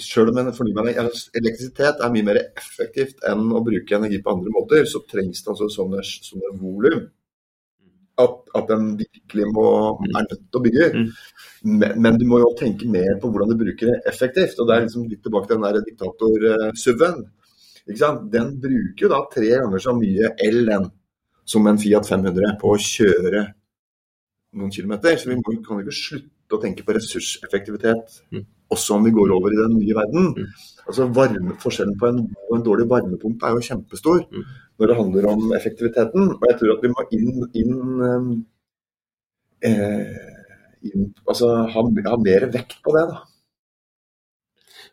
selv 0.00 0.32
om 0.32 0.52
fornybar 0.56 0.88
elektrisitet 0.88 2.00
er 2.00 2.12
mye 2.12 2.26
mer 2.26 2.40
effektivt 2.44 3.20
enn 3.28 3.50
å 3.52 3.60
bruke 3.64 3.98
energi 3.98 4.22
på 4.24 4.32
andre 4.32 4.52
måter, 4.54 4.86
så 4.88 5.02
trengs 5.08 5.44
det 5.44 5.52
altså 5.52 5.68
sånne, 5.72 6.00
sånne 6.04 6.54
volum. 6.60 7.04
At, 8.22 8.34
at 8.54 8.68
den 8.70 8.92
virkelig 9.00 9.46
må, 9.50 9.66
er 10.06 10.26
nødt 10.28 10.42
til 10.46 10.60
å 10.60 10.62
bygge. 10.62 10.84
Mm. 10.94 11.06
Men, 11.80 11.96
men, 12.04 12.18
du 12.20 12.28
må 12.30 12.38
jo 12.38 12.52
tenke 12.60 12.86
mer 12.86 13.16
på 13.20 13.30
hvordan 13.32 13.50
du 13.50 13.56
bruker 13.58 13.90
det 13.90 13.96
effektivt. 14.12 14.60
og 14.62 14.68
Det 14.68 14.76
er 14.76 14.84
liksom 14.84 15.08
litt 15.10 15.24
tilbake 15.26 15.50
til 15.50 15.58
den 15.58 15.66
der 15.66 15.88
diktator-SUV-en. 15.88 17.24
Den 18.30 18.52
bruker 18.62 19.06
jo 19.06 19.10
da 19.10 19.24
tre 19.32 19.50
ganger 19.50 19.82
så 19.82 19.96
mye 19.98 20.30
el 20.46 20.70
som 21.44 21.66
en 21.66 21.80
Fiat 21.82 22.06
500 22.08 22.54
på 22.62 22.70
å 22.72 22.80
kjøre 22.80 23.42
noen 24.60 24.72
kilometer. 24.72 25.18
Så 25.18 25.32
vi 25.32 25.40
må, 25.40 25.56
kan 25.66 25.82
ikke 25.82 25.98
slutte 25.98 26.56
å 26.56 26.62
tenke 26.62 26.86
på 26.86 26.94
ressurseffektivitet. 26.96 28.20
Også 28.74 28.96
om 28.96 29.04
vi 29.06 29.12
går 29.14 29.32
over 29.34 29.54
i 29.54 29.60
den 29.60 29.76
nye 29.78 29.96
verden. 29.96 30.30
Mm. 30.36 30.70
Altså 30.84 31.08
varme, 31.16 31.56
Forskjellen 31.62 31.98
på 32.00 32.10
en, 32.10 32.20
på 32.48 32.58
en 32.58 32.64
dårlig 32.64 32.88
varmepumpe 32.90 33.48
er 33.48 33.56
jo 33.56 33.66
kjempestor 33.68 34.24
mm. 34.28 34.48
når 34.78 34.90
det 34.90 34.98
handler 35.00 35.28
om 35.32 35.54
effektiviteten. 35.56 36.32
Og 36.36 36.48
jeg 36.50 36.58
tror 36.60 36.74
at 36.74 36.84
vi 36.84 36.92
må 36.92 37.06
inn, 37.18 37.46
inn, 37.62 37.78
eh, 39.70 40.18
inn 40.90 41.06
altså 41.24 41.54
ha, 41.72 41.86
ha, 42.08 42.18
mer 42.26 42.48
vekt 42.52 42.82
på 42.84 42.96
det. 42.96 43.06
da. 43.12 43.22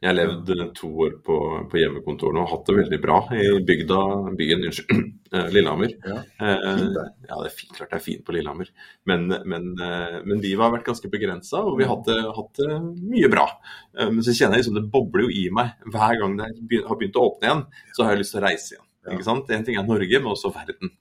Jeg 0.02 0.10
har 0.10 0.16
levd 0.18 0.48
to 0.74 0.88
år 1.06 1.12
på, 1.22 1.36
på 1.70 1.78
hjemmekontor 1.78 2.34
og 2.34 2.48
hatt 2.50 2.64
det 2.72 2.74
veldig 2.80 2.98
bra 3.04 3.18
i 3.38 3.44
bygda, 3.68 4.00
byen 4.40 4.66
unnskyld, 4.66 5.04
eh, 5.38 5.50
Lillehammer. 5.54 5.94
Ja, 6.02 6.16
eh, 6.42 6.82
ja, 7.28 7.36
det 7.38 7.52
er 7.52 7.54
fint, 7.54 7.76
klart 7.78 7.94
det 7.94 8.00
er 8.00 8.06
fint 8.08 8.24
på 8.26 8.34
Lillehammer, 8.34 8.72
men, 9.06 9.30
men, 9.46 9.70
eh, 9.78 10.18
men 10.26 10.42
livet 10.42 10.66
har 10.66 10.74
vært 10.74 10.90
ganske 10.90 11.12
begrensa, 11.14 11.62
og 11.62 11.78
vi 11.78 11.86
har 11.86 12.02
hatt 12.02 12.64
det, 12.64 12.80
mye 13.12 13.30
bra. 13.30 13.46
Men 14.02 14.24
så 14.26 14.34
kjenner 14.34 14.58
jeg 14.58 14.66
liksom 14.66 14.80
det 14.80 14.90
bobler 14.90 15.28
jo 15.28 15.36
i 15.38 15.46
meg. 15.54 15.76
Hver 15.94 16.18
gang 16.24 16.40
det 16.40 16.50
har 16.50 16.98
begynt 16.98 17.22
å 17.22 17.28
åpne 17.30 17.52
igjen, 17.52 17.68
så 17.94 18.08
har 18.08 18.16
jeg 18.16 18.24
lyst 18.24 18.34
til 18.34 18.42
å 18.42 18.48
reise 18.48 18.74
igjen. 18.74 18.88
Ikke 19.10 19.26
sant? 19.26 19.50
En 19.54 19.64
ting 19.66 19.78
er 19.78 19.86
Norge, 19.86 20.20
men 20.22 20.34
også 20.34 20.52
verden. 20.54 20.92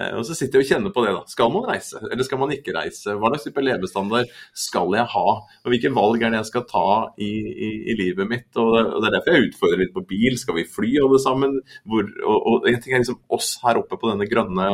Eh, 0.00 0.14
og 0.16 0.24
så 0.26 0.36
sitter 0.36 0.60
jeg 0.60 0.66
og 0.66 0.70
kjenner 0.70 0.94
på 0.94 1.04
det. 1.04 1.12
da. 1.16 1.22
Skal 1.30 1.52
man 1.52 1.66
reise, 1.68 2.00
eller 2.06 2.26
skal 2.26 2.40
man 2.40 2.54
ikke 2.54 2.74
reise? 2.76 3.14
Hva 3.20 3.30
slags 3.32 3.46
type 3.46 3.64
levestandard 3.64 4.32
skal 4.66 4.96
jeg 4.96 5.06
ha? 5.14 5.26
Og 5.64 5.72
Hvilke 5.72 5.92
valg 5.96 6.24
er 6.24 6.32
det 6.32 6.40
jeg 6.40 6.50
skal 6.50 6.66
ta 6.70 6.86
i, 7.20 7.30
i, 7.50 7.70
i 7.92 7.96
livet 7.98 8.30
mitt? 8.30 8.48
Og 8.56 8.72
det, 8.74 8.84
og 8.88 8.98
det, 8.98 9.10
er 9.10 9.16
derfor 9.18 9.36
jeg 9.36 9.50
utfordrer 9.50 9.82
litt 9.84 9.94
på 9.96 10.04
bil. 10.12 10.38
Skal 10.40 10.58
vi 10.58 10.66
fly 10.78 10.92
alle 11.04 11.20
sammen? 11.22 11.58
Hvor, 11.90 12.10
og, 12.24 12.38
og, 12.38 12.68
jeg 12.70 12.80
tenker 12.80 13.04
liksom 13.04 13.20
oss 13.36 13.52
her 13.64 13.80
oppe 13.80 14.00
på 14.00 14.12
denne 14.12 14.28
grønne, 14.30 14.68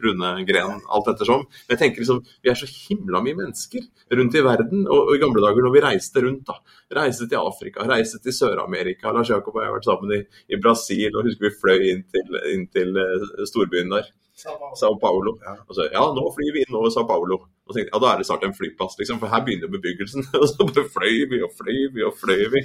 brune 0.00 0.34
grenen, 0.48 0.82
alt 0.90 1.12
ettersom. 1.14 1.46
Men 1.66 1.76
jeg 1.76 1.82
tenker 1.84 2.04
liksom, 2.04 2.22
vi 2.40 2.52
er 2.52 2.58
så 2.58 2.68
himla 2.70 3.22
mye 3.24 3.38
mennesker 3.42 3.86
rundt 4.18 4.38
i 4.38 4.44
verden. 4.46 4.86
Og, 4.88 5.10
og 5.10 5.16
i 5.16 5.22
gamle 5.22 5.44
dager 5.44 5.66
når 5.66 5.76
vi 5.76 5.84
reiste 5.86 6.24
rundt, 6.24 6.46
da. 6.48 6.58
Reiste 7.00 7.28
til 7.30 7.38
Afrika, 7.38 7.84
reiste 7.86 8.18
til 8.24 8.34
Sør-Amerika. 8.34 9.12
Lars 9.14 9.30
Jakob 9.30 9.54
og 9.54 9.62
jeg 9.62 9.70
har 9.70 9.76
vært 9.76 9.90
sammen 9.90 10.16
i, 10.16 10.22
i 10.50 10.58
Brasil, 10.58 11.12
og 11.14 11.28
husker 11.28 11.46
vi 11.46 11.56
fløy 11.60 11.90
inn 11.92 12.06
til 12.10 12.40
inn 12.50 12.66
til 12.74 12.96
eh, 12.98 13.28
storbyen 13.48 13.92
der. 13.92 14.10
Sao 14.40 14.94
Paulo. 15.02 15.36
Og 15.68 15.74
så, 15.76 15.86
ja, 15.92 16.02
nå 16.16 16.24
flyr 16.36 16.54
vi 16.54 16.64
inn 16.64 16.76
over 16.78 16.92
Sao 16.94 17.06
Paulo. 17.08 17.40
Og 17.68 17.76
tenkte, 17.76 17.92
ja, 17.92 18.00
Da 18.02 18.12
er 18.12 18.20
det 18.20 18.26
snart 18.26 18.46
en 18.46 18.56
flyplass, 18.56 18.96
liksom, 18.98 19.20
for 19.22 19.32
her 19.32 19.44
begynner 19.46 19.70
bebyggelsen. 19.70 20.26
Og 20.40 20.48
så 20.50 20.66
fløy 20.96 21.22
vi 21.30 21.42
og 21.46 21.52
fløy 21.58 21.86
vi 21.94 22.02
og 22.06 22.16
fløy 22.18 22.46
vi 22.54 22.64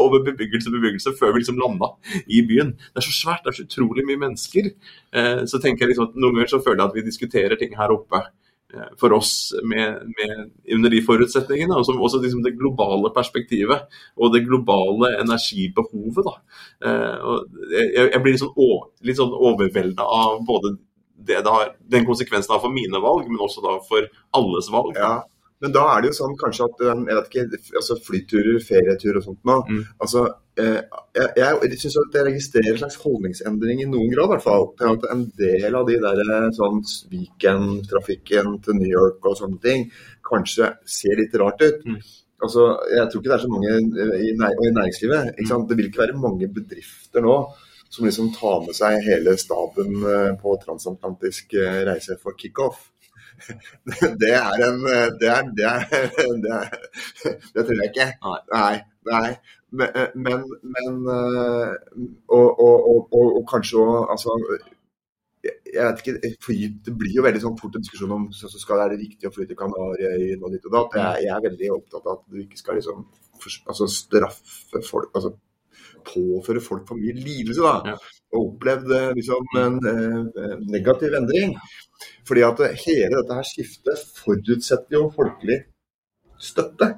over 0.00 0.24
bebyggelse 0.24 0.70
og 0.70 0.78
bebyggelse 0.78 1.12
før 1.18 1.34
vi 1.34 1.42
liksom 1.42 1.60
landa 1.60 1.92
i 2.26 2.40
byen. 2.48 2.72
Det 2.76 3.02
er 3.02 3.08
så 3.08 3.14
svært, 3.18 3.44
det 3.44 3.52
er 3.52 3.58
så 3.60 3.68
utrolig 3.68 4.06
mye 4.08 4.22
mennesker. 4.24 4.72
Eh, 5.12 5.44
så 5.50 5.60
tenker 5.60 5.84
jeg 5.84 5.94
liksom 5.94 6.10
at 6.10 6.16
Noen 6.16 6.38
ganger 6.38 6.56
så 6.56 6.64
føler 6.64 6.82
jeg 6.82 6.90
at 6.90 6.98
vi 6.98 7.08
diskuterer 7.10 7.60
ting 7.60 7.76
her 7.76 7.92
oppe 7.92 8.22
Eh, 8.74 8.96
for 9.00 9.12
oss 9.12 9.54
med, 9.62 9.92
med, 9.92 10.50
under 10.74 10.90
de 10.90 11.02
forutsetningene. 11.02 11.76
Og 11.76 12.02
også 12.02 12.20
liksom 12.22 12.42
det 12.42 12.56
globale 12.58 13.12
perspektivet 13.14 13.86
og 14.16 14.34
det 14.34 14.44
globale 14.46 15.12
energibehovet. 15.22 16.32
Eh, 16.84 17.28
jeg, 17.76 18.10
jeg, 18.12 18.22
blir 18.22 18.34
litt 18.34 18.42
sånn, 18.42 18.90
litt 19.06 19.20
sånn 19.20 19.36
overvelda 19.36 20.06
av 20.18 20.42
både 20.48 20.76
det 21.28 21.42
det 21.44 21.52
har, 21.52 21.72
den 21.92 22.06
konsekvensen 22.08 22.50
det 22.50 22.58
har 22.58 22.64
for 22.64 22.74
mine 22.74 23.00
valg, 23.02 23.30
men 23.30 23.42
også 23.42 23.64
da 23.64 23.78
for 23.88 24.06
alles 24.38 24.70
valg. 24.72 24.98
Ja. 24.98 25.16
Men 25.64 25.72
da 25.72 25.84
er 25.88 26.02
det 26.02 26.10
jo 26.10 26.16
sånn 26.18 26.34
kanskje 26.36 26.66
at 26.68 26.82
jeg 26.84 27.04
vet 27.08 27.30
ikke, 27.30 27.60
altså 27.80 27.96
flyturer, 28.04 28.58
ferieturer 28.64 29.20
og 29.22 29.24
sånt 29.24 29.48
nå. 29.48 29.56
Mm. 29.70 29.78
altså 30.04 30.24
eh, 30.60 30.82
Jeg, 31.16 31.30
jeg, 31.38 31.78
syns 31.80 31.96
at 32.02 32.18
jeg 32.18 32.26
registrerer 32.28 32.74
en 32.74 32.82
slags 32.82 32.98
holdningsendring 33.00 33.80
i 33.80 33.88
noen 33.88 34.12
grad, 34.12 34.28
i 34.28 34.34
hvert 34.34 34.44
fall. 34.44 34.68
At 34.84 35.06
en 35.14 35.24
del 35.40 35.78
av 35.78 35.88
de 35.88 35.96
der 36.02 36.20
eh, 36.26 36.50
sånn 36.58 36.82
weekend-trafikken 37.12 38.58
til 38.66 38.78
New 38.82 38.92
York 38.92 39.24
og 39.24 39.38
sånne 39.40 39.62
ting 39.64 39.88
kanskje 40.28 40.74
ser 40.98 41.16
litt 41.22 41.36
rart 41.40 41.64
ut. 41.64 41.88
Mm. 41.88 42.02
Altså, 42.44 42.66
Jeg 42.92 43.08
tror 43.08 43.22
ikke 43.22 43.32
det 43.32 43.38
er 43.38 43.46
så 43.46 43.54
mange 43.54 43.72
eh, 43.72 44.18
i, 44.26 44.34
i 44.36 44.74
næringslivet. 44.76 45.32
ikke 45.38 45.50
sant? 45.54 45.70
Det 45.70 45.80
vil 45.80 45.88
ikke 45.88 46.04
være 46.04 46.20
mange 46.20 46.52
bedrifter 46.52 47.24
nå 47.24 47.38
som 47.90 48.06
liksom 48.06 48.32
tar 48.34 48.60
med 48.66 48.76
seg 48.76 48.98
hele 49.06 49.36
staben 49.40 50.02
eh, 50.02 50.32
på 50.40 50.56
transatlantisk 50.64 51.56
reise 51.88 52.18
for 52.22 52.38
kickoff. 52.38 52.90
det 54.20 54.32
er 54.32 54.62
en 54.64 54.78
Det, 55.20 55.28
er, 55.28 55.50
det, 55.56 55.66
er, 55.66 55.82
det, 56.44 56.54
er, 56.60 56.70
det 57.54 57.66
tror 57.66 57.82
jeg 57.82 57.92
ikke. 57.92 58.08
Nei. 58.54 58.76
nei. 59.10 59.28
Men, 59.76 60.44
men 60.62 60.94
og, 61.08 62.48
og, 62.60 62.76
og, 63.12 63.12
og, 63.12 63.42
kanskje 63.50 63.82
òg 63.82 64.12
altså, 64.14 64.38
jeg 65.46 65.84
vet 65.84 66.02
ikke, 66.02 66.32
fly, 66.44 66.56
Det 66.86 66.94
blir 66.98 67.16
jo 67.18 67.24
veldig 67.26 67.42
sånn 67.42 67.58
fort 67.60 67.76
en 67.76 67.84
diskusjon 67.84 68.14
om 68.16 68.26
så, 68.34 68.50
skal 68.52 68.80
det 68.80 68.86
være 68.86 69.00
riktig 69.02 69.28
å 69.28 69.32
fly 69.34 69.46
til 69.48 69.58
Kanariøyene 69.58 70.42
og 70.42 70.54
ditt 70.54 70.68
og 70.68 70.76
datt. 70.76 70.96
Jeg, 71.00 71.26
jeg, 71.26 71.32
er 71.34 71.44
veldig 71.46 71.72
opptatt 71.76 72.06
av 72.06 72.18
at 72.18 72.24
du 72.30 72.40
ikke 72.42 72.60
skal 72.60 72.78
liksom, 72.80 73.04
altså, 73.66 73.88
straffe 73.92 74.82
folk 74.86 75.18
altså, 75.18 75.34
Påføre 76.06 76.62
folk 76.64 76.86
for 76.88 77.00
mye 77.00 77.14
lidelse. 77.16 77.62
da, 77.62 77.92
ja. 77.92 77.96
Og 78.34 78.52
opplevd 78.52 78.92
liksom, 79.16 79.48
en 79.62 79.80
eh, 79.90 80.52
negativ 80.72 81.16
endring. 81.18 81.56
Fordi 82.28 82.44
at 82.46 82.62
hele 82.84 83.14
dette 83.14 83.38
her 83.38 83.46
skiftet 83.46 84.04
forutsetter 84.18 84.98
jo 84.98 85.08
folkelig 85.14 85.62
støtte. 86.42 86.92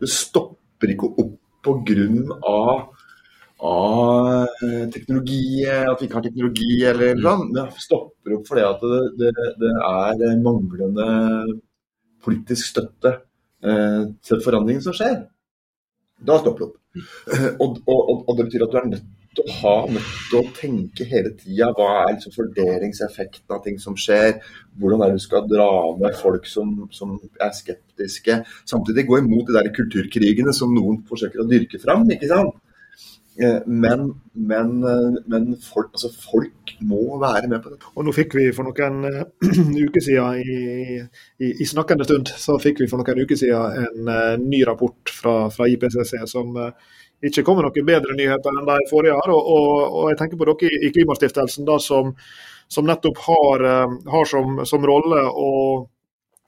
Du 0.00 0.06
stopper 0.10 0.90
ikke 0.94 1.12
opp 1.14 1.40
pga. 1.64 2.38
Av 2.44 2.88
av 3.64 4.46
teknologi, 4.92 5.64
at 5.64 6.00
vi 6.00 6.08
ikke 6.08 6.18
har 6.18 6.24
teknologi 6.26 6.72
eller 6.84 7.14
noe. 7.14 7.22
sånt. 7.22 7.54
Det 7.54 7.84
stopper 7.86 8.36
opp 8.36 8.48
fordi 8.50 8.64
at 8.66 8.82
det, 8.84 9.02
det, 9.20 9.46
det 9.62 9.72
er 9.88 10.42
manglende 10.42 11.06
politisk 12.24 12.72
støtte 12.72 13.12
eh, 13.64 14.02
til 14.24 14.42
forandringen 14.44 14.84
som 14.84 14.96
skjer. 14.96 15.22
Da 16.24 16.40
stopper 16.40 16.64
det 16.64 16.70
opp. 16.70 16.80
Mm. 16.94 17.04
Og, 17.58 17.78
og, 17.90 18.24
og, 18.28 18.32
det 18.38 18.48
betyr 18.48 18.64
at 18.66 18.72
du 18.72 18.78
er 18.78 18.90
nødt 18.92 19.06
til 19.34 19.48
å 19.50 19.54
ha 19.58 19.74
nødt 19.90 20.10
til 20.30 20.38
å 20.38 20.50
tenke 20.54 21.06
hele 21.10 21.32
tida 21.38 21.72
hva 21.74 21.88
er 22.04 22.12
liksom 22.14 22.34
fordelingseffekten 22.36 23.56
av 23.56 23.64
ting 23.64 23.80
som 23.82 23.96
skjer. 23.98 24.36
Hvordan 24.78 25.02
er 25.02 25.10
det 25.12 25.18
du 25.18 25.24
skal 25.24 25.48
dra 25.50 25.70
med 25.98 26.14
folk 26.20 26.46
som, 26.50 26.74
som 26.94 27.16
er 27.42 27.54
skeptiske. 27.56 28.40
Samtidig 28.70 29.08
gå 29.08 29.18
imot 29.20 29.50
de 29.50 29.58
der 29.58 29.72
kulturkrigene 29.74 30.54
som 30.54 30.74
noen 30.74 31.02
forsøker 31.08 31.42
å 31.42 31.48
dyrke 31.50 31.82
fram. 31.82 32.06
ikke 32.14 32.30
sant? 32.30 32.60
Eh, 33.42 33.60
men, 33.66 34.14
men, 34.32 34.84
eh, 34.84 35.14
men 35.26 35.56
folk, 35.62 35.90
altså 35.92 36.10
folk, 36.30 36.76
må 36.80 37.18
være 37.18 37.48
med 37.50 37.62
på 37.62 37.72
det. 37.72 37.80
Og 37.94 38.06
nå 38.06 38.12
fikk 38.14 38.36
vi 38.38 38.44
for 38.54 38.66
noen 38.66 39.06
uh, 39.06 39.24
uker 39.86 40.02
siden 40.02 40.38
i, 40.38 40.98
i, 41.42 41.48
i, 41.50 41.66
snakkende 41.66 42.06
stund 42.06 42.30
så 42.38 42.58
fikk 42.62 42.82
vi 42.82 42.88
for 42.90 43.02
noen 43.02 43.22
uker 43.24 43.38
siden 43.38 44.10
en 44.10 44.44
ny 44.46 44.62
rapport 44.66 45.10
fra, 45.10 45.34
fra 45.54 45.68
IPCC 45.70 46.16
som 46.30 46.54
ikke 47.24 47.44
kommer 47.46 47.66
noen 47.66 47.88
bedre 47.88 48.14
nyheter 48.18 48.54
enn 48.54 48.68
de 48.68 48.78
forrige 48.90 49.16
har. 49.18 49.34
Og, 49.34 49.50
og, 49.54 49.98
og 50.02 50.10
jeg 50.12 50.20
tenker 50.20 50.38
på 50.40 50.50
dere 50.50 50.82
i 50.86 50.92
Klimastiftelsen 50.94 51.66
da, 51.66 51.78
som, 51.82 52.14
som 52.70 52.86
nettopp 52.86 53.22
har, 53.26 53.66
har 54.14 54.30
som, 54.30 54.60
som, 54.68 54.86
rolle 54.86 55.24
å, 55.30 55.50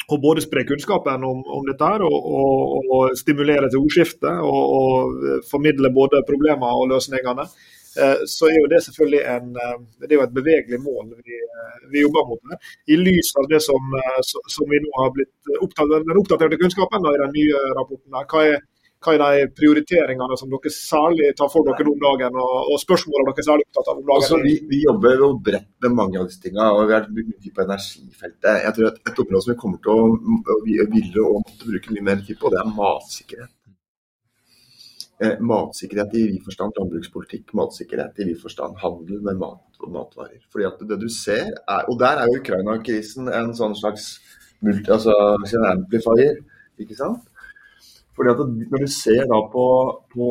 og 0.07 0.21
både 0.23 0.43
spre 0.45 0.63
kunnskapen 0.69 1.25
om, 1.27 1.41
om 1.57 1.65
dette 1.67 1.87
her, 1.91 2.05
og, 2.07 2.19
og, 2.41 2.91
og, 2.95 3.17
stimulere 3.19 3.71
til 3.71 3.83
ordskifte. 3.83 4.35
Og, 4.51 4.63
og, 4.81 5.41
formidle 5.51 5.91
både 5.95 6.23
problemer 6.29 6.79
og 6.83 6.93
løsningene. 6.93 7.47
Eh, 8.03 8.23
så 8.29 8.51
er 8.51 8.59
jo 8.61 8.71
det 8.73 8.83
selvfølgelig 8.85 9.23
en, 9.35 9.47
eh, 9.65 9.77
det 10.05 10.13
er 10.13 10.19
jo 10.21 10.27
et 10.27 10.39
bevegelig 10.39 10.81
mål 10.85 11.07
vi, 11.27 11.37
eh, 11.57 11.77
vi 11.93 12.03
jobber 12.05 12.29
mot. 12.29 12.43
med. 12.51 12.57
I 12.93 12.97
lys 13.01 13.33
av 13.41 13.49
det 13.53 13.61
som, 13.69 13.83
som 14.55 14.65
vi 14.73 14.83
nå 14.85 14.93
har 15.01 15.11
blitt 15.17 15.61
opptatt, 15.65 15.95
den 16.09 16.21
oppdaterte 16.23 16.61
kunnskapen 16.61 17.07
da, 17.07 17.15
i 17.15 17.23
den 17.25 17.33
nye 17.39 17.63
rapporten. 17.79 18.19
her, 18.19 18.29
hva 18.31 18.45
er 18.51 18.59
hva 19.07 19.15
er 19.15 19.23
de 19.47 19.49
prioriteringene 19.57 20.39
som 20.41 20.51
dere 20.51 20.73
særlig 20.75 21.31
tar 21.39 21.51
for 21.53 21.67
dere 21.67 21.87
om 21.89 21.99
dagen, 22.03 22.39
og, 22.43 22.71
og 22.75 22.81
spørsmålene 22.83 23.33
dere 23.33 23.45
er 23.45 23.49
særlig 23.49 23.67
opptatt 23.69 23.91
av 23.93 24.01
om 24.01 24.05
dagen? 24.05 24.17
Altså, 24.17 24.41
vi, 24.43 24.55
vi, 24.71 24.81
jobber 24.85 25.23
jo 25.23 25.29
bredt 25.49 25.69
med 25.87 25.99
mange 26.01 26.21
av 26.21 26.31
disse 26.31 26.43
tingene, 26.43 26.71
og 26.75 26.89
vi 26.91 26.97
har 26.97 27.07
brukt 27.09 27.35
mye 27.47 27.55
på 27.59 27.67
energifeltet. 27.67 28.63
Jeg 28.65 28.79
tror 28.79 28.89
at 28.91 29.03
Et 29.07 29.21
område 29.23 29.45
som 29.45 29.53
vi 29.53 29.61
kommer 29.61 29.83
til 29.85 29.93
å, 29.95 30.09
å 30.57 30.59
ville 30.67 31.23
og 31.23 31.45
måtte 31.45 31.71
bruke 31.71 31.95
mye 31.95 32.09
mer 32.11 32.25
tid 32.27 32.41
på, 32.41 32.51
det 32.53 32.59
er 32.63 32.75
matsikkerhet. 32.75 33.53
Eh, 35.25 35.39
matsikkerhet 35.41 36.17
i 36.19 36.25
vid 36.35 36.43
forstand 36.45 36.77
landbrukspolitikk, 36.77 37.55
matsikkerhet 37.57 38.19
i 38.21 38.27
vid 38.29 38.41
forstand 38.43 38.77
handel 38.83 39.23
med 39.25 39.39
mat 39.41 39.81
og 39.81 39.95
matvarer. 39.95 40.43
Fordi 40.53 40.67
at 40.69 40.83
det 40.91 40.99
du 41.01 41.09
ser 41.09 41.55
er, 41.55 41.87
Og 41.89 41.97
der 41.99 42.21
er 42.21 42.29
jo 42.29 42.43
Ukraina-krisen 42.43 43.31
en 43.33 43.55
sånn 43.57 43.77
slags 43.79 44.19
multi, 44.61 44.91
altså, 44.93 45.15
ikke 46.77 46.97
sant? 46.99 47.25
Fordi 48.17 48.33
at 48.33 48.39
Når 48.73 48.81
du 48.81 48.89
ser 48.89 49.27
da 49.29 49.39
på, 49.53 49.67
på, 50.12 50.29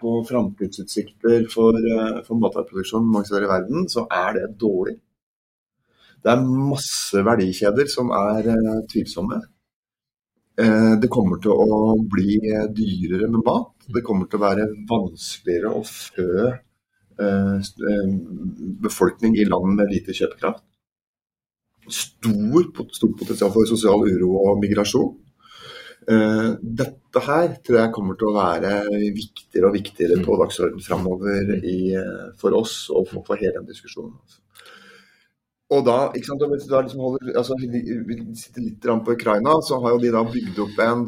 på 0.00 0.12
framtidsutsikter 0.28 1.48
for, 1.52 1.76
eh, 1.76 2.20
for 2.24 2.40
matvareproduksjon 2.40 3.10
mange 3.12 3.28
steder 3.28 3.44
i 3.44 3.50
verden, 3.50 3.88
så 3.92 4.06
er 4.08 4.38
det 4.38 4.54
dårlig. 4.60 4.96
Det 6.24 6.32
er 6.32 6.46
masse 6.70 7.20
verdikjeder 7.20 7.90
som 7.92 8.08
er 8.16 8.46
uh, 8.48 8.78
tvilsomme. 8.88 9.36
Uh, 10.56 10.94
det 11.02 11.10
kommer 11.12 11.36
til 11.44 11.52
å 11.52 11.98
bli 12.14 12.38
dyrere 12.72 13.28
med 13.28 13.44
mat. 13.44 13.74
Det 13.92 14.00
kommer 14.06 14.30
til 14.30 14.40
å 14.40 14.46
være 14.46 14.70
vanskeligere 14.88 15.74
å 15.74 15.84
fø 15.84 16.54
befolkning 18.82 19.36
i 19.38 19.44
land 19.46 19.76
med 19.78 19.92
lite 19.92 20.16
kjøpekraft. 20.16 20.64
Stor, 21.86 22.64
stort 22.96 23.14
potensial 23.20 23.52
for 23.54 23.68
sosial 23.70 24.02
uro 24.08 24.32
og 24.40 24.58
migrasjon. 24.64 25.12
Eh, 26.04 26.48
dette 26.60 27.20
her 27.24 27.54
tror 27.64 27.78
jeg 27.78 27.92
kommer 27.94 28.16
til 28.20 28.28
å 28.28 28.36
være 28.36 28.72
viktigere 29.14 29.70
og 29.70 29.76
viktigere 29.76 30.18
på 30.20 30.34
mm. 30.34 30.40
dagsordenen 30.42 30.84
framover 30.84 31.52
eh, 31.56 32.24
for 32.40 32.56
oss 32.58 32.90
og 32.92 33.06
for, 33.08 33.24
for 33.24 33.40
hele 33.40 33.56
den 33.56 33.70
diskusjonen. 33.70 34.16
Altså. 34.20 34.40
Og 35.72 35.84
da, 35.86 35.98
ikke 36.12 36.28
sant, 36.28 36.44
hvis 36.52 36.66
du 36.68 36.74
liksom 36.76 37.04
holder, 37.06 37.34
altså, 37.40 37.56
vi 37.58 38.18
sitter 38.36 38.66
litt 38.66 38.84
på 38.84 39.16
Ukraina, 39.16 39.56
så 39.64 39.80
har 39.80 39.94
jo 39.94 40.02
de 40.02 40.12
da 40.12 40.20
bygd 40.28 40.60
opp 40.66 40.82
en, 40.84 41.06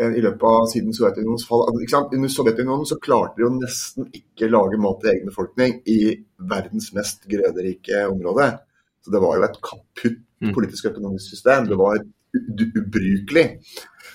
en 0.00 0.16
i 0.16 0.24
løpet 0.24 0.46
av 0.48 0.68
siden 0.72 0.96
Sovjetunionens 0.96 1.44
fall 1.46 1.66
sant? 1.92 2.16
Under 2.16 2.32
Sovjetunionen 2.32 2.88
så 2.88 2.98
klarte 3.02 3.38
de 3.38 3.44
jo 3.44 3.52
nesten 3.58 4.08
ikke 4.08 4.48
lage 4.48 4.80
mat 4.80 5.02
til 5.02 5.12
egen 5.12 5.28
befolkning 5.28 5.76
i 5.84 6.00
verdens 6.50 6.90
mest 6.96 7.28
grøderike 7.30 8.06
område. 8.08 8.54
Så 9.04 9.12
det 9.12 9.20
var 9.20 9.36
jo 9.36 9.46
et 9.46 9.60
kaputt 9.60 10.22
mm. 10.40 10.54
politisk 10.56 10.88
økonomisk 10.94 11.36
system. 11.36 11.68
Det 11.68 11.78
var 11.78 12.00
ubrukelig. 12.34 13.48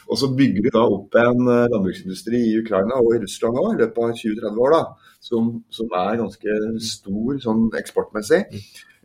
Og 0.10 0.20
så 0.22 0.30
bygger 0.34 0.66
vi 0.66 0.74
da 0.74 0.84
opp 0.86 1.16
en 1.20 1.48
eh, 1.48 1.68
landbruksindustri 1.74 2.42
i 2.50 2.58
Ukraina 2.62 3.00
og 3.02 3.16
i 3.16 3.22
Russland 3.24 3.60
også, 3.62 3.74
i 3.76 3.82
løpet 3.82 4.04
av 4.04 4.14
20-30 4.22 4.62
år, 4.66 4.76
da, 4.76 5.16
som, 5.30 5.50
som, 5.74 5.90
er 6.02 6.22
ganske 6.22 6.60
stor 6.86 7.42
sånn 7.46 7.66
eksportmessig. 7.80 8.42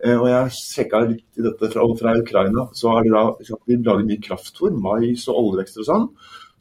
Eh, 0.05 0.17
og 0.17 0.27
jeg 0.31 0.55
sjekka 0.59 1.03
litt 1.09 1.41
i 1.41 1.45
dette 1.47 1.71
fra, 1.73 1.87
fra, 2.01 2.17
Ukraina. 2.21 2.69
Så 2.77 2.93
har 2.93 3.05
de 3.05 3.13
da 3.15 3.27
de 3.69 3.79
lager 3.81 4.09
mye 4.09 4.25
kraftfôr, 4.25 4.75
mais 4.87 5.29
og 5.31 5.41
oljevekster 5.43 5.85
og 5.85 5.91
sånn, 5.91 6.09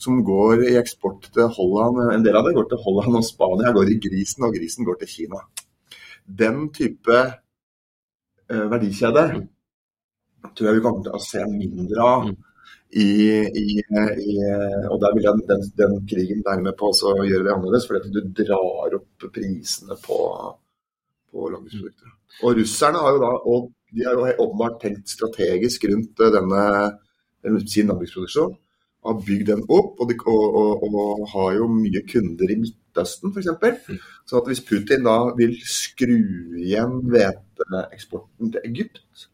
som 0.03 0.21
går 0.27 0.65
i 0.69 0.75
eksport 0.81 1.29
til 1.35 1.49
Holland. 1.57 2.03
En 2.13 2.25
del 2.25 2.37
av 2.39 2.47
det 2.47 2.55
går 2.57 2.69
til 2.71 2.83
Holland 2.85 3.19
og 3.19 3.27
Spania, 3.27 3.73
går 3.75 3.93
i 3.93 3.99
grisen, 4.07 4.47
og 4.47 4.55
grisen 4.57 4.87
går 4.87 5.01
til 5.01 5.13
Kina. 5.15 5.43
Den 6.23 6.67
type 6.75 7.19
eh, 7.23 8.65
verdikjede 8.71 9.27
tror 10.51 10.67
jeg 10.67 10.77
vi 10.77 10.83
kommer 10.83 11.05
til 11.05 11.15
å 11.15 11.23
se 11.23 11.43
mindre 11.47 12.07
av. 12.07 12.33
Mm 12.93 12.99
i, 13.01 13.05
i, 13.57 13.65
i, 14.21 14.33
og 14.89 14.99
der 15.01 15.13
vil 15.15 15.25
jeg, 15.25 15.45
den, 15.49 15.63
den, 15.79 15.95
krigen 16.09 16.43
være 16.45 16.61
med 16.67 16.75
på 16.77 16.91
å 16.93 17.13
gjøre 17.25 17.47
det 17.47 17.53
annerledes, 17.55 17.87
fordi 17.89 18.01
at 18.03 18.13
du 18.13 18.43
drar 18.43 18.97
opp 18.99 19.25
prisene 19.33 19.97
på, 20.03 20.17
på 21.31 21.47
landbruksprodukter. 21.53 22.11
Og 22.43 22.59
russerne 22.59 23.01
har 23.01 23.15
jo 23.15 23.23
da 23.23 23.31
og 23.53 23.71
de 23.93 24.05
har 24.05 24.17
jo 24.17 24.45
åpenbart 24.45 24.79
tenkt 24.81 25.09
strategisk 25.09 25.85
rundt 25.89 26.21
eh, 26.21 26.33
denne 26.33 27.65
sin 27.69 27.89
landbruksproduksjon. 27.89 28.55
Har 29.03 29.19
bygd 29.25 29.49
den 29.51 29.65
opp, 29.67 29.99
og, 29.99 30.07
de, 30.09 30.15
og, 30.31 30.57
og, 30.61 30.85
og 30.87 31.27
har 31.33 31.51
jo 31.57 31.67
mye 31.69 32.01
kunder 32.09 32.53
i 32.53 32.57
Midtøsten 32.61 33.33
f.eks. 33.33 33.51
Mm. 33.89 33.99
Så 34.29 34.39
at 34.39 34.49
hvis 34.49 34.63
Putin 34.69 35.05
da 35.09 35.17
vil 35.37 35.57
skru 35.67 36.15
igjen 36.61 37.01
hveteeksporten 37.11 38.53
til 38.53 38.69
Egypt, 38.69 39.27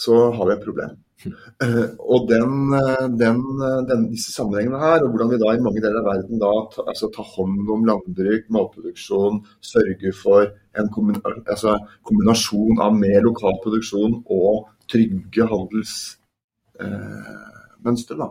så 0.00 0.28
har 0.34 0.48
vi 0.48 0.56
et 0.56 0.66
problem. 0.66 0.96
Uh, 1.24 1.94
og 2.12 2.26
den, 2.28 2.74
eh, 2.76 3.06
den, 3.20 3.38
eh, 3.64 3.82
den, 3.88 4.00
disse 4.12 4.32
sammenhengene 4.34 4.80
her, 4.82 4.98
og 5.04 5.10
hvordan 5.12 5.30
vi 5.32 5.38
da 5.40 5.48
i 5.54 5.62
mange 5.62 5.80
deler 5.80 6.00
av 6.02 6.08
verden 6.10 6.40
da 6.42 6.50
ta, 6.72 6.80
altså, 6.90 7.06
tar 7.14 7.26
hånd 7.36 7.70
om 7.70 7.86
landbruk, 7.88 8.44
matproduksjon, 8.52 9.36
sørger 9.64 10.12
for 10.18 10.42
en 10.76 10.88
kombinasjon, 10.92 11.44
altså, 11.54 11.70
kombinasjon 12.10 12.82
av 12.84 12.90
mer 12.98 13.20
lokal 13.24 13.54
produksjon 13.64 14.12
og 14.26 14.54
trygge 14.90 15.42
handelsmønster, 15.52 18.24
Uh, 18.24 18.30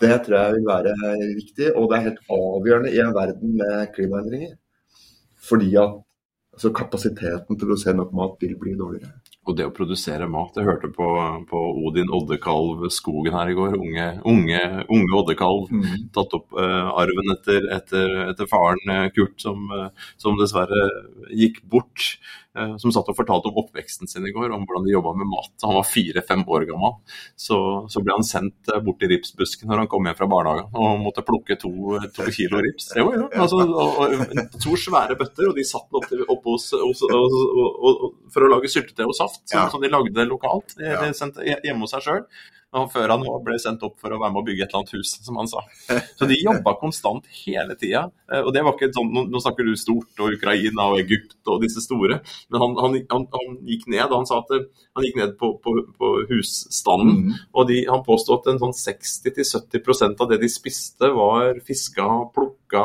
det 0.00 0.16
tror 0.24 0.36
jeg 0.38 0.52
vil 0.54 0.70
være 0.70 0.92
viktig, 1.36 1.66
og 1.76 1.84
det 1.90 1.96
er 1.96 2.06
helt 2.06 2.22
avgjørende 2.32 2.92
i 2.94 3.02
en 3.02 3.12
verden 3.12 3.50
med 3.58 3.74
klimaendringer. 3.92 4.52
Fordi 5.44 5.70
at 5.76 5.92
altså, 6.54 6.68
kapasiteten 6.72 7.52
til 7.52 7.64
å 7.66 7.68
produsere 7.74 7.98
nok 7.98 8.12
mat 8.16 8.40
vil 8.40 8.56
bli 8.62 8.72
dårligere 8.78 9.12
og 9.48 9.56
det 9.56 9.66
å 9.66 9.72
produsere 9.74 10.28
mat. 10.30 10.56
Jeg 10.58 10.68
hørte 10.68 10.90
på, 10.92 11.06
på 11.48 11.60
Odin 11.86 12.10
Oddekalv 12.12 12.84
Skogen 12.92 13.34
her 13.34 13.50
i 13.50 13.56
går. 13.56 13.78
Unge, 13.78 14.08
unge, 14.28 14.60
unge 14.92 15.16
Oddekalv. 15.16 15.70
Mm. 15.72 16.10
Tatt 16.14 16.36
opp 16.36 16.52
uh, 16.58 16.90
arven 17.00 17.32
etter, 17.34 17.70
etter, 17.78 18.12
etter 18.28 18.50
faren 18.50 18.92
uh, 18.92 19.06
Kurt, 19.16 19.38
som, 19.40 19.64
uh, 19.72 20.12
som, 20.20 20.36
dessverre 20.40 20.84
gikk 21.32 21.62
bort. 21.72 22.12
Uh, 22.50 22.74
som 22.82 22.90
satt 22.90 23.06
og 23.06 23.14
fortalte 23.14 23.46
om 23.46 23.58
oppveksten 23.62 24.10
sin 24.10 24.24
i 24.26 24.32
går, 24.34 24.50
om 24.50 24.64
hvordan 24.66 24.82
de 24.82 24.90
jobba 24.90 25.12
med 25.14 25.28
mat. 25.30 25.52
Han 25.62 25.76
var 25.76 25.86
fire-fem 25.86 26.40
år 26.50 26.64
gammel. 26.66 26.96
Så, 27.38 27.56
så, 27.86 28.02
ble 28.02 28.16
han 28.16 28.26
sendt 28.26 28.72
eh, 28.74 28.80
bort 28.82 28.98
til 28.98 29.12
ripsbusken 29.12 29.70
når 29.70 29.84
han 29.84 29.90
kom 29.92 30.08
hjem 30.08 30.16
fra 30.18 30.26
barnehagen 30.32 30.74
og 30.74 31.04
måtte 31.04 31.22
plukke 31.22 31.54
to, 31.62 31.70
to 32.16 32.26
kilo 32.34 32.58
rips. 32.64 32.88
Jo, 32.98 33.06
jo. 33.14 33.28
Altså, 33.38 33.60
og, 33.62 34.00
og, 34.02 34.42
to 34.58 34.74
svære 34.74 35.14
bøtter, 35.20 35.46
og 35.46 35.60
de 35.60 35.66
satt 35.68 35.94
oppe 35.94 36.18
opp 36.26 36.50
hos, 36.50 36.66
hos, 36.74 37.04
hos, 37.06 38.02
for 38.34 38.48
å 38.48 38.50
lage 38.50 38.72
syltetøy 38.74 39.06
og 39.06 39.14
saft, 39.14 39.29
som, 39.34 39.58
ja. 39.58 39.66
som, 39.72 39.82
de 39.82 39.92
lagde 39.92 40.26
lokalt. 40.28 40.74
De, 40.78 40.88
de 40.88 41.12
sendte 41.16 41.44
hjemme 41.46 41.84
hos 41.84 41.94
seg 41.96 42.06
sjøl 42.06 42.24
før 42.70 43.10
han 43.10 43.24
ble 43.42 43.56
sendt 43.58 43.82
opp 43.82 43.96
for 43.98 44.14
å 44.14 44.18
være 44.20 44.30
med 44.30 44.42
å 44.42 44.46
bygge 44.46 44.62
et 44.64 44.70
eller 44.70 44.84
annet 44.84 44.92
hus, 44.94 45.12
som 45.26 45.38
han 45.40 45.48
sa. 45.50 45.62
Så 46.18 46.28
de 46.30 46.38
jobba 46.46 46.76
konstant 46.78 47.26
hele 47.42 47.74
tida. 47.78 48.04
Eh, 48.30 48.42
og 48.44 48.52
det 48.54 48.62
var 48.62 48.76
ikke 48.76 48.92
sånn, 48.94 49.10
Nå 49.30 49.42
snakker 49.42 49.66
du 49.66 49.74
stort 49.78 50.22
og 50.22 50.36
Ukraina 50.36 50.86
og 50.92 51.00
Egypt 51.02 51.50
og 51.50 51.64
disse 51.64 51.82
store, 51.82 52.20
men 52.50 52.62
han, 52.62 52.76
han, 52.78 52.98
han, 53.10 53.26
han 53.34 53.58
gikk 53.66 53.88
ned 53.90 54.14
han 54.14 54.28
sa 54.28 54.40
at 54.44 54.54
han 54.54 55.06
gikk 55.06 55.18
ned 55.18 55.36
på, 55.40 55.52
på, 55.62 55.74
på 55.98 56.12
husstanden. 56.30 57.24
Mm. 57.30 57.38
Og 57.58 57.70
de, 57.70 57.80
han 57.90 58.04
påstod 58.06 58.40
at 58.40 58.52
en 58.54 58.62
sånn 58.62 58.76
60-70% 58.78 60.22
av 60.22 60.30
det 60.30 60.40
de 60.44 60.50
spiste, 60.52 61.10
var 61.16 61.58
fiska, 61.66 62.06
plukka, 62.36 62.84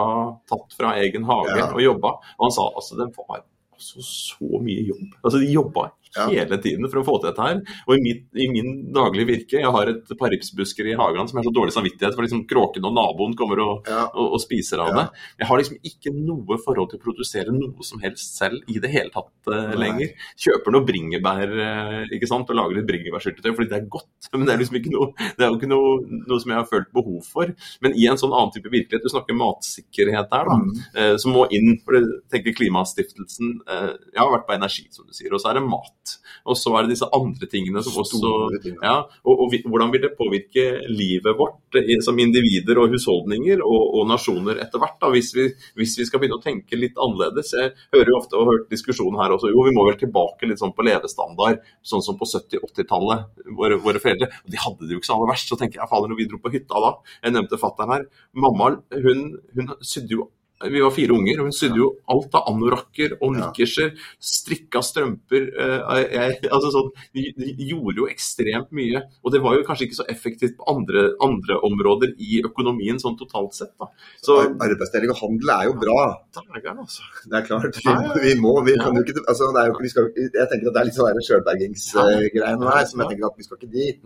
tatt 0.49 0.77
fra 0.77 0.95
egen 1.03 1.27
hage 1.29 1.59
ja. 1.59 1.69
og 1.69 1.83
jobba. 1.83 2.17
Og 2.39 2.47
han 2.47 2.57
sa 2.57 2.71
altså 2.73 2.97
det 2.97 3.11
var 3.13 3.45
altså 3.75 4.01
så 4.01 4.63
mye 4.63 4.87
jobb. 4.87 5.13
Altså 5.21 5.41
De 5.43 5.51
jobba 5.51 5.91
ja. 6.15 6.27
hele 6.31 6.59
tiden 6.63 6.89
for 6.89 7.01
å 7.01 7.05
få 7.07 7.17
til 7.19 7.29
dette 7.29 7.47
her. 7.47 7.61
Og 7.87 7.95
i, 7.97 8.01
mitt, 8.03 8.25
i 8.37 8.47
min 8.51 8.71
daglige 8.95 9.29
virke, 9.31 9.59
jeg 9.61 9.73
har 9.77 9.91
et 9.91 10.13
par 10.19 10.33
ripsbusker 10.33 10.89
i 10.91 10.97
hagen 10.99 11.29
som 11.29 11.39
er 11.39 11.47
så 11.47 11.53
dårlig 11.55 11.75
samvittighet 11.75 12.15
for 12.15 12.25
liksom 12.25 12.45
kråkene 12.49 12.89
og 12.89 12.95
naboen 12.97 13.35
kommer 13.37 13.61
og, 13.63 13.89
ja. 13.89 14.05
og, 14.11 14.35
og 14.37 14.43
spiser 14.43 14.83
av 14.83 14.93
det. 14.95 15.05
Jeg 15.41 15.49
har 15.49 15.61
liksom 15.61 15.79
ikke 15.91 16.13
noe 16.15 16.59
forhold 16.63 16.91
til 16.91 16.99
å 16.99 17.05
produsere 17.05 17.55
noe 17.55 17.85
som 17.85 18.01
helst 18.03 18.39
selv 18.39 18.71
i 18.71 18.79
det 18.81 18.91
hele 18.93 19.11
tatt 19.13 19.51
uh, 19.51 19.73
lenger. 19.77 20.13
Kjøper 20.41 20.75
noe 20.75 20.87
bringebær 20.87 21.55
uh, 21.55 22.15
ikke 22.15 22.29
sant, 22.29 22.49
og 22.51 22.59
lager 22.59 22.79
litt 22.79 22.89
bringebærsyltetøy 22.89 23.51
fordi 23.51 23.71
det 23.71 23.79
er 23.81 23.89
godt. 23.97 24.29
Men 24.35 24.47
det 24.47 24.55
er 24.55 24.63
liksom 24.63 24.79
ikke 24.81 24.93
noe, 24.93 25.11
det 25.37 25.45
er 25.45 25.51
jo 25.51 25.59
ikke 25.59 25.71
noe, 25.71 25.95
noe, 26.21 26.39
som 26.41 26.53
jeg 26.53 26.61
har 26.61 26.69
følt 26.71 26.91
behov 26.95 27.29
for. 27.29 27.53
Men 27.85 27.97
i 27.97 28.07
en 28.11 28.19
sånn 28.21 28.33
annen 28.35 28.53
type 28.55 28.71
virkelighet, 28.71 29.05
du 29.05 29.13
snakker 29.13 29.39
matsikkerhet 29.39 30.33
her, 30.35 30.51
da, 30.51 30.59
mm. 30.61 30.73
uh, 30.99 31.15
som 31.21 31.35
må 31.35 31.47
inn. 31.55 31.75
for 31.85 31.97
det 31.97 32.03
tenker 32.31 32.55
Klimastiftelsen 32.55 33.57
Jeg 33.65 34.19
har 34.19 34.29
vært 34.31 34.45
på 34.47 34.55
energi, 34.55 34.85
som 34.93 35.07
du 35.07 35.15
sier, 35.15 35.33
og 35.33 35.41
så 35.41 35.51
er 35.51 35.59
det 35.59 35.65
mat 35.67 36.04
Og 36.45 36.57
så 36.59 36.73
er 36.75 36.85
det 36.85 36.93
disse 36.93 37.07
andre 37.15 37.47
tingene 37.49 37.81
som 37.83 37.95
også 38.01 38.19
ting, 38.63 38.77
ja. 38.83 38.97
og, 39.25 39.45
og 39.45 39.55
Hvordan 39.65 39.91
vil 39.93 40.03
det 40.03 40.11
påvirke 40.17 40.65
livet 40.91 41.37
vårt 41.39 41.79
som 42.05 42.19
individer 42.21 42.77
og 42.81 42.93
husholdninger 42.93 43.63
og, 43.65 43.81
og 43.99 44.07
nasjoner 44.11 44.61
etter 44.63 44.81
hvert, 44.81 44.99
da, 45.01 45.09
hvis 45.13 45.31
vi, 45.35 45.47
hvis 45.79 45.95
vi 45.99 46.07
skal 46.07 46.21
begynne 46.21 46.37
å 46.37 46.43
tenke 46.43 46.77
litt 46.77 46.99
annerledes? 47.01 47.53
Jeg 47.57 47.73
hører 47.95 48.13
jo 48.13 48.19
ofte 48.19 48.37
og 48.37 48.45
har 48.45 48.59
hørt 48.59 48.69
diskusjonen 48.73 49.19
her 49.21 49.35
også, 49.35 49.51
jo 49.53 49.65
vi 49.65 49.73
må 49.75 49.87
vel 49.89 49.99
tilbake 50.01 50.49
litt 50.49 50.61
sånn 50.61 50.75
på 50.77 50.85
levestandard, 50.85 51.65
sånn 51.85 52.05
som 52.05 52.19
på 52.19 52.29
70-80-tallet, 52.29 53.25
våre, 53.57 53.81
våre 53.81 54.01
foreldre. 54.03 54.29
Og 54.45 54.53
de 54.53 54.61
hadde 54.61 54.85
det 54.85 54.95
jo 54.95 55.01
ikke 55.01 55.09
så 55.09 55.17
aller 55.17 55.33
verst. 55.33 55.51
Så 55.51 55.59
tenker 55.59 55.81
jeg 55.81 55.91
fader, 55.91 56.11
når 56.11 56.21
vi 56.21 56.29
dro 56.29 56.41
på 56.41 56.53
hytta 56.53 56.81
da, 56.85 56.95
jeg 57.25 57.35
nevnte 57.35 57.61
fattern 57.61 57.95
her, 57.95 58.09
mamma 58.45 58.75
hun, 58.93 59.27
hun 59.57 59.75
sydde 59.81 60.19
jo 60.19 60.29
vi 60.63 60.79
var 60.81 60.93
fire 60.95 61.11
unger, 61.11 61.39
og 61.41 61.49
hun 61.49 61.55
sydde 61.55 61.79
jo 61.81 61.89
alt 62.11 62.35
av 62.37 62.45
anorakker 62.47 63.17
og 63.19 63.33
nikkerser, 63.35 63.91
strikka 64.23 64.79
strømper 64.85 65.49
eh, 65.51 65.97
jeg, 66.15 66.37
altså 66.55 66.71
sånn, 66.71 66.87
de, 67.17 67.25
de 67.35 67.67
gjorde 67.67 67.99
jo 67.99 68.07
ekstremt 68.11 68.71
mye. 68.75 69.01
Og 69.25 69.33
det 69.35 69.41
var 69.43 69.57
jo 69.57 69.65
kanskje 69.67 69.89
ikke 69.89 69.99
så 69.99 70.07
effektivt 70.11 70.55
på 70.59 70.67
andre, 70.71 71.09
andre 71.25 71.59
områder 71.67 72.15
i 72.23 72.39
økonomien 72.47 73.01
sånn 73.03 73.17
totalt 73.19 73.57
sett. 73.57 73.73
da. 73.81 73.89
Så 74.23 74.39
Ar- 74.45 74.55
Arbeidsdeling 74.69 75.11
og 75.11 75.19
handel 75.19 75.51
er 75.57 75.67
jo 75.69 75.75
bra. 75.83 75.99
Altså. 76.85 77.03
Det 77.27 77.39
er 77.41 77.45
klart. 77.51 77.81
Vi, 77.83 78.23
vi 78.23 78.33
må, 78.39 78.55
vi 78.65 78.77
kan 78.79 78.95
jo 78.95 79.03
ikke 79.03 79.21
altså, 79.27 79.51
det 79.55 79.67
jo, 79.69 79.91
skal, 79.91 80.09
Jeg 80.15 80.49
tenker 80.51 80.71
at 80.71 80.73
det 80.77 80.81
er 80.81 80.89
litt 80.89 80.97
sånn 80.97 81.21
sjølbergingsgreiene 81.29 82.71
her, 82.71 82.83
som 82.89 83.03
jeg 83.03 83.11
tenker 83.13 83.27
at 83.29 83.39
vi 83.39 83.47
skal 83.47 83.59
ikke 83.59 83.73
dit. 83.75 84.01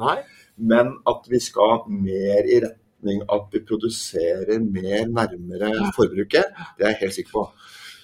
Men 0.60 0.96
at 1.08 1.30
vi 1.32 1.40
skal 1.46 1.86
mer 1.94 2.50
i 2.50 2.60
retning 3.00 3.22
at 3.32 3.48
vi 3.52 3.60
produserer 3.66 4.60
mer 4.60 5.08
nærmere 5.08 5.92
forbruket, 5.96 6.46
det 6.78 6.86
er 6.86 6.90
jeg 6.90 6.98
helt 7.02 7.14
sikker 7.14 7.32
på. 7.32 7.52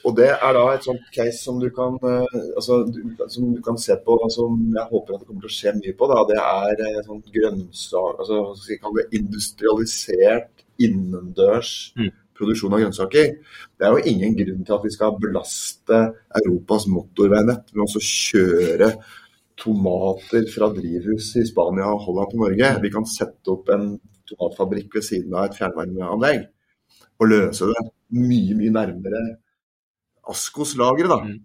Og 0.05 0.15
det 0.17 0.29
er 0.29 0.53
da 0.53 0.65
et 0.73 0.83
sånt 0.85 1.01
case 1.13 1.43
som 1.43 1.59
du 1.59 1.69
kan, 1.73 1.97
eh, 2.03 2.55
altså, 2.55 2.85
som 3.27 3.55
du 3.55 3.61
kan 3.61 3.77
se 3.77 3.95
på, 4.05 4.29
som 4.29 4.73
jeg 4.75 4.87
håper 4.91 5.13
at 5.15 5.19
det 5.19 5.27
kommer 5.27 5.41
til 5.41 5.49
å 5.49 5.57
skje 5.57 5.73
mye 5.79 5.95
på. 5.97 6.09
Da. 6.11 6.19
Det 6.29 6.37
er 6.37 6.99
et 6.99 7.07
sånn 7.07 7.23
grønnsak, 7.25 8.19
altså, 8.19 8.53
skal 8.55 8.75
vi 8.75 8.81
kalle 8.83 9.01
det, 9.01 9.19
industrialisert 9.19 10.63
innendørs 10.77 11.93
Mm. 11.97 12.11
produksjon 12.37 12.73
av 12.73 12.79
grønnsaker. 12.81 13.37
Det 13.79 13.87
er 13.87 13.91
jo 13.95 14.05
ingen 14.11 14.35
grunn 14.35 14.65
til 14.65 14.75
at 14.75 14.83
vi 14.83 14.89
skal 14.91 15.17
belaste 15.19 16.13
Europas 16.43 16.85
motorveinett 16.85 17.73
med 17.73 17.81
å 17.81 17.87
også 17.87 18.01
kjøre 18.03 18.93
tomater 19.57 20.45
fra 20.51 20.69
drivhus 20.69 21.35
i 21.37 21.45
Spania 21.47 21.87
og 21.87 22.01
Holland 22.05 22.29
til 22.31 22.39
Norge. 22.39 22.81
Vi 22.81 22.89
kan 22.91 23.05
sette 23.05 23.47
opp 23.47 23.69
en 23.69 23.99
tomatfabrikk 24.29 24.93
ved 24.99 25.03
siden 25.07 25.33
av 25.33 25.45
et 25.49 25.57
fjernvarmeanlegg 25.59 26.45
og 27.19 27.29
løse 27.31 27.67
det 27.71 27.83
mye, 28.15 28.55
mye 28.59 28.71
nærmere 28.75 29.23
Askos-lageret. 30.29 31.09
da. 31.09 31.19
Mm. 31.23 31.41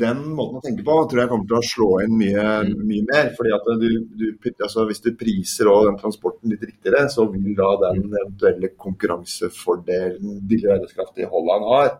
Den 0.00 0.18
måten 0.36 0.58
å 0.58 0.62
tenke 0.62 0.84
på 0.84 0.94
tror 1.08 1.20
jeg 1.22 1.30
kommer 1.30 1.46
til 1.48 1.56
å 1.56 1.66
slå 1.66 1.88
inn 2.04 2.16
mye, 2.18 2.42
Mm. 2.68 2.82
mye 2.86 3.04
mer. 3.10 3.30
fordi 3.34 3.52
at 3.54 3.64
du, 3.80 3.88
du, 4.14 4.50
altså 4.60 4.86
Hvis 4.86 5.00
du 5.02 5.14
priser 5.16 5.64
den 5.64 5.96
transporten 5.98 6.50
litt 6.50 6.60
riktigere, 6.60 7.08
så 7.08 7.24
vil 7.32 7.54
da 7.56 7.70
den 7.92 8.02
Mm. 8.04 8.14
eventuelle 8.22 8.68
konkurransefordelen 8.76 10.46
billig 10.46 10.70
arbeidskraft 10.70 11.18
i 11.18 11.24
Holland 11.24 11.64
har, 11.64 11.98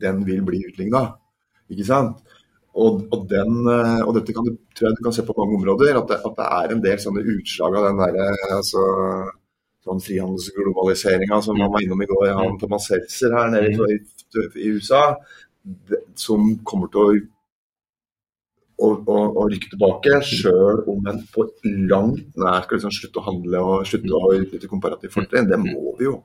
den 0.00 0.24
vil 0.24 0.42
bli 0.42 0.62
utligna. 0.68 1.18
Ikke 1.70 1.84
sant? 1.84 2.22
Og, 2.72 3.02
og, 3.12 3.26
den, 3.28 3.58
eh, 3.68 4.00
og 4.06 4.14
dette 4.16 4.32
kan 4.32 4.46
du, 4.46 4.54
tror 4.72 4.88
jeg 4.88 4.96
du 4.96 5.04
kan 5.04 5.12
se 5.12 5.24
på 5.28 5.34
mange 5.36 5.58
områder, 5.58 5.98
at 6.00 6.08
det, 6.08 6.18
at 6.24 6.38
det 6.38 6.48
er 6.58 6.72
en 6.72 6.84
del 6.86 7.02
sånne 7.02 7.24
utslag 7.34 7.76
av 7.76 7.88
den 7.90 8.00
der, 8.00 8.46
altså, 8.56 8.84
sånn 9.84 10.00
frihandelsglobaliseringa 10.00 11.42
som 11.44 11.58
man 11.60 11.72
var 11.74 11.84
innom 11.84 12.00
i 12.00 12.08
går, 12.08 12.30
han 12.38 12.56
Thomas 12.60 12.88
Seltzer 12.88 13.36
her 13.36 13.52
nede 13.52 13.74
i, 13.92 13.98
i 14.62 14.72
USA, 14.72 15.02
det, 15.62 16.00
som 16.18 16.48
kommer 16.64 16.88
til 16.92 17.04
å 17.04 17.12
å, 18.82 18.90
å, 18.98 19.18
å 19.38 19.46
rykke 19.50 19.72
tilbake, 19.72 20.18
sjøl 20.26 20.82
om 20.90 21.08
en 21.10 21.20
på 21.34 21.46
langt 21.90 22.38
nær 22.40 22.64
skal 22.64 22.78
liksom 22.78 22.94
slutte 22.96 23.20
å 23.20 23.26
handle 23.28 23.64
og 23.66 23.88
slutte 23.88 24.18
å 24.18 24.32
utnytte 24.38 24.70
komparativt 24.70 25.14
fortrinn. 25.14 25.50
Det 25.50 25.58
må 25.60 25.94
vi 25.98 26.08
jo. 26.08 26.16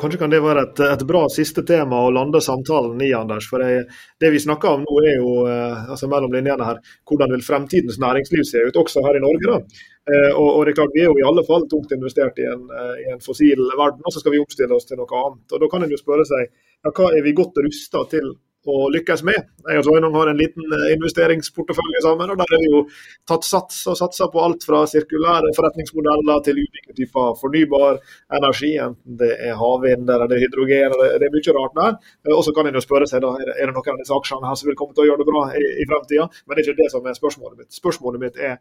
Og 0.00 0.06
Kanskje 0.06 0.18
kan 0.22 0.32
det 0.32 0.38
være 0.40 0.62
et, 0.64 0.78
et 0.80 1.02
bra 1.04 1.26
siste 1.28 1.60
tema 1.68 1.98
å 2.00 2.12
lande 2.16 2.40
samtalen 2.40 3.02
i, 3.04 3.10
Anders. 3.12 3.44
For 3.50 3.60
jeg, 3.60 3.82
Det 4.16 4.30
vi 4.32 4.38
snakker 4.40 4.78
om 4.78 4.86
nå 4.86 4.94
er 5.04 5.18
jo 5.18 5.34
eh, 5.44 5.90
altså 5.92 6.08
mellom 6.08 6.32
linjene 6.32 6.64
her, 6.64 6.78
hvordan 7.04 7.34
vil 7.34 7.44
fremtidens 7.44 7.98
næringsliv 8.00 8.46
se 8.48 8.62
ut, 8.64 8.78
også 8.80 9.04
her 9.04 9.18
i 9.18 9.20
Norge. 9.20 9.44
da. 9.44 9.84
Eh, 10.08 10.30
og, 10.32 10.48
og 10.54 10.64
det 10.64 10.72
er 10.72 10.78
klart 10.78 10.96
Vi 10.96 11.02
er 11.04 11.10
jo 11.10 11.18
i 11.20 11.26
alle 11.28 11.44
fall 11.44 11.68
tungt 11.68 11.92
investert 11.92 12.40
i 12.40 12.48
en, 12.48 12.64
eh, 12.72 12.94
i 13.02 13.06
en 13.12 13.20
fossil 13.20 13.60
verden, 13.76 14.00
og 14.00 14.14
så 14.14 14.24
skal 14.24 14.32
vi 14.32 14.40
omstille 14.40 14.72
oss 14.78 14.88
til 14.88 15.02
noe 15.02 15.20
annet. 15.20 15.44
Og 15.52 15.60
Da 15.60 15.68
kan 15.68 15.84
en 15.84 15.92
jo 15.92 16.00
spørre 16.00 16.24
seg 16.32 16.48
ja, 16.48 16.94
hva 16.96 17.10
er 17.12 17.26
vi 17.28 17.36
godt 17.36 17.60
rusta 17.60 18.06
til 18.08 18.32
å 18.68 18.90
lykkes 18.92 19.22
med. 19.24 19.46
Jeg 19.64 19.80
og 19.80 19.86
Sveinung 19.86 20.16
har 20.18 20.30
en 20.30 20.40
liten 20.40 20.74
eh, 20.76 20.90
investeringsportefølje 20.96 22.02
sammen, 22.04 22.32
og 22.32 22.40
der 22.40 22.52
har 22.52 22.60
vi 22.60 22.68
jo 22.68 22.82
tatt 23.28 23.46
sats 23.48 23.78
og 23.88 23.96
satsa 23.96 24.28
på 24.32 24.42
alt 24.44 24.66
fra 24.68 24.82
sirkulære 24.90 25.54
forretningsmodeller 25.56 26.42
til 26.44 26.60
ulike 26.60 26.96
typer 26.98 27.32
fornybar 27.40 28.00
energi, 28.36 28.74
enten 28.84 29.16
det 29.22 29.32
er 29.38 29.56
havvind 29.60 30.10
eller 30.10 30.28
er 30.28 30.44
hydrogen. 30.44 30.92
eller 30.92 31.16
Det 31.18 31.30
er 31.30 31.34
mye 31.38 31.56
rart 31.56 31.80
der. 31.80 31.96
Eh, 32.28 32.36
Og 32.36 32.44
så 32.44 32.54
kan 32.56 32.66
en 32.68 32.76
jo 32.76 32.84
spørre 32.84 33.08
seg 33.08 33.24
da, 33.24 33.32
er 33.40 33.66
det 33.66 33.74
noen 33.74 33.94
av 33.96 34.02
disse 34.04 34.16
aksjene 34.16 34.48
her 34.48 34.60
som 34.60 34.68
vil 34.68 34.76
komme 34.76 34.94
til 34.94 35.06
å 35.06 35.10
gjøre 35.10 35.24
det 35.24 35.30
bra 35.32 35.42
i, 35.56 35.64
i 35.80 35.88
fremtida, 35.88 36.28
men 36.46 36.56
det 36.56 36.62
er 36.62 36.70
ikke 36.70 36.82
det 36.84 36.92
som 36.92 37.06
er 37.06 37.16
spørsmålet 37.16 37.58
mitt. 37.64 37.72
Spørsmålet 37.72 38.20
mitt 38.20 38.36
er 38.40 38.60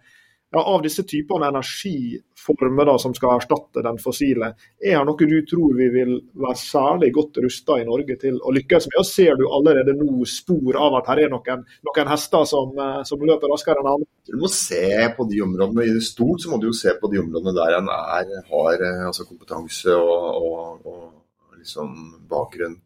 ja, 0.51 0.61
av 0.63 0.81
disse 0.81 1.03
typene 1.05 1.47
energiformer 1.51 2.87
da, 2.89 2.95
som 3.01 3.13
skal 3.13 3.35
erstatte 3.35 3.83
den 3.85 3.99
fossile, 4.01 4.51
er 4.81 4.95
det 4.97 5.05
noe 5.05 5.27
du 5.29 5.37
tror 5.45 5.75
vi 5.77 5.89
vil 5.93 6.15
være 6.41 6.57
særlig 6.57 7.11
godt 7.13 7.37
rusta 7.43 7.77
i 7.77 7.85
Norge 7.85 8.17
til 8.21 8.39
å 8.41 8.53
lykkes 8.55 8.89
med? 8.89 8.97
Og 9.01 9.07
Ser 9.09 9.37
du 9.37 9.45
allerede 9.45 9.93
nå 9.97 10.25
spor 10.29 10.79
av 10.81 10.97
at 10.99 11.11
her 11.13 11.23
er 11.25 11.33
noen, 11.33 11.61
noen 11.85 12.09
hester 12.09 12.49
som, 12.49 12.73
eh, 12.81 13.03
som 13.05 13.21
løper 13.29 13.53
raskere 13.53 13.83
enn 13.83 13.91
andre? 13.93 14.09
Du 14.25 14.37
må 14.41 14.49
se 14.53 14.89
på 15.17 15.29
de 15.29 15.43
områdene 15.45 15.85
i 15.85 15.93
det 15.99 16.03
stort, 16.07 16.41
så 16.41 16.49
må 16.49 16.57
du 16.57 16.69
jo 16.71 16.75
se 16.81 16.95
på 16.97 17.11
de 17.13 17.21
områdene 17.21 17.55
der 17.59 17.77
en 17.77 17.93
er, 17.93 18.35
har 18.49 18.85
eh, 18.89 19.05
altså 19.05 19.29
kompetanse 19.29 19.93
og, 19.93 20.27
og, 20.49 20.89
og 20.89 21.59
liksom 21.61 21.93
bakgrunn 22.29 22.79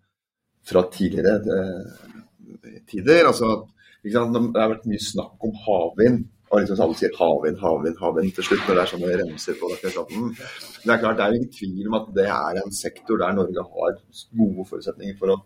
fra 0.68 0.84
tidligere 0.92 1.40
eh, 1.48 2.84
tider. 2.92 3.24
Altså? 3.32 3.56
Det 4.04 4.20
har 4.20 4.72
vært 4.76 4.88
mye 4.92 5.00
snakk 5.00 5.48
om 5.48 5.56
havvind. 5.64 6.26
Og 6.54 6.60
liksom 6.62 6.82
alle 6.86 6.98
sier 7.00 7.16
havvind, 7.18 7.58
havvind, 7.58 7.96
havvind 7.98 8.36
til 8.38 8.46
slutt, 8.46 8.68
når 8.68 8.78
det 8.78 8.82
er 8.84 8.92
sånne 8.92 9.16
remser 9.24 9.56
på 9.58 9.72
det. 9.72 9.80
Det 9.82 10.92
er 10.94 11.00
klart, 11.02 11.18
det 11.18 11.26
er 11.26 11.38
ingen 11.40 11.56
tvil 11.56 11.88
om 11.90 11.98
at 11.98 12.12
det 12.14 12.28
er 12.30 12.60
en 12.62 12.76
sektor 12.78 13.18
der 13.18 13.34
Norge 13.34 13.64
har 13.72 13.96
gode 14.38 14.68
forutsetninger 14.70 15.18
for 15.18 15.34
å 15.34 15.40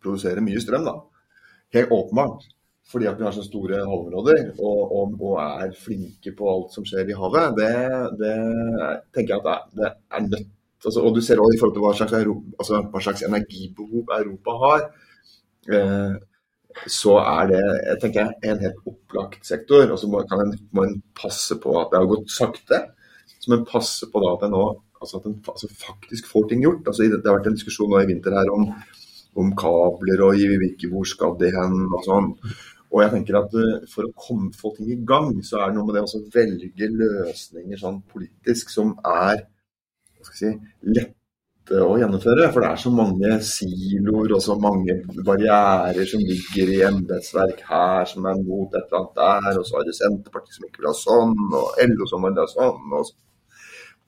produsere 0.00 0.44
mye 0.44 0.62
strøm. 0.64 0.88
da. 0.88 0.96
Helt 1.76 1.92
åpenbart. 1.92 2.48
Fordi 2.90 3.06
at 3.06 3.20
vi 3.20 3.26
har 3.26 3.34
så 3.36 3.44
store 3.44 3.84
havområder 3.84 4.48
og, 4.56 4.78
og, 4.96 5.12
og 5.20 5.36
er 5.42 5.76
flinke 5.78 6.32
på 6.34 6.48
alt 6.50 6.72
som 6.74 6.86
skjer 6.88 7.12
i 7.12 7.18
havet. 7.20 7.60
Det, 7.60 7.74
det 8.18 8.32
tenker 9.14 9.36
jeg 9.36 9.44
at 9.44 9.44
det 9.46 9.52
er, 9.52 9.68
det 9.76 9.92
er 10.16 10.24
nødt 10.24 10.48
altså, 10.84 11.04
Og 11.04 11.14
du 11.14 11.20
ser 11.20 11.38
også 11.38 11.54
i 11.54 11.60
forhold 11.60 11.76
til 11.76 11.84
hva 11.84 11.92
slags, 11.98 12.16
Europa, 12.18 12.56
altså, 12.58 12.80
hva 12.90 13.04
slags 13.04 13.22
energibehov 13.28 14.10
Europa 14.16 14.56
har. 14.64 14.88
Eh, 15.76 16.16
så 16.90 17.16
er 17.22 17.50
det 17.50 17.60
jeg 17.62 17.98
tenker 18.02 18.30
en 18.46 18.62
helt 18.64 18.86
opplagt 18.88 19.46
sektor. 19.46 19.90
Og 19.90 19.98
så 20.00 20.08
må, 20.10 20.22
en, 20.22 20.54
må 20.76 20.86
en 20.86 20.96
passe 21.16 21.56
på 21.60 21.74
at 21.80 21.92
det 21.92 22.00
har 22.00 22.08
gått 22.10 22.32
sakte. 22.32 22.80
Så 23.40 23.50
må 23.50 23.60
en 23.60 23.68
passe 23.68 24.08
på 24.10 24.22
da 24.22 24.32
at 24.36 24.46
en 24.48 24.56
nå 24.56 24.64
altså 25.00 25.20
at 25.20 25.28
en 25.30 25.38
altså 25.48 25.68
faktisk 25.80 26.26
får 26.28 26.48
ting 26.48 26.64
gjort. 26.64 26.82
Altså, 26.86 27.06
det, 27.08 27.22
har 27.24 27.38
vært 27.38 27.52
en 27.52 27.56
diskusjon 27.58 27.90
nå 27.90 28.02
i 28.02 28.10
vinter 28.10 28.36
her 28.36 28.50
om, 28.52 28.66
om 29.40 29.54
kabler 29.58 30.26
og 30.26 30.40
i 30.40 30.50
hvilke 30.60 30.90
hvor 30.92 31.08
skal 31.08 31.38
de 31.40 31.52
hen 31.54 31.78
og 31.88 32.04
sånn. 32.06 32.34
Og 32.90 33.04
jeg 33.04 33.12
tenker 33.14 33.38
at 33.38 33.54
eh, 33.54 33.86
For 33.90 34.08
å 34.08 34.14
komme, 34.18 34.50
få 34.56 34.74
ting 34.76 34.90
i 34.90 34.98
gang, 35.06 35.32
så 35.46 35.60
er 35.60 35.70
det 35.70 35.78
noe 35.78 35.88
med 35.88 35.96
det 35.96 36.04
å 36.04 36.22
velge 36.34 36.90
løsninger 36.90 37.80
sånn 37.80 38.02
politisk 38.10 38.72
som 38.74 38.96
er 39.06 39.46
hva 40.20 40.26
skal 40.26 40.58
lette 41.70 41.86
å 41.86 41.96
gjennomføre. 41.98 42.50
For 42.52 42.62
det 42.62 42.70
er 42.70 42.82
så 42.82 42.90
mange 42.90 43.38
siloer 43.46 44.34
og 44.34 44.42
så 44.42 44.56
mange 44.58 44.98
barrierer 45.24 46.06
som 46.08 46.20
ligger 46.20 46.74
i 46.74 46.82
embetsverk 46.88 47.62
her 47.68 48.04
som 48.06 48.26
er 48.26 48.42
mot 48.42 48.74
et 48.74 48.82
eller 48.82 49.00
annet 49.00 49.16
der. 49.16 49.58
Og 49.60 49.66
så 49.66 49.78
har 49.78 49.86
du 49.86 49.92
Senterpartiet 49.94 50.56
som 50.56 50.66
ikke 50.66 50.82
vil 50.82 50.90
ha 50.90 50.96
sånn, 50.98 51.36
og 51.60 51.82
LO 51.86 52.10
som 52.10 52.26
vil 52.26 52.40
ha 52.42 52.46
sånn. 52.50 52.86
og 52.92 53.06
så 53.06 53.18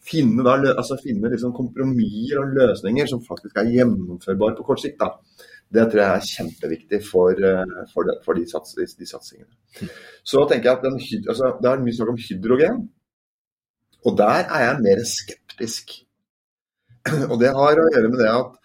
Finne, 0.03 0.43
da, 0.43 0.57
altså 0.73 0.97
finne 0.99 1.29
liksom 1.31 1.53
kompromisser 1.55 2.41
og 2.41 2.57
løsninger 2.57 3.07
som 3.07 3.21
faktisk 3.23 3.61
er 3.61 3.69
gjennomførbare 3.71 4.57
på 4.59 4.65
kort 4.67 4.83
sikt. 4.83 4.99
da. 4.99 5.13
Det 5.73 5.85
tror 5.93 6.01
jeg 6.03 6.17
er 6.17 6.27
kjempeviktig 6.27 6.99
for, 7.07 7.31
eh, 7.31 7.77
for, 7.93 8.09
det, 8.09 8.17
for 8.25 8.35
de, 8.35 8.43
sats, 8.51 8.75
de, 8.75 8.89
de 8.99 9.07
satsingene. 9.07 9.87
Så 10.27 10.43
tenker 10.51 10.73
jeg 10.73 10.81
at 10.81 10.83
den, 10.89 10.99
altså, 11.31 11.53
Det 11.63 11.71
er 11.71 11.85
mye 11.85 11.95
snakk 11.95 12.11
om 12.17 12.19
hydrogen, 12.19 12.83
og 14.03 14.19
der 14.19 14.43
er 14.43 14.65
jeg 14.67 14.83
mer 14.89 15.07
skeptisk. 15.07 15.95
Og 17.31 17.39
det 17.41 17.53
har 17.57 17.79
å 17.81 17.89
gjøre 17.95 18.11
med 18.11 18.21
det 18.23 18.31
at, 18.31 18.59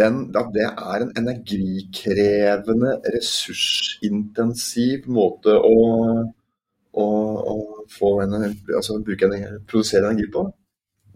den, 0.00 0.20
at 0.36 0.50
det 0.54 0.66
er 0.68 1.04
en 1.04 1.12
energikrevende, 1.18 2.98
ressursintensiv 3.16 5.08
måte 5.10 5.56
å, 5.56 5.78
å, 6.92 7.06
å 7.56 8.10
energi, 8.24 8.60
altså 8.76 9.00
bruke 9.06 9.26
energi, 9.26 9.62
produsere 9.70 10.10
energi 10.10 10.28
på. 10.34 10.44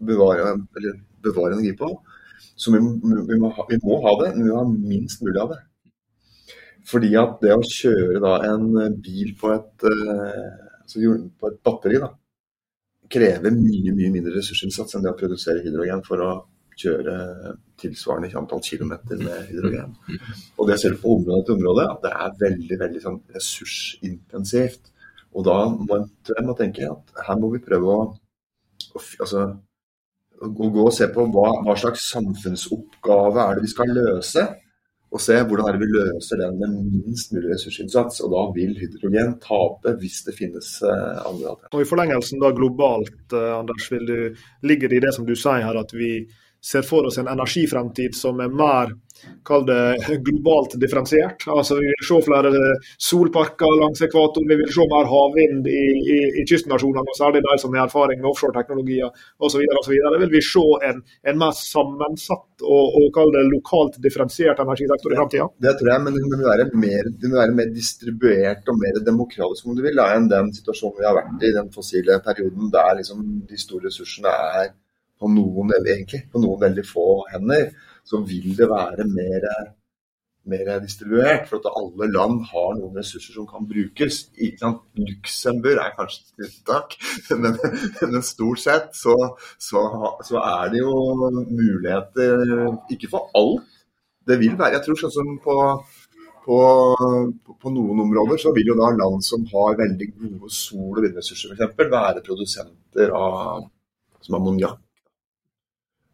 Bevare, 0.05 0.51
eller 0.75 0.97
bevare 1.23 1.55
energi 1.55 1.75
på. 1.79 1.93
Så 2.55 2.73
vi, 2.73 2.81
vi, 2.81 3.37
må, 3.39 3.51
ha, 3.55 3.65
vi 3.69 3.79
må 3.83 4.01
ha 4.03 4.17
det, 4.23 4.33
men 4.35 4.43
vi 4.43 4.51
må 4.51 4.59
ha 4.59 4.67
minst 4.67 5.23
mulig 5.23 5.39
av 5.43 5.55
det. 5.55 5.61
Fordi 6.85 7.15
at 7.17 7.39
det 7.41 7.55
å 7.55 7.63
kjøre 7.65 8.19
da 8.21 8.35
en 8.51 8.67
bil 9.01 9.31
på 9.39 9.49
et, 9.55 9.87
altså 10.83 11.15
på 11.39 11.49
et 11.49 11.61
batteri 11.65 12.01
da, 12.01 12.11
krever 13.11 13.53
mye 13.53 13.93
mye 13.95 14.11
mindre 14.13 14.35
ressursinnsats 14.35 14.97
enn 14.97 15.05
det 15.05 15.13
å 15.13 15.17
produsere 15.17 15.63
hydrogen 15.65 16.03
for 16.05 16.21
å 16.25 16.29
kjøre 16.79 17.15
tilsvarende 17.81 18.31
antall 18.39 18.63
kilometer 18.63 19.21
med 19.21 19.51
hydrogen. 19.51 19.95
Og 20.57 20.69
det 20.69 20.79
ser 20.81 20.95
du 20.95 21.01
på 21.01 21.15
område 21.17 21.43
etter 21.43 21.55
område, 21.55 21.87
at 21.91 22.03
det 22.03 22.11
er 22.13 22.35
veldig 22.43 22.79
veldig 22.81 23.03
sånn 23.03 23.21
ressursintensivt. 23.35 24.91
Og 25.35 25.47
da 25.47 25.57
må 25.69 26.01
jeg 26.01 26.57
tenke 26.59 26.91
at 26.91 27.25
her 27.27 27.39
må 27.39 27.51
vi 27.53 27.63
prøve 27.63 27.95
å, 27.95 28.03
altså, 28.95 29.47
å 30.41 30.51
gå 30.51 30.85
og 30.85 30.93
se 30.95 31.09
på 31.11 31.25
hva, 31.31 31.49
hva 31.65 31.75
slags 31.79 32.07
samfunnsoppgave 32.13 33.43
er 33.43 33.57
det 33.57 33.67
vi 33.67 33.73
skal 33.75 33.91
løse 33.95 34.45
og 35.15 35.21
se 35.23 35.35
hvordan 35.47 35.77
vi 35.79 35.87
løser 35.87 36.41
den 36.41 36.57
med 36.59 36.73
minst 36.91 37.31
mulig 37.31 37.53
ressursinnsats. 37.53 38.19
Og 38.25 38.33
da 38.33 38.41
vil 38.55 38.73
hydrogen 38.79 39.37
tape 39.43 39.93
hvis 40.01 40.23
det 40.27 40.35
finnes 40.35 40.71
eh, 40.83 41.19
andre 41.21 41.53
alternativer. 41.53 41.75
Og 41.77 41.83
I 41.83 41.89
forlengelsen 41.91 42.41
da 42.43 42.51
globalt, 42.55 43.21
eh, 43.31 43.51
Anders, 43.55 43.87
vil 43.93 44.09
du, 44.09 44.17
ligger 44.67 44.91
det 44.91 44.99
i 44.99 45.05
det 45.05 45.13
som 45.15 45.27
du 45.27 45.35
sier 45.37 45.63
her, 45.63 45.79
at 45.79 45.93
vi 45.95 46.11
ser 46.71 46.85
for 46.87 47.07
oss 47.07 47.19
en 47.21 47.29
energifremtid 47.31 48.15
som 48.17 48.39
er 48.41 48.53
mer 48.53 48.93
kall 49.47 49.65
det 49.65 49.97
globalt 50.25 50.75
differensiert. 50.81 51.45
Altså 51.47 51.75
Vi 51.75 51.87
vil 51.87 52.07
se 52.07 52.17
flere 52.25 52.51
solparker 53.07 53.77
langs 53.81 54.01
ekvator, 54.05 54.43
vi 54.49 54.57
vil 54.59 54.71
se 54.73 54.85
mer 54.91 55.09
havvind 55.09 55.69
i, 55.69 55.83
i, 56.15 56.17
i 56.41 56.45
kystnasjonene, 56.49 57.15
særlig 57.17 57.43
de 57.45 57.57
som 57.61 57.75
har 57.77 57.87
erfaring 57.87 58.21
med 58.21 58.29
offshoreteknologier 58.31 59.09
osv. 59.39 59.63
Det 59.63 60.21
vil 60.23 60.33
vi 60.35 60.43
se 60.45 60.65
en, 60.89 61.01
en 61.31 61.41
mer 61.41 61.55
sammensatt 61.57 62.65
og, 62.65 62.97
og 62.99 63.09
kall 63.15 63.33
det 63.35 63.45
lokalt 63.49 63.99
differensiert 64.03 64.61
energisektor 64.63 65.13
i 65.13 65.19
framtida? 65.19 65.49
Det 65.67 65.75
tror 65.79 65.91
jeg, 65.93 66.05
men 66.05 66.17
det 66.17 66.23
vil 66.25 66.47
være 66.49 66.69
mer, 66.85 67.11
være 67.35 67.59
mer 67.59 67.75
distribuert 67.75 68.71
og 68.71 68.81
mer 68.81 69.03
demokratisk 69.05 69.69
om 69.69 69.77
du 69.77 69.83
vil, 69.85 70.01
enn 70.05 70.31
den 70.31 70.51
situasjonen 70.55 70.99
vi 71.01 71.07
har 71.09 71.17
vært 71.17 71.45
i 71.45 71.53
den 71.55 71.69
fossile 71.75 72.19
perioden, 72.25 72.71
der 72.73 72.97
liksom 72.99 73.23
de 73.49 73.59
store 73.59 73.89
ressursene 73.89 74.33
er 74.63 74.73
på 75.19 75.31
noen, 75.31 75.73
egentlig, 75.79 76.25
på 76.31 76.41
noen 76.43 76.61
veldig 76.67 76.85
få 76.87 77.07
hender, 77.31 77.71
så 78.05 78.21
vil 78.27 78.53
det 78.57 78.67
være 78.69 79.05
mer, 79.09 79.45
mer 80.51 80.71
distribuert. 80.83 81.47
For 81.49 81.61
at 81.61 81.69
alle 81.71 82.09
land 82.11 82.43
har 82.51 82.73
noen 82.77 82.99
ressurser 82.99 83.37
som 83.37 83.47
kan 83.49 83.67
brukes. 83.69 84.25
Luxembourg 84.99 85.81
er 85.81 85.95
kanskje 85.97 86.23
et 86.25 86.49
tiltak, 86.49 86.97
men, 87.41 87.57
men, 88.01 88.25
stort 88.25 88.63
sett 88.63 88.91
så, 88.97 89.15
så, 89.57 89.85
så, 90.27 90.41
er 90.41 90.73
det 90.73 90.83
jo 90.83 91.31
muligheter 91.31 92.43
Ikke 92.93 93.11
for 93.11 93.31
alt. 93.37 93.71
Det 94.25 94.39
vil 94.41 94.57
være, 94.57 94.79
jeg 94.79 94.87
tror 94.87 95.03
sånn 95.03 95.15
som 95.19 95.37
på 95.43 95.59
på, 96.45 96.57
på, 97.57 97.71
noen 97.73 98.03
områder 98.03 98.37
så 98.37 98.51
vil 98.53 98.67
jo 98.69 98.75
da 98.77 98.91
land 98.93 99.23
som 99.25 99.47
har 99.49 99.79
veldig 99.79 100.07
gode 100.13 100.51
sol- 100.53 100.99
og 100.99 101.01
vindressurser 101.01 101.55
f.eks. 101.55 101.79
være 101.89 102.21
produsenter 102.21 103.09
av 103.17 103.63
som 104.21 104.37
ammoniakk 104.37 104.77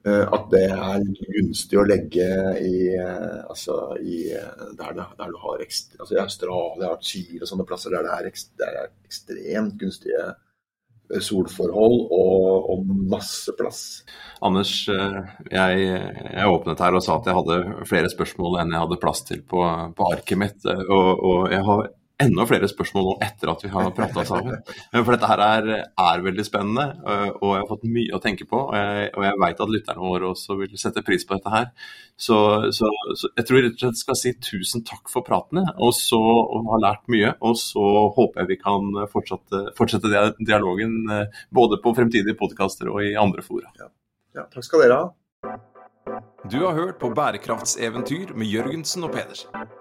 at 0.10 0.47
det 0.49 0.64
er 0.66 1.04
gunstig 1.36 1.78
å 1.78 1.86
legge 1.86 2.28
i, 2.58 2.78
eh, 2.97 3.41
altså 3.45 3.97
i 4.02 4.32
eh, 4.34 4.64
der, 4.78 4.95
det, 4.97 5.06
der, 5.20 5.30
du 5.30 5.38
har 5.43 5.62
ekstra, 5.62 5.99
altså 6.02 6.16
i 6.16 6.22
Australia, 6.24 6.95
Chile 7.06 7.43
og 7.43 7.52
sånne 7.52 7.68
plasser 7.70 7.93
der 7.93 8.08
det 8.08 8.16
er, 8.16 8.30
ekstra, 8.32 8.56
det 8.64 8.72
er 8.72 8.89
ekstremt 9.06 9.78
gunstige 9.82 10.32
solforhold 11.12 11.97
og, 12.16 12.70
og, 12.72 12.91
masse 13.12 13.52
plass. 13.60 13.82
Anders, 14.47 14.72
jeg, 14.88 15.82
jeg, 15.84 16.45
åpnet 16.47 16.80
her 16.80 16.95
og 16.95 17.04
sa 17.04 17.18
at 17.18 17.28
jeg 17.28 17.36
hadde 17.36 17.88
flere 17.89 18.12
spørsmål 18.14 18.62
enn 18.62 18.72
jeg 18.72 18.86
hadde 18.86 18.99
plass 19.02 19.26
til 19.28 19.41
på, 19.43 19.66
på 19.97 20.08
arket 20.08 20.39
mitt. 20.39 20.64
Og, 20.64 21.10
og 21.20 21.52
jeg 21.52 21.66
har 21.68 21.89
enda 22.22 22.45
flere 22.49 22.69
spørsmål 22.69 23.07
nå 23.07 23.13
etter 23.26 23.51
at 23.51 23.63
vi 23.65 23.72
har 23.74 23.89
prata 23.95 24.24
sammen. 24.28 24.59
For 24.93 25.11
dette 25.13 25.30
her 25.30 25.43
er, 25.45 25.69
er, 25.89 26.24
veldig 26.26 26.45
spennende, 26.45 26.86
øh, 27.01 27.28
og 27.41 27.53
jeg 27.55 27.61
har 27.61 27.69
fått 27.69 27.88
mye 27.97 28.15
å 28.17 28.22
tenke 28.24 28.47
på. 28.49 28.59
Og 28.69 28.76
jeg, 28.78 29.09
og 29.15 29.26
jeg 29.28 29.39
veit 29.43 29.63
at 29.65 29.74
lytterne 29.76 30.05
våre 30.05 30.32
også 30.32 30.57
vil 30.59 30.78
sette 30.82 31.03
pris 31.07 31.26
på 31.28 31.38
dette 31.38 31.53
her. 31.53 31.69
Så, 32.22 32.38
så, 32.78 32.89
så 33.17 33.32
jeg 33.39 33.47
tror 33.49 33.63
rett 33.65 33.78
og 33.78 33.86
slett 33.86 34.01
skal 34.01 34.19
si 34.19 34.34
tusen 34.51 34.86
takk 34.88 35.09
for 35.11 35.26
pratene, 35.28 35.65
og 35.82 35.95
så 35.97 36.22
og 36.22 36.69
har 36.74 36.86
lært 36.86 37.09
mye. 37.11 37.34
Og 37.47 37.57
så 37.59 37.86
håper 38.17 38.43
jeg 38.43 38.51
vi 38.53 38.59
kan 38.61 39.03
fortsette, 39.11 39.65
fortsette 39.78 40.28
dialogen 40.39 41.01
øh, 41.09 41.41
både 41.53 41.82
på 41.84 41.95
fremtidige 41.97 42.38
podkaster 42.39 42.91
og 42.93 43.03
i 43.05 43.15
andre 43.19 43.45
fora. 43.45 43.74
Ja. 43.82 43.89
ja, 44.41 44.47
takk 44.53 44.67
skal 44.67 44.86
dere 44.86 45.01
ha. 45.01 45.57
Du 46.51 46.63
har 46.65 46.74
hørt 46.74 46.97
på 46.99 47.11
Bærekraftseventyr 47.13 48.34
med 48.36 48.49
Jørgensen 48.49 49.05
og 49.05 49.13
Pedersen. 49.13 49.81